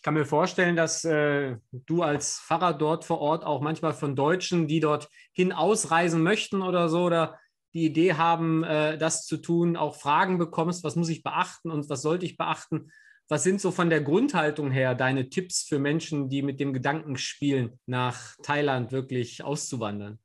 Ich 0.00 0.02
kann 0.02 0.14
mir 0.14 0.24
vorstellen, 0.24 0.76
dass 0.76 1.04
äh, 1.04 1.56
du 1.72 2.00
als 2.02 2.40
Pfarrer 2.40 2.72
dort 2.72 3.04
vor 3.04 3.20
Ort 3.20 3.44
auch 3.44 3.60
manchmal 3.60 3.92
von 3.92 4.16
Deutschen, 4.16 4.66
die 4.66 4.80
dort 4.80 5.10
hin 5.30 5.52
ausreisen 5.52 6.22
möchten 6.22 6.62
oder 6.62 6.88
so, 6.88 7.02
oder 7.02 7.38
die 7.74 7.84
Idee 7.84 8.14
haben, 8.14 8.64
äh, 8.64 8.96
das 8.96 9.26
zu 9.26 9.36
tun, 9.36 9.76
auch 9.76 9.96
Fragen 9.96 10.38
bekommst, 10.38 10.84
was 10.84 10.96
muss 10.96 11.10
ich 11.10 11.22
beachten 11.22 11.70
und 11.70 11.90
was 11.90 12.00
sollte 12.00 12.24
ich 12.24 12.38
beachten? 12.38 12.90
Was 13.28 13.42
sind 13.42 13.60
so 13.60 13.72
von 13.72 13.90
der 13.90 14.00
Grundhaltung 14.00 14.70
her 14.70 14.94
deine 14.94 15.28
Tipps 15.28 15.64
für 15.64 15.78
Menschen, 15.78 16.30
die 16.30 16.40
mit 16.40 16.60
dem 16.60 16.72
Gedanken 16.72 17.18
spielen, 17.18 17.78
nach 17.84 18.36
Thailand 18.42 18.92
wirklich 18.92 19.44
auszuwandern? 19.44 20.18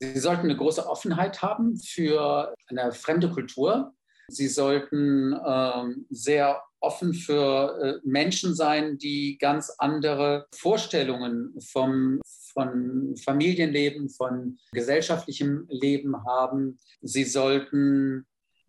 Sie 0.00 0.18
sollten 0.18 0.42
eine 0.42 0.56
große 0.58 0.86
Offenheit 0.86 1.40
haben 1.40 1.78
für 1.78 2.54
eine 2.68 2.92
fremde 2.92 3.30
Kultur. 3.30 3.94
Sie 4.32 4.48
sollten 4.48 5.38
ähm, 5.46 6.06
sehr 6.10 6.62
offen 6.80 7.14
für 7.14 7.78
äh, 7.80 8.08
Menschen 8.08 8.54
sein, 8.54 8.98
die 8.98 9.38
ganz 9.38 9.72
andere 9.78 10.46
Vorstellungen 10.54 11.54
vom, 11.60 12.20
von 12.52 13.14
Familienleben, 13.24 14.08
von 14.08 14.58
gesellschaftlichem 14.72 15.66
Leben 15.68 16.24
haben. 16.24 16.78
Sie 17.02 17.24
sollten 17.24 18.26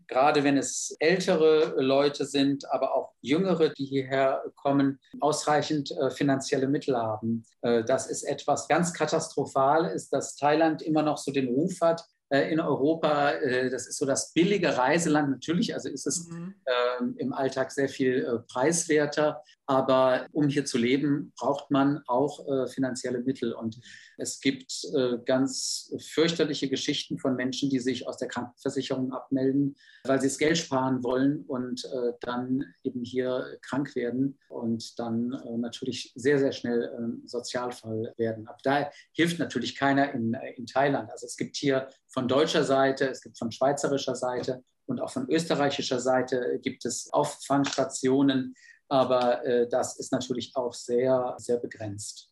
gerade 0.07 0.43
wenn 0.43 0.57
es 0.57 0.95
ältere 0.99 1.75
Leute 1.81 2.25
sind, 2.25 2.69
aber 2.71 2.95
auch 2.95 3.13
jüngere, 3.21 3.69
die 3.69 3.85
hierher 3.85 4.43
kommen, 4.55 4.99
ausreichend 5.19 5.91
äh, 5.91 6.11
finanzielle 6.11 6.67
Mittel 6.67 6.97
haben. 6.97 7.45
Äh, 7.61 7.83
das 7.83 8.07
ist 8.07 8.23
etwas 8.23 8.67
ganz 8.67 8.93
katastrophal 8.93 9.85
ist, 9.85 10.11
dass 10.13 10.35
Thailand 10.35 10.81
immer 10.81 11.03
noch 11.03 11.17
so 11.17 11.31
den 11.31 11.47
Ruf 11.47 11.79
hat, 11.81 12.03
in 12.39 12.59
Europa. 12.59 13.31
Äh, 13.31 13.69
das 13.69 13.87
ist 13.87 13.97
so 13.97 14.05
das 14.05 14.33
billige 14.33 14.77
Reiseland. 14.77 15.29
Natürlich, 15.29 15.73
also 15.73 15.89
ist 15.89 16.07
es 16.07 16.29
mhm. 16.29 16.55
äh, 16.65 17.21
im 17.21 17.33
Alltag 17.33 17.71
sehr 17.71 17.89
viel 17.89 18.25
äh, 18.25 18.39
preiswerter. 18.51 19.43
Aber 19.65 20.27
um 20.31 20.49
hier 20.49 20.65
zu 20.65 20.77
leben, 20.77 21.31
braucht 21.37 21.71
man 21.71 22.01
auch 22.07 22.45
äh, 22.47 22.67
finanzielle 22.67 23.19
Mittel. 23.19 23.53
Und 23.53 23.79
es 24.17 24.39
gibt 24.39 24.73
äh, 24.93 25.17
ganz 25.25 25.93
fürchterliche 26.11 26.69
Geschichten 26.69 27.17
von 27.17 27.35
Menschen, 27.35 27.69
die 27.69 27.79
sich 27.79 28.07
aus 28.07 28.17
der 28.17 28.27
Krankenversicherung 28.27 29.13
abmelden, 29.13 29.75
weil 30.03 30.19
sie 30.19 30.27
das 30.27 30.37
Geld 30.37 30.57
sparen 30.57 31.03
wollen 31.03 31.43
und 31.47 31.87
dann 32.21 32.63
eben 32.83 33.03
hier 33.03 33.57
krank 33.61 33.95
werden 33.95 34.37
und 34.49 34.97
dann 34.99 35.29
natürlich 35.57 36.11
sehr, 36.15 36.39
sehr 36.39 36.51
schnell 36.51 37.21
Sozialfall 37.25 38.13
werden. 38.17 38.47
Aber 38.47 38.57
da 38.63 38.89
hilft 39.11 39.39
natürlich 39.39 39.75
keiner 39.75 40.13
in, 40.13 40.35
in 40.55 40.65
Thailand. 40.65 41.09
Also 41.11 41.25
es 41.25 41.37
gibt 41.37 41.55
hier 41.55 41.89
von 42.07 42.27
deutscher 42.27 42.63
Seite, 42.63 43.09
es 43.09 43.21
gibt 43.21 43.37
von 43.37 43.51
schweizerischer 43.51 44.15
Seite 44.15 44.63
und 44.85 45.01
auch 45.01 45.11
von 45.11 45.29
österreichischer 45.29 45.99
Seite 45.99 46.59
gibt 46.61 46.85
es 46.85 47.11
Auffangstationen, 47.11 48.55
aber 48.93 49.43
äh, 49.43 49.67
das 49.67 49.97
ist 49.97 50.11
natürlich 50.11 50.55
auch 50.55 50.71
sehr, 50.71 51.33
sehr 51.39 51.57
begrenzt. 51.57 52.29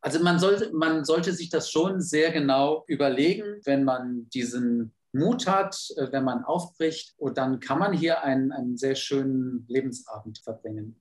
Also 0.00 0.20
man 0.20 0.38
sollte, 0.38 0.72
man 0.72 1.04
sollte 1.04 1.34
sich 1.34 1.50
das 1.50 1.70
schon 1.70 2.00
sehr 2.00 2.32
genau 2.32 2.84
überlegen, 2.86 3.60
wenn 3.66 3.84
man 3.84 4.26
diesen 4.30 4.94
Mut 5.12 5.46
hat, 5.46 5.76
äh, 5.98 6.10
wenn 6.10 6.24
man 6.24 6.44
aufbricht, 6.44 7.12
und 7.18 7.36
dann 7.36 7.60
kann 7.60 7.78
man 7.78 7.92
hier 7.92 8.24
einen, 8.24 8.52
einen 8.52 8.78
sehr 8.78 8.94
schönen 8.94 9.66
Lebensabend 9.68 10.38
verbringen. 10.38 10.98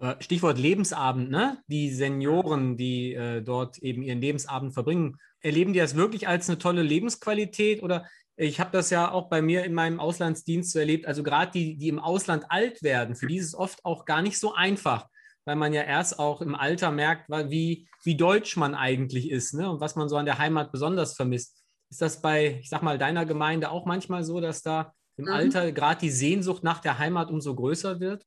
Äh, 0.00 0.14
Stichwort 0.20 0.56
Lebensabend, 0.56 1.30
ne? 1.30 1.58
Die 1.66 1.90
Senioren, 1.90 2.78
die 2.78 3.12
äh, 3.12 3.42
dort 3.42 3.76
eben 3.76 4.00
ihren 4.00 4.22
Lebensabend 4.22 4.72
verbringen, 4.72 5.18
erleben 5.40 5.74
die 5.74 5.80
das 5.80 5.96
wirklich 5.96 6.26
als 6.26 6.48
eine 6.48 6.56
tolle 6.56 6.82
Lebensqualität 6.82 7.82
oder 7.82 8.06
ich 8.38 8.60
habe 8.60 8.70
das 8.70 8.90
ja 8.90 9.10
auch 9.10 9.28
bei 9.28 9.42
mir 9.42 9.64
in 9.64 9.74
meinem 9.74 9.98
Auslandsdienst 9.98 10.70
so 10.70 10.78
erlebt, 10.78 11.06
also 11.06 11.24
gerade 11.24 11.50
die, 11.50 11.76
die 11.76 11.88
im 11.88 11.98
Ausland 11.98 12.46
alt 12.50 12.82
werden, 12.84 13.16
für 13.16 13.26
die 13.26 13.36
ist 13.36 13.48
es 13.48 13.54
oft 13.54 13.84
auch 13.84 14.04
gar 14.04 14.22
nicht 14.22 14.38
so 14.38 14.54
einfach, 14.54 15.08
weil 15.44 15.56
man 15.56 15.72
ja 15.72 15.82
erst 15.82 16.20
auch 16.20 16.40
im 16.40 16.54
Alter 16.54 16.92
merkt, 16.92 17.28
wie, 17.28 17.88
wie 18.04 18.16
deutsch 18.16 18.56
man 18.56 18.76
eigentlich 18.76 19.30
ist 19.30 19.54
ne? 19.54 19.68
und 19.68 19.80
was 19.80 19.96
man 19.96 20.08
so 20.08 20.16
an 20.16 20.24
der 20.24 20.38
Heimat 20.38 20.70
besonders 20.70 21.14
vermisst. 21.14 21.56
Ist 21.90 22.00
das 22.00 22.22
bei, 22.22 22.58
ich 22.60 22.68
sag 22.68 22.82
mal, 22.82 22.96
deiner 22.96 23.26
Gemeinde 23.26 23.70
auch 23.70 23.86
manchmal 23.86 24.22
so, 24.22 24.40
dass 24.40 24.62
da 24.62 24.92
im 25.16 25.24
mhm. 25.24 25.32
Alter 25.32 25.72
gerade 25.72 26.00
die 26.00 26.10
Sehnsucht 26.10 26.62
nach 26.62 26.78
der 26.78 26.98
Heimat 26.98 27.30
umso 27.30 27.56
größer 27.56 27.98
wird? 27.98 28.24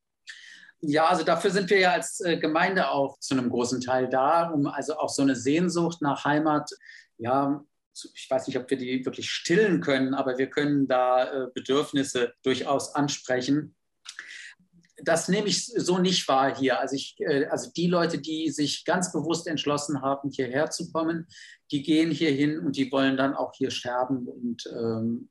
Ja, 0.81 1.05
also 1.05 1.23
dafür 1.23 1.51
sind 1.51 1.69
wir 1.69 1.79
ja 1.79 1.91
als 1.91 2.19
äh, 2.21 2.37
Gemeinde 2.37 2.89
auch 2.89 3.17
zu 3.19 3.35
einem 3.35 3.49
großen 3.49 3.79
Teil 3.79 4.09
da, 4.09 4.49
um 4.49 4.65
also 4.65 4.97
auch 4.97 5.09
so 5.09 5.21
eine 5.21 5.35
Sehnsucht 5.35 6.01
nach 6.01 6.25
Heimat, 6.25 6.69
ja, 7.17 7.63
ich 8.13 8.27
weiß 8.29 8.47
nicht, 8.47 8.57
ob 8.57 8.69
wir 8.69 8.77
die 8.77 9.05
wirklich 9.05 9.29
stillen 9.29 9.81
können, 9.81 10.13
aber 10.13 10.37
wir 10.37 10.47
können 10.47 10.87
da 10.87 11.45
äh, 11.45 11.47
Bedürfnisse 11.53 12.33
durchaus 12.43 12.95
ansprechen. 12.95 13.75
Das 15.03 15.27
nehme 15.27 15.47
ich 15.47 15.65
so 15.65 15.97
nicht 15.97 16.27
wahr 16.27 16.55
hier. 16.55 16.79
Also, 16.79 16.95
ich, 16.95 17.15
äh, 17.19 17.45
also 17.45 17.71
die 17.75 17.87
Leute, 17.87 18.19
die 18.19 18.49
sich 18.49 18.85
ganz 18.85 19.11
bewusst 19.11 19.47
entschlossen 19.47 20.01
haben, 20.01 20.29
hierher 20.29 20.69
zu 20.69 20.91
kommen, 20.91 21.27
die 21.71 21.83
gehen 21.83 22.11
hier 22.11 22.31
hin 22.31 22.59
und 22.59 22.75
die 22.75 22.91
wollen 22.91 23.17
dann 23.17 23.33
auch 23.33 23.53
hier 23.55 23.71
sterben 23.71 24.27
und 24.27 24.63
ähm, 24.67 25.29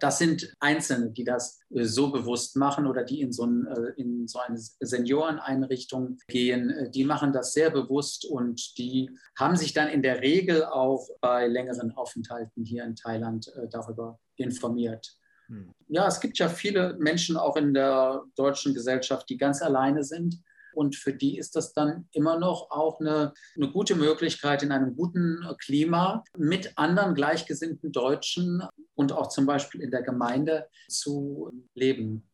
das 0.00 0.18
sind 0.18 0.54
Einzelne, 0.60 1.10
die 1.10 1.24
das 1.24 1.60
äh, 1.70 1.84
so 1.84 2.10
bewusst 2.10 2.56
machen 2.56 2.86
oder 2.86 3.04
die 3.04 3.20
in 3.20 3.32
so, 3.32 3.44
ein, 3.44 3.66
äh, 3.66 4.00
in 4.00 4.26
so 4.26 4.38
eine 4.38 4.58
Senioreneinrichtung 4.58 6.18
gehen. 6.28 6.70
Äh, 6.70 6.90
die 6.90 7.04
machen 7.04 7.32
das 7.32 7.52
sehr 7.52 7.70
bewusst 7.70 8.24
und 8.24 8.78
die 8.78 9.10
haben 9.36 9.56
sich 9.56 9.72
dann 9.72 9.88
in 9.88 10.02
der 10.02 10.20
Regel 10.20 10.64
auch 10.64 11.08
bei 11.20 11.46
längeren 11.46 11.92
Aufenthalten 11.92 12.64
hier 12.64 12.84
in 12.84 12.96
Thailand 12.96 13.52
darüber 13.70 14.18
informiert. 14.36 15.16
Hm. 15.46 15.72
Ja, 15.88 16.06
es 16.06 16.20
gibt 16.20 16.38
ja 16.38 16.48
viele 16.48 16.94
Menschen 16.98 17.36
auch 17.36 17.56
in 17.56 17.74
der 17.74 18.22
deutschen 18.36 18.74
Gesellschaft, 18.74 19.28
die 19.28 19.36
ganz 19.36 19.62
alleine 19.62 20.04
sind 20.04 20.40
und 20.78 20.94
für 20.94 21.12
die 21.12 21.36
ist 21.36 21.56
das 21.56 21.72
dann 21.72 22.08
immer 22.12 22.38
noch 22.38 22.70
auch 22.70 23.00
eine, 23.00 23.34
eine 23.56 23.72
gute 23.72 23.96
Möglichkeit, 23.96 24.62
in 24.62 24.70
einem 24.70 24.94
guten 24.94 25.44
Klima 25.58 26.22
mit 26.36 26.78
anderen 26.78 27.16
gleichgesinnten 27.16 27.90
Deutschen 27.90 28.62
und 28.94 29.10
auch 29.10 29.28
zum 29.28 29.44
Beispiel 29.44 29.82
in 29.82 29.90
der 29.90 30.02
Gemeinde 30.02 30.68
zu 30.88 31.50
leben. 31.74 32.30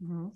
Mhm. 0.00 0.32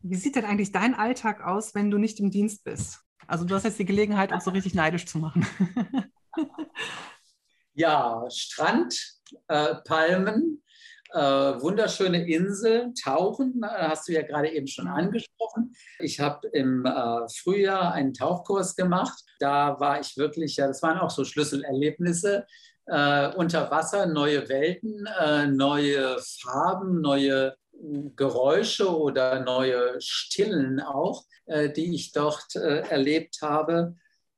Wie 0.00 0.16
sieht 0.16 0.36
denn 0.36 0.46
eigentlich 0.46 0.72
dein 0.72 0.94
Alltag 0.94 1.42
aus, 1.42 1.74
wenn 1.74 1.90
du 1.90 1.98
nicht 1.98 2.20
im 2.20 2.30
Dienst 2.30 2.64
bist? 2.64 3.00
Also 3.26 3.44
du 3.44 3.54
hast 3.54 3.64
jetzt 3.64 3.78
die 3.78 3.84
Gelegenheit, 3.84 4.32
uns 4.32 4.44
so 4.44 4.50
richtig 4.50 4.74
neidisch 4.74 5.04
zu 5.04 5.18
machen. 5.18 5.46
ja, 7.74 8.24
Strand, 8.30 9.20
äh, 9.48 9.74
Palmen, 9.84 10.62
äh, 11.14 11.62
wunderschöne 11.62 12.26
Insel, 12.28 12.92
Tauchen, 13.02 13.62
äh, 13.62 13.88
hast 13.88 14.08
du 14.08 14.12
ja 14.12 14.22
gerade 14.22 14.50
eben 14.50 14.66
schon 14.66 14.88
angesprochen. 14.88 15.74
Ich 16.00 16.18
habe 16.18 16.48
im 16.48 16.84
äh, 16.84 17.28
Frühjahr 17.28 17.92
einen 17.92 18.14
Tauchkurs 18.14 18.74
gemacht. 18.74 19.22
Da 19.38 19.78
war 19.78 20.00
ich 20.00 20.16
wirklich, 20.16 20.56
ja, 20.56 20.66
das 20.66 20.82
waren 20.82 20.98
auch 20.98 21.10
so 21.10 21.24
Schlüsselerlebnisse. 21.24 22.46
Äh, 22.86 23.28
unter 23.36 23.70
Wasser, 23.70 24.06
neue 24.06 24.48
Welten, 24.48 25.06
äh, 25.20 25.46
neue 25.46 26.18
Farben, 26.42 27.00
neue 27.00 27.54
Geräusche 28.16 28.96
oder 28.96 29.40
neue 29.40 30.00
Stillen 30.00 30.80
auch, 30.80 31.24
äh, 31.46 31.70
die 31.70 31.94
ich 31.94 32.12
dort 32.12 32.56
erlebt 32.56 33.38
habe. 33.40 33.94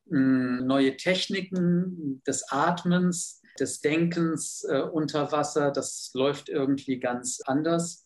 Hm, 0.08 0.66
neue 0.66 0.96
Techniken 0.96 2.22
des 2.26 2.50
Atmens, 2.50 3.42
des 3.61 3.80
Denkens 3.80 4.64
äh, 4.64 4.80
unter 4.80 5.32
Wasser. 5.32 5.70
Das 5.70 6.11
läuft 6.14 6.48
irgendwie 6.48 6.98
ganz 6.98 7.40
anders. 7.44 8.04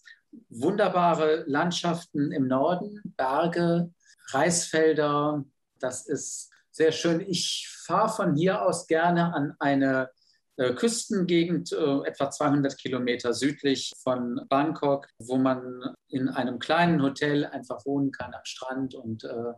Wunderbare 0.48 1.44
Landschaften 1.46 2.32
im 2.32 2.46
Norden, 2.46 3.00
Berge, 3.16 3.92
Reisfelder. 4.28 5.44
Das 5.78 6.06
ist 6.06 6.50
sehr 6.70 6.92
schön. 6.92 7.20
Ich 7.20 7.68
fahre 7.84 8.08
von 8.08 8.36
hier 8.36 8.62
aus 8.62 8.86
gerne 8.86 9.34
an 9.34 9.54
eine 9.58 10.10
äh, 10.56 10.74
Küstengegend, 10.74 11.72
äh, 11.72 12.06
etwa 12.06 12.30
200 12.30 12.76
Kilometer 12.76 13.32
südlich 13.32 13.92
von 14.02 14.42
Bangkok, 14.48 15.08
wo 15.18 15.38
man 15.38 15.94
in 16.08 16.28
einem 16.28 16.58
kleinen 16.58 17.02
Hotel 17.02 17.46
einfach 17.46 17.86
wohnen 17.86 18.12
kann 18.12 18.34
am 18.34 18.44
Strand 18.44 18.94
und 18.94 19.24
äh, 19.24 19.54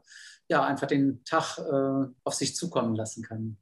ja, 0.49 0.64
einfach 0.64 0.86
den 0.86 1.24
Tag 1.24 1.59
äh, 1.59 2.12
auf 2.24 2.34
sich 2.34 2.55
zukommen 2.55 2.95
lassen 2.95 3.24
kann. 3.24 3.59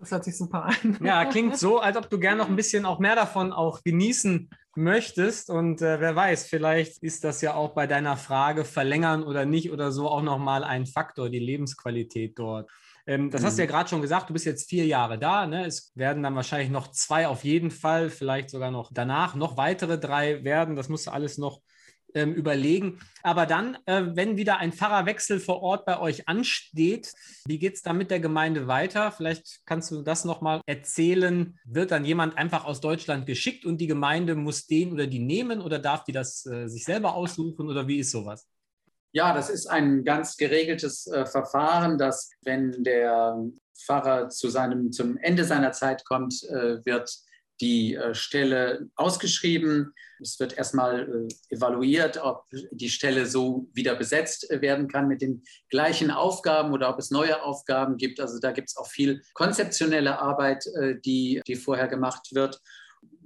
Das 0.00 0.12
hört 0.12 0.24
sich 0.24 0.36
super 0.36 0.64
an. 0.64 0.98
Ja, 1.02 1.26
klingt 1.26 1.58
so, 1.58 1.78
als 1.78 1.96
ob 1.98 2.08
du 2.08 2.18
gern 2.18 2.38
noch 2.38 2.48
ein 2.48 2.56
bisschen 2.56 2.86
auch 2.86 2.98
mehr 2.98 3.14
davon 3.14 3.52
auch 3.52 3.82
genießen 3.84 4.48
möchtest. 4.74 5.50
Und 5.50 5.82
äh, 5.82 6.00
wer 6.00 6.16
weiß, 6.16 6.46
vielleicht 6.46 7.02
ist 7.02 7.22
das 7.22 7.42
ja 7.42 7.54
auch 7.54 7.74
bei 7.74 7.86
deiner 7.86 8.16
Frage 8.16 8.64
verlängern 8.64 9.22
oder 9.22 9.44
nicht 9.44 9.70
oder 9.70 9.92
so 9.92 10.08
auch 10.08 10.22
nochmal 10.22 10.64
ein 10.64 10.86
Faktor, 10.86 11.28
die 11.28 11.38
Lebensqualität 11.38 12.38
dort. 12.38 12.70
Ähm, 13.06 13.30
das 13.30 13.42
mhm. 13.42 13.46
hast 13.46 13.58
du 13.58 13.62
ja 13.62 13.66
mhm. 13.66 13.72
gerade 13.72 13.90
schon 13.90 14.02
gesagt, 14.02 14.30
du 14.30 14.32
bist 14.32 14.46
jetzt 14.46 14.70
vier 14.70 14.86
Jahre 14.86 15.18
da. 15.18 15.46
Ne? 15.46 15.66
Es 15.66 15.92
werden 15.94 16.22
dann 16.22 16.34
wahrscheinlich 16.34 16.70
noch 16.70 16.90
zwei 16.92 17.28
auf 17.28 17.44
jeden 17.44 17.70
Fall, 17.70 18.08
vielleicht 18.08 18.48
sogar 18.48 18.70
noch 18.70 18.90
danach 18.92 19.34
noch 19.34 19.58
weitere 19.58 19.98
drei 19.98 20.44
werden. 20.44 20.76
Das 20.76 20.88
musst 20.88 21.08
du 21.08 21.10
alles 21.10 21.36
noch 21.36 21.60
ähm, 22.14 22.34
überlegen. 22.34 23.00
Aber 23.22 23.46
dann, 23.46 23.76
äh, 23.86 24.02
wenn 24.14 24.36
wieder 24.36 24.58
ein 24.58 24.72
Pfarrerwechsel 24.72 25.40
vor 25.40 25.62
Ort 25.62 25.84
bei 25.84 25.98
euch 25.98 26.28
ansteht, 26.28 27.12
wie 27.46 27.58
geht 27.58 27.74
es 27.74 27.82
dann 27.82 27.98
mit 27.98 28.10
der 28.10 28.20
Gemeinde 28.20 28.66
weiter? 28.66 29.12
Vielleicht 29.12 29.60
kannst 29.66 29.90
du 29.90 30.02
das 30.02 30.24
nochmal 30.24 30.60
erzählen. 30.66 31.58
Wird 31.64 31.90
dann 31.90 32.04
jemand 32.04 32.36
einfach 32.36 32.64
aus 32.64 32.80
Deutschland 32.80 33.26
geschickt 33.26 33.64
und 33.64 33.78
die 33.78 33.86
Gemeinde 33.86 34.34
muss 34.34 34.66
den 34.66 34.92
oder 34.92 35.06
die 35.06 35.20
nehmen 35.20 35.60
oder 35.60 35.78
darf 35.78 36.04
die 36.04 36.12
das 36.12 36.46
äh, 36.46 36.68
sich 36.68 36.84
selber 36.84 37.14
aussuchen 37.14 37.68
oder 37.68 37.86
wie 37.86 37.98
ist 37.98 38.10
sowas? 38.10 38.46
Ja, 39.12 39.34
das 39.34 39.50
ist 39.50 39.66
ein 39.66 40.04
ganz 40.04 40.36
geregeltes 40.36 41.06
äh, 41.08 41.26
Verfahren, 41.26 41.98
dass 41.98 42.30
wenn 42.42 42.84
der 42.84 43.36
Pfarrer 43.84 44.28
zu 44.28 44.48
seinem, 44.48 44.92
zum 44.92 45.16
Ende 45.16 45.44
seiner 45.44 45.72
Zeit 45.72 46.04
kommt, 46.04 46.42
äh, 46.44 46.84
wird 46.84 47.10
die 47.60 47.94
äh, 47.94 48.14
Stelle 48.14 48.88
ausgeschrieben. 48.96 49.92
Es 50.20 50.40
wird 50.40 50.56
erstmal 50.56 51.28
äh, 51.28 51.54
evaluiert, 51.54 52.18
ob 52.22 52.44
die 52.72 52.90
Stelle 52.90 53.26
so 53.26 53.68
wieder 53.72 53.94
besetzt 53.94 54.50
äh, 54.50 54.60
werden 54.60 54.88
kann 54.88 55.08
mit 55.08 55.22
den 55.22 55.42
gleichen 55.68 56.10
Aufgaben 56.10 56.72
oder 56.72 56.88
ob 56.88 56.98
es 56.98 57.10
neue 57.10 57.42
Aufgaben 57.42 57.96
gibt. 57.96 58.20
Also 58.20 58.38
da 58.38 58.52
gibt 58.52 58.70
es 58.70 58.76
auch 58.76 58.88
viel 58.88 59.22
konzeptionelle 59.34 60.18
Arbeit, 60.18 60.64
die, 61.04 61.42
die 61.46 61.56
vorher 61.56 61.88
gemacht 61.88 62.34
wird. 62.34 62.60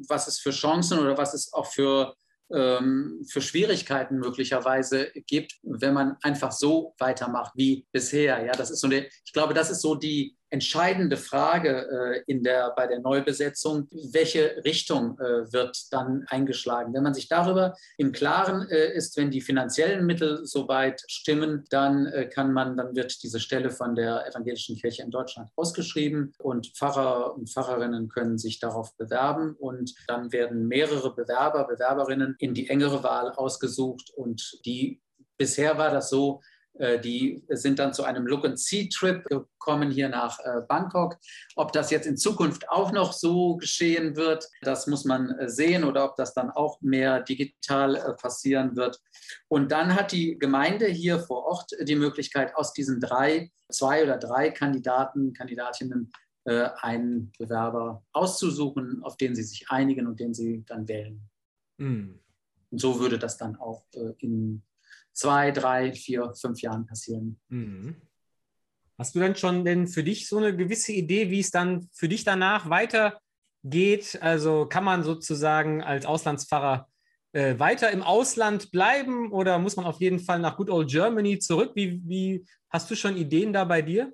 Was 0.09 0.29
es 0.29 0.39
für 0.39 0.51
Chancen 0.51 0.99
oder 0.99 1.17
was 1.17 1.35
es 1.35 1.53
auch 1.53 1.67
für 1.67 2.15
ähm, 2.53 3.25
für 3.29 3.41
Schwierigkeiten 3.41 4.19
möglicherweise 4.19 5.11
gibt, 5.27 5.55
wenn 5.63 5.95
man 5.95 6.17
einfach 6.23 6.53
so 6.53 6.95
weitermacht 6.99 7.53
wie 7.57 7.87
bisher. 7.91 8.45
Ja, 8.45 8.53
das 8.53 8.71
ist 8.71 8.81
so 8.81 8.87
eine, 8.87 9.07
ich 9.25 9.33
glaube, 9.33 9.55
das 9.55 9.71
ist 9.71 9.81
so 9.81 9.95
die 9.95 10.37
entscheidende 10.55 11.17
Frage 11.17 11.89
äh, 11.91 12.23
in 12.31 12.45
der, 12.45 12.73
bei 12.77 12.87
der 12.87 13.01
Neubesetzung, 13.01 13.89
welche 13.91 14.63
Richtung 14.65 15.19
äh, 15.19 15.53
wird 15.53 15.93
dann 15.93 16.25
eingeschlagen. 16.29 16.95
Wenn 16.95 17.03
man 17.03 17.13
sich 17.13 17.27
darüber 17.29 17.75
im 17.99 18.13
Klaren 18.13 18.69
äh, 18.69 18.93
ist, 18.95 19.17
wenn 19.17 19.33
die 19.33 19.41
finanziellen 19.41 20.07
Mittel 20.07 20.47
soweit 20.47 21.03
stimmen, 21.09 21.65
dann 21.71 22.07
äh, 22.07 22.27
kann 22.27 22.53
man, 22.53 22.77
dann 22.77 22.95
wird 22.95 23.21
diese 23.25 23.41
Stelle 23.41 23.71
von 23.71 23.97
der 23.97 24.29
evangelischen 24.29 24.77
Kirche 24.77 25.03
in 25.03 25.11
Deutschland 25.11 25.51
ausgeschrieben 25.57 26.33
und 26.39 26.69
Pfarrer 26.69 27.35
und 27.35 27.51
Pfarrerinnen 27.51 28.09
können 28.09 28.39
sich 28.39 28.61
darauf 28.61 28.97
bewerben 28.97 29.57
und 29.59 29.93
dann 30.07 30.31
werden 30.31 30.69
mehrere 30.69 31.17
Bewerber, 31.17 31.67
Bewerberinnen 31.67 32.37
in 32.39 32.55
die 32.55 32.69
engere 32.69 33.03
Wahl 33.03 33.33
ausgesucht 33.33 34.13
und 34.15 34.61
die 34.65 35.01
Bisher 35.37 35.79
war 35.79 35.91
das 35.91 36.11
so, 36.11 36.43
die 36.75 37.45
sind 37.51 37.79
dann 37.79 37.93
zu 37.93 38.03
einem 38.03 38.27
Look-and-See-Trip 38.27 39.25
gekommen 39.25 39.91
hier 39.93 40.09
nach 40.09 40.41
äh, 40.41 40.63
Bangkok. 40.69 41.17
Ob 41.55 41.73
das 41.73 41.91
jetzt 41.91 42.07
in 42.07 42.17
Zukunft 42.17 42.69
auch 42.69 42.91
noch 42.91 43.13
so 43.13 43.57
geschehen 43.57 44.17
wird, 44.17 44.49
das 44.63 44.89
muss 44.89 45.05
man 45.05 45.31
äh, 45.39 45.49
sehen 45.49 45.85
oder 45.85 46.05
ob 46.05 46.17
das 46.17 46.35
dann 46.35 46.51
auch 46.51 46.81
mehr 46.81 47.21
digital 47.21 48.17
passieren 48.21 48.75
wird. 48.77 49.01
Und 49.49 49.71
dann 49.71 49.95
hat 49.95 50.11
die 50.11 50.37
Gemeinde 50.39 50.87
hier 50.87 51.21
vor 51.21 51.45
Ort 51.45 51.71
die 51.83 51.95
Möglichkeit, 51.95 52.57
aus 52.57 52.73
diesen 52.73 53.01
drei, 53.01 53.53
zwei 53.71 54.03
oder 54.03 54.19
drei 54.19 54.51
Kandidaten, 54.51 55.33
Kandidatinnen 55.33 56.13
einen 56.47 57.33
Bewerber 57.39 58.05
auszusuchen, 58.13 59.03
auf 59.03 59.17
den 59.17 59.35
sie 59.35 59.45
sich 59.45 59.71
einigen 59.71 60.07
und 60.07 60.21
den 60.21 60.35
sie 60.35 60.63
dann 60.67 60.87
wählen. 60.87 61.23
Mhm. 61.79 62.21
Und 62.71 62.79
so 62.79 63.01
würde 63.01 63.19
das 63.19 63.39
dann 63.39 63.57
auch 63.57 63.87
in 64.19 64.63
zwei, 65.15 65.51
drei, 65.53 65.93
vier, 65.93 66.35
fünf 66.35 66.61
Jahren 66.61 66.87
passieren. 66.87 67.41
Mhm. 67.49 67.97
Hast 68.99 69.15
du 69.15 69.21
denn 69.21 69.35
schon 69.35 69.65
denn 69.65 69.89
für 69.89 70.05
dich 70.05 70.29
so 70.29 70.37
eine 70.37 70.55
gewisse 70.55 70.93
Idee, 70.93 71.31
wie 71.31 71.41
es 71.41 71.51
dann 71.51 71.89
für 71.93 72.09
dich 72.09 72.25
danach 72.25 72.71
weitergeht? 72.71 74.19
Also 74.21 74.67
kann 74.67 74.85
man 74.85 75.03
sozusagen 75.03 75.83
als 75.83 76.07
Auslandspfarrer 76.07 76.89
äh, 77.33 77.59
weiter 77.59 77.91
im 77.91 78.03
Ausland 78.03 78.71
bleiben 78.71 79.33
oder 79.33 79.59
muss 79.59 79.77
man 79.77 79.87
auf 79.87 80.01
jeden 80.01 80.21
Fall 80.21 80.39
nach 80.39 80.57
Good 80.57 80.71
Old 80.71 80.91
Germany 80.91 81.39
zurück? 81.41 81.73
Wie, 81.75 82.01
wie 82.05 82.45
hast 82.71 82.91
du 82.91 82.95
schon 82.95 83.17
Ideen 83.17 83.53
da 83.53 83.65
bei 83.65 83.83
dir? 83.83 84.13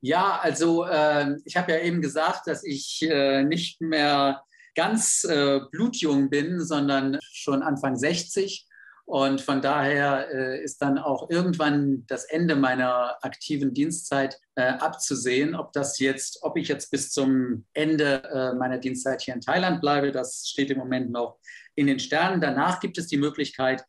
Ja, 0.00 0.38
also 0.40 0.84
äh, 0.84 1.36
ich 1.44 1.56
habe 1.56 1.72
ja 1.72 1.78
eben 1.80 2.02
gesagt, 2.02 2.46
dass 2.46 2.62
ich 2.64 3.02
äh, 3.02 3.42
nicht 3.42 3.80
mehr 3.80 4.42
ganz 4.74 5.24
äh, 5.24 5.60
blutjung 5.72 6.30
bin, 6.30 6.62
sondern 6.62 7.18
schon 7.32 7.62
Anfang 7.62 7.96
60 7.96 8.67
und 9.08 9.40
von 9.40 9.62
daher 9.62 10.28
äh, 10.34 10.62
ist 10.62 10.82
dann 10.82 10.98
auch 10.98 11.30
irgendwann 11.30 12.04
das 12.08 12.24
Ende 12.24 12.56
meiner 12.56 13.16
aktiven 13.22 13.72
Dienstzeit 13.72 14.38
äh, 14.54 14.64
abzusehen, 14.64 15.54
ob 15.54 15.72
das 15.72 15.98
jetzt, 15.98 16.40
ob 16.42 16.58
ich 16.58 16.68
jetzt 16.68 16.90
bis 16.90 17.10
zum 17.10 17.64
Ende 17.72 18.22
äh, 18.24 18.52
meiner 18.52 18.76
Dienstzeit 18.76 19.22
hier 19.22 19.32
in 19.32 19.40
Thailand 19.40 19.80
bleibe, 19.80 20.12
das 20.12 20.46
steht 20.46 20.70
im 20.70 20.76
Moment 20.76 21.10
noch 21.10 21.38
in 21.74 21.86
den 21.86 22.00
Sternen. 22.00 22.42
Danach 22.42 22.80
gibt 22.80 22.98
es 22.98 23.06
die 23.06 23.16
Möglichkeit, 23.16 23.82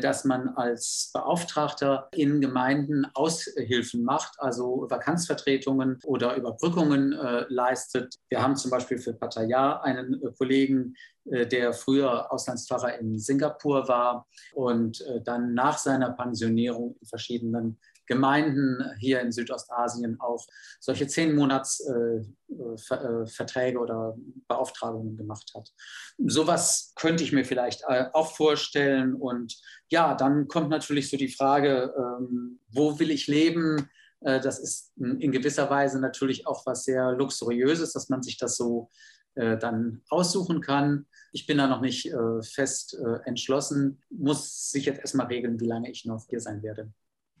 dass 0.00 0.24
man 0.24 0.48
als 0.50 1.10
Beauftragter 1.12 2.08
in 2.12 2.40
Gemeinden 2.40 3.06
Aushilfen 3.14 4.04
macht, 4.04 4.34
also 4.38 4.86
Vakanzvertretungen 4.88 5.98
oder 6.04 6.36
Überbrückungen 6.36 7.12
äh, 7.12 7.44
leistet. 7.48 8.14
Wir 8.28 8.42
haben 8.42 8.56
zum 8.56 8.70
Beispiel 8.70 8.98
für 8.98 9.12
Pattaya 9.12 9.80
einen 9.82 10.14
äh, 10.22 10.32
Kollegen, 10.36 10.94
äh, 11.26 11.46
der 11.46 11.72
früher 11.72 12.32
Auslandspfarrer 12.32 12.98
in 12.98 13.18
Singapur 13.18 13.88
war 13.88 14.26
und 14.54 15.00
äh, 15.02 15.20
dann 15.22 15.54
nach 15.54 15.78
seiner 15.78 16.10
Pensionierung 16.10 16.96
in 17.00 17.06
verschiedenen 17.06 17.78
Gemeinden 18.06 18.78
hier 18.98 19.20
in 19.20 19.32
Südostasien 19.32 20.20
auch 20.20 20.46
solche 20.80 21.06
zehn 21.06 21.34
Monats 21.34 21.80
äh, 21.80 22.22
äh, 22.48 23.26
Verträge 23.26 23.78
oder 23.78 24.16
Beauftragungen 24.46 25.16
gemacht 25.16 25.50
hat. 25.56 25.72
Sowas 26.18 26.92
könnte 26.94 27.24
ich 27.24 27.32
mir 27.32 27.44
vielleicht 27.44 27.82
äh, 27.88 28.06
auch 28.12 28.32
vorstellen. 28.32 29.14
Und 29.14 29.56
ja, 29.88 30.14
dann 30.14 30.46
kommt 30.48 30.70
natürlich 30.70 31.10
so 31.10 31.16
die 31.16 31.32
Frage, 31.32 31.92
ähm, 31.96 32.60
wo 32.68 32.98
will 32.98 33.10
ich 33.10 33.26
leben? 33.26 33.90
Das 34.20 34.58
ist 34.58 34.92
in 34.96 35.30
gewisser 35.30 35.68
Weise 35.68 36.00
natürlich 36.00 36.46
auch 36.46 36.64
was 36.64 36.84
sehr 36.84 37.12
Luxuriöses, 37.12 37.92
dass 37.92 38.08
man 38.08 38.22
sich 38.22 38.38
das 38.38 38.56
so 38.56 38.88
dann 39.34 40.02
aussuchen 40.08 40.62
kann. 40.62 41.06
Ich 41.32 41.46
bin 41.46 41.58
da 41.58 41.66
noch 41.66 41.82
nicht 41.82 42.10
fest 42.40 42.98
entschlossen, 43.26 44.02
muss 44.08 44.70
sich 44.70 44.86
jetzt 44.86 45.00
erstmal 45.00 45.26
regeln, 45.26 45.60
wie 45.60 45.66
lange 45.66 45.90
ich 45.90 46.06
noch 46.06 46.24
hier 46.28 46.40
sein 46.40 46.62
werde. 46.62 46.90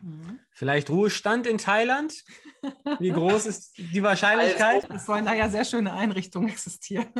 Mhm. 0.00 0.40
Vielleicht 0.52 0.90
Ruhestand 0.90 1.46
in 1.46 1.58
Thailand? 1.58 2.14
Wie 2.98 3.10
groß 3.10 3.46
ist 3.46 3.76
die 3.78 4.02
Wahrscheinlichkeit? 4.02 4.84
Also, 4.84 4.94
es 4.94 5.06
sollen 5.06 5.24
da 5.24 5.34
ja 5.34 5.48
sehr 5.48 5.64
schöne 5.64 5.92
Einrichtungen 5.92 6.48
existieren. 6.48 7.06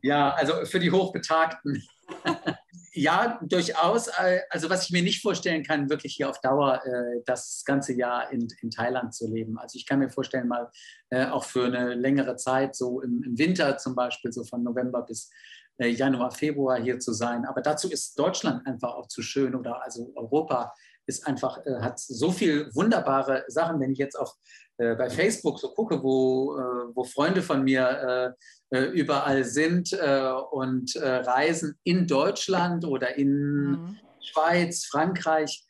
Ja, 0.00 0.32
also 0.34 0.64
für 0.64 0.80
die 0.80 0.90
Hochbetagten. 0.90 1.82
Ja, 2.94 3.40
durchaus. 3.42 4.10
Also 4.50 4.68
was 4.68 4.84
ich 4.84 4.90
mir 4.90 5.02
nicht 5.02 5.22
vorstellen 5.22 5.62
kann, 5.62 5.88
wirklich 5.88 6.14
hier 6.14 6.28
auf 6.28 6.42
Dauer 6.42 6.82
äh, 6.84 7.22
das 7.24 7.62
ganze 7.64 7.94
Jahr 7.94 8.30
in, 8.30 8.48
in 8.60 8.70
Thailand 8.70 9.14
zu 9.14 9.32
leben. 9.32 9.56
Also 9.56 9.78
ich 9.78 9.86
kann 9.86 9.98
mir 9.98 10.10
vorstellen, 10.10 10.46
mal 10.46 10.70
äh, 11.08 11.24
auch 11.24 11.44
für 11.44 11.64
eine 11.64 11.94
längere 11.94 12.36
Zeit, 12.36 12.76
so 12.76 13.00
im, 13.00 13.22
im 13.22 13.38
Winter 13.38 13.78
zum 13.78 13.94
Beispiel, 13.94 14.30
so 14.30 14.44
von 14.44 14.62
November 14.62 15.00
bis 15.00 15.30
äh, 15.78 15.88
Januar, 15.88 16.32
Februar 16.32 16.78
hier 16.78 16.98
zu 16.98 17.14
sein. 17.14 17.46
Aber 17.46 17.62
dazu 17.62 17.90
ist 17.90 18.18
Deutschland 18.18 18.66
einfach 18.66 18.92
auch 18.92 19.08
zu 19.08 19.22
schön 19.22 19.54
oder 19.54 19.82
also 19.82 20.12
Europa 20.14 20.74
ist 21.06 21.26
einfach, 21.26 21.64
äh, 21.66 21.80
hat 21.80 21.98
so 21.98 22.30
viel 22.30 22.74
wunderbare 22.74 23.44
Sachen, 23.48 23.80
wenn 23.80 23.92
ich 23.92 23.98
jetzt 23.98 24.16
auch 24.18 24.36
äh, 24.78 24.94
bei 24.94 25.10
Facebook 25.10 25.58
so 25.58 25.72
gucke, 25.74 26.02
wo, 26.02 26.56
äh, 26.56 26.94
wo 26.94 27.04
Freunde 27.04 27.42
von 27.42 27.62
mir 27.64 28.36
äh, 28.70 28.76
äh, 28.76 28.84
überall 28.90 29.44
sind 29.44 29.92
äh, 29.92 30.32
und 30.50 30.96
reisen 30.96 31.78
in 31.84 32.06
Deutschland 32.06 32.84
oder 32.84 33.16
in 33.16 33.70
mhm. 33.70 33.98
Schweiz, 34.20 34.86
Frankreich, 34.86 35.66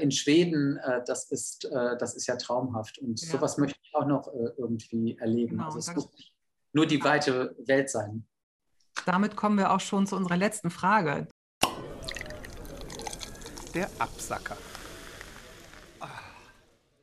in 0.00 0.10
Schweden, 0.10 0.80
das, 1.06 1.30
ist, 1.30 1.68
das 1.70 2.16
ist 2.16 2.26
ja 2.26 2.36
traumhaft. 2.36 2.96
Und 3.00 3.20
ja. 3.20 3.32
sowas 3.32 3.58
möchte 3.58 3.78
ich 3.82 3.94
auch 3.94 4.06
noch 4.06 4.32
irgendwie 4.56 5.18
erleben. 5.18 5.58
Genau, 5.58 5.66
also 5.66 5.78
es 5.78 5.94
muss 5.94 6.10
nicht 6.16 6.32
nur 6.72 6.86
die 6.86 7.04
weite 7.04 7.54
Welt 7.66 7.90
sein. 7.90 8.26
Damit 9.04 9.36
kommen 9.36 9.58
wir 9.58 9.70
auch 9.70 9.80
schon 9.80 10.06
zu 10.06 10.16
unserer 10.16 10.36
letzten 10.36 10.70
Frage. 10.70 11.28
Der 13.74 13.90
Absacker. 13.98 14.56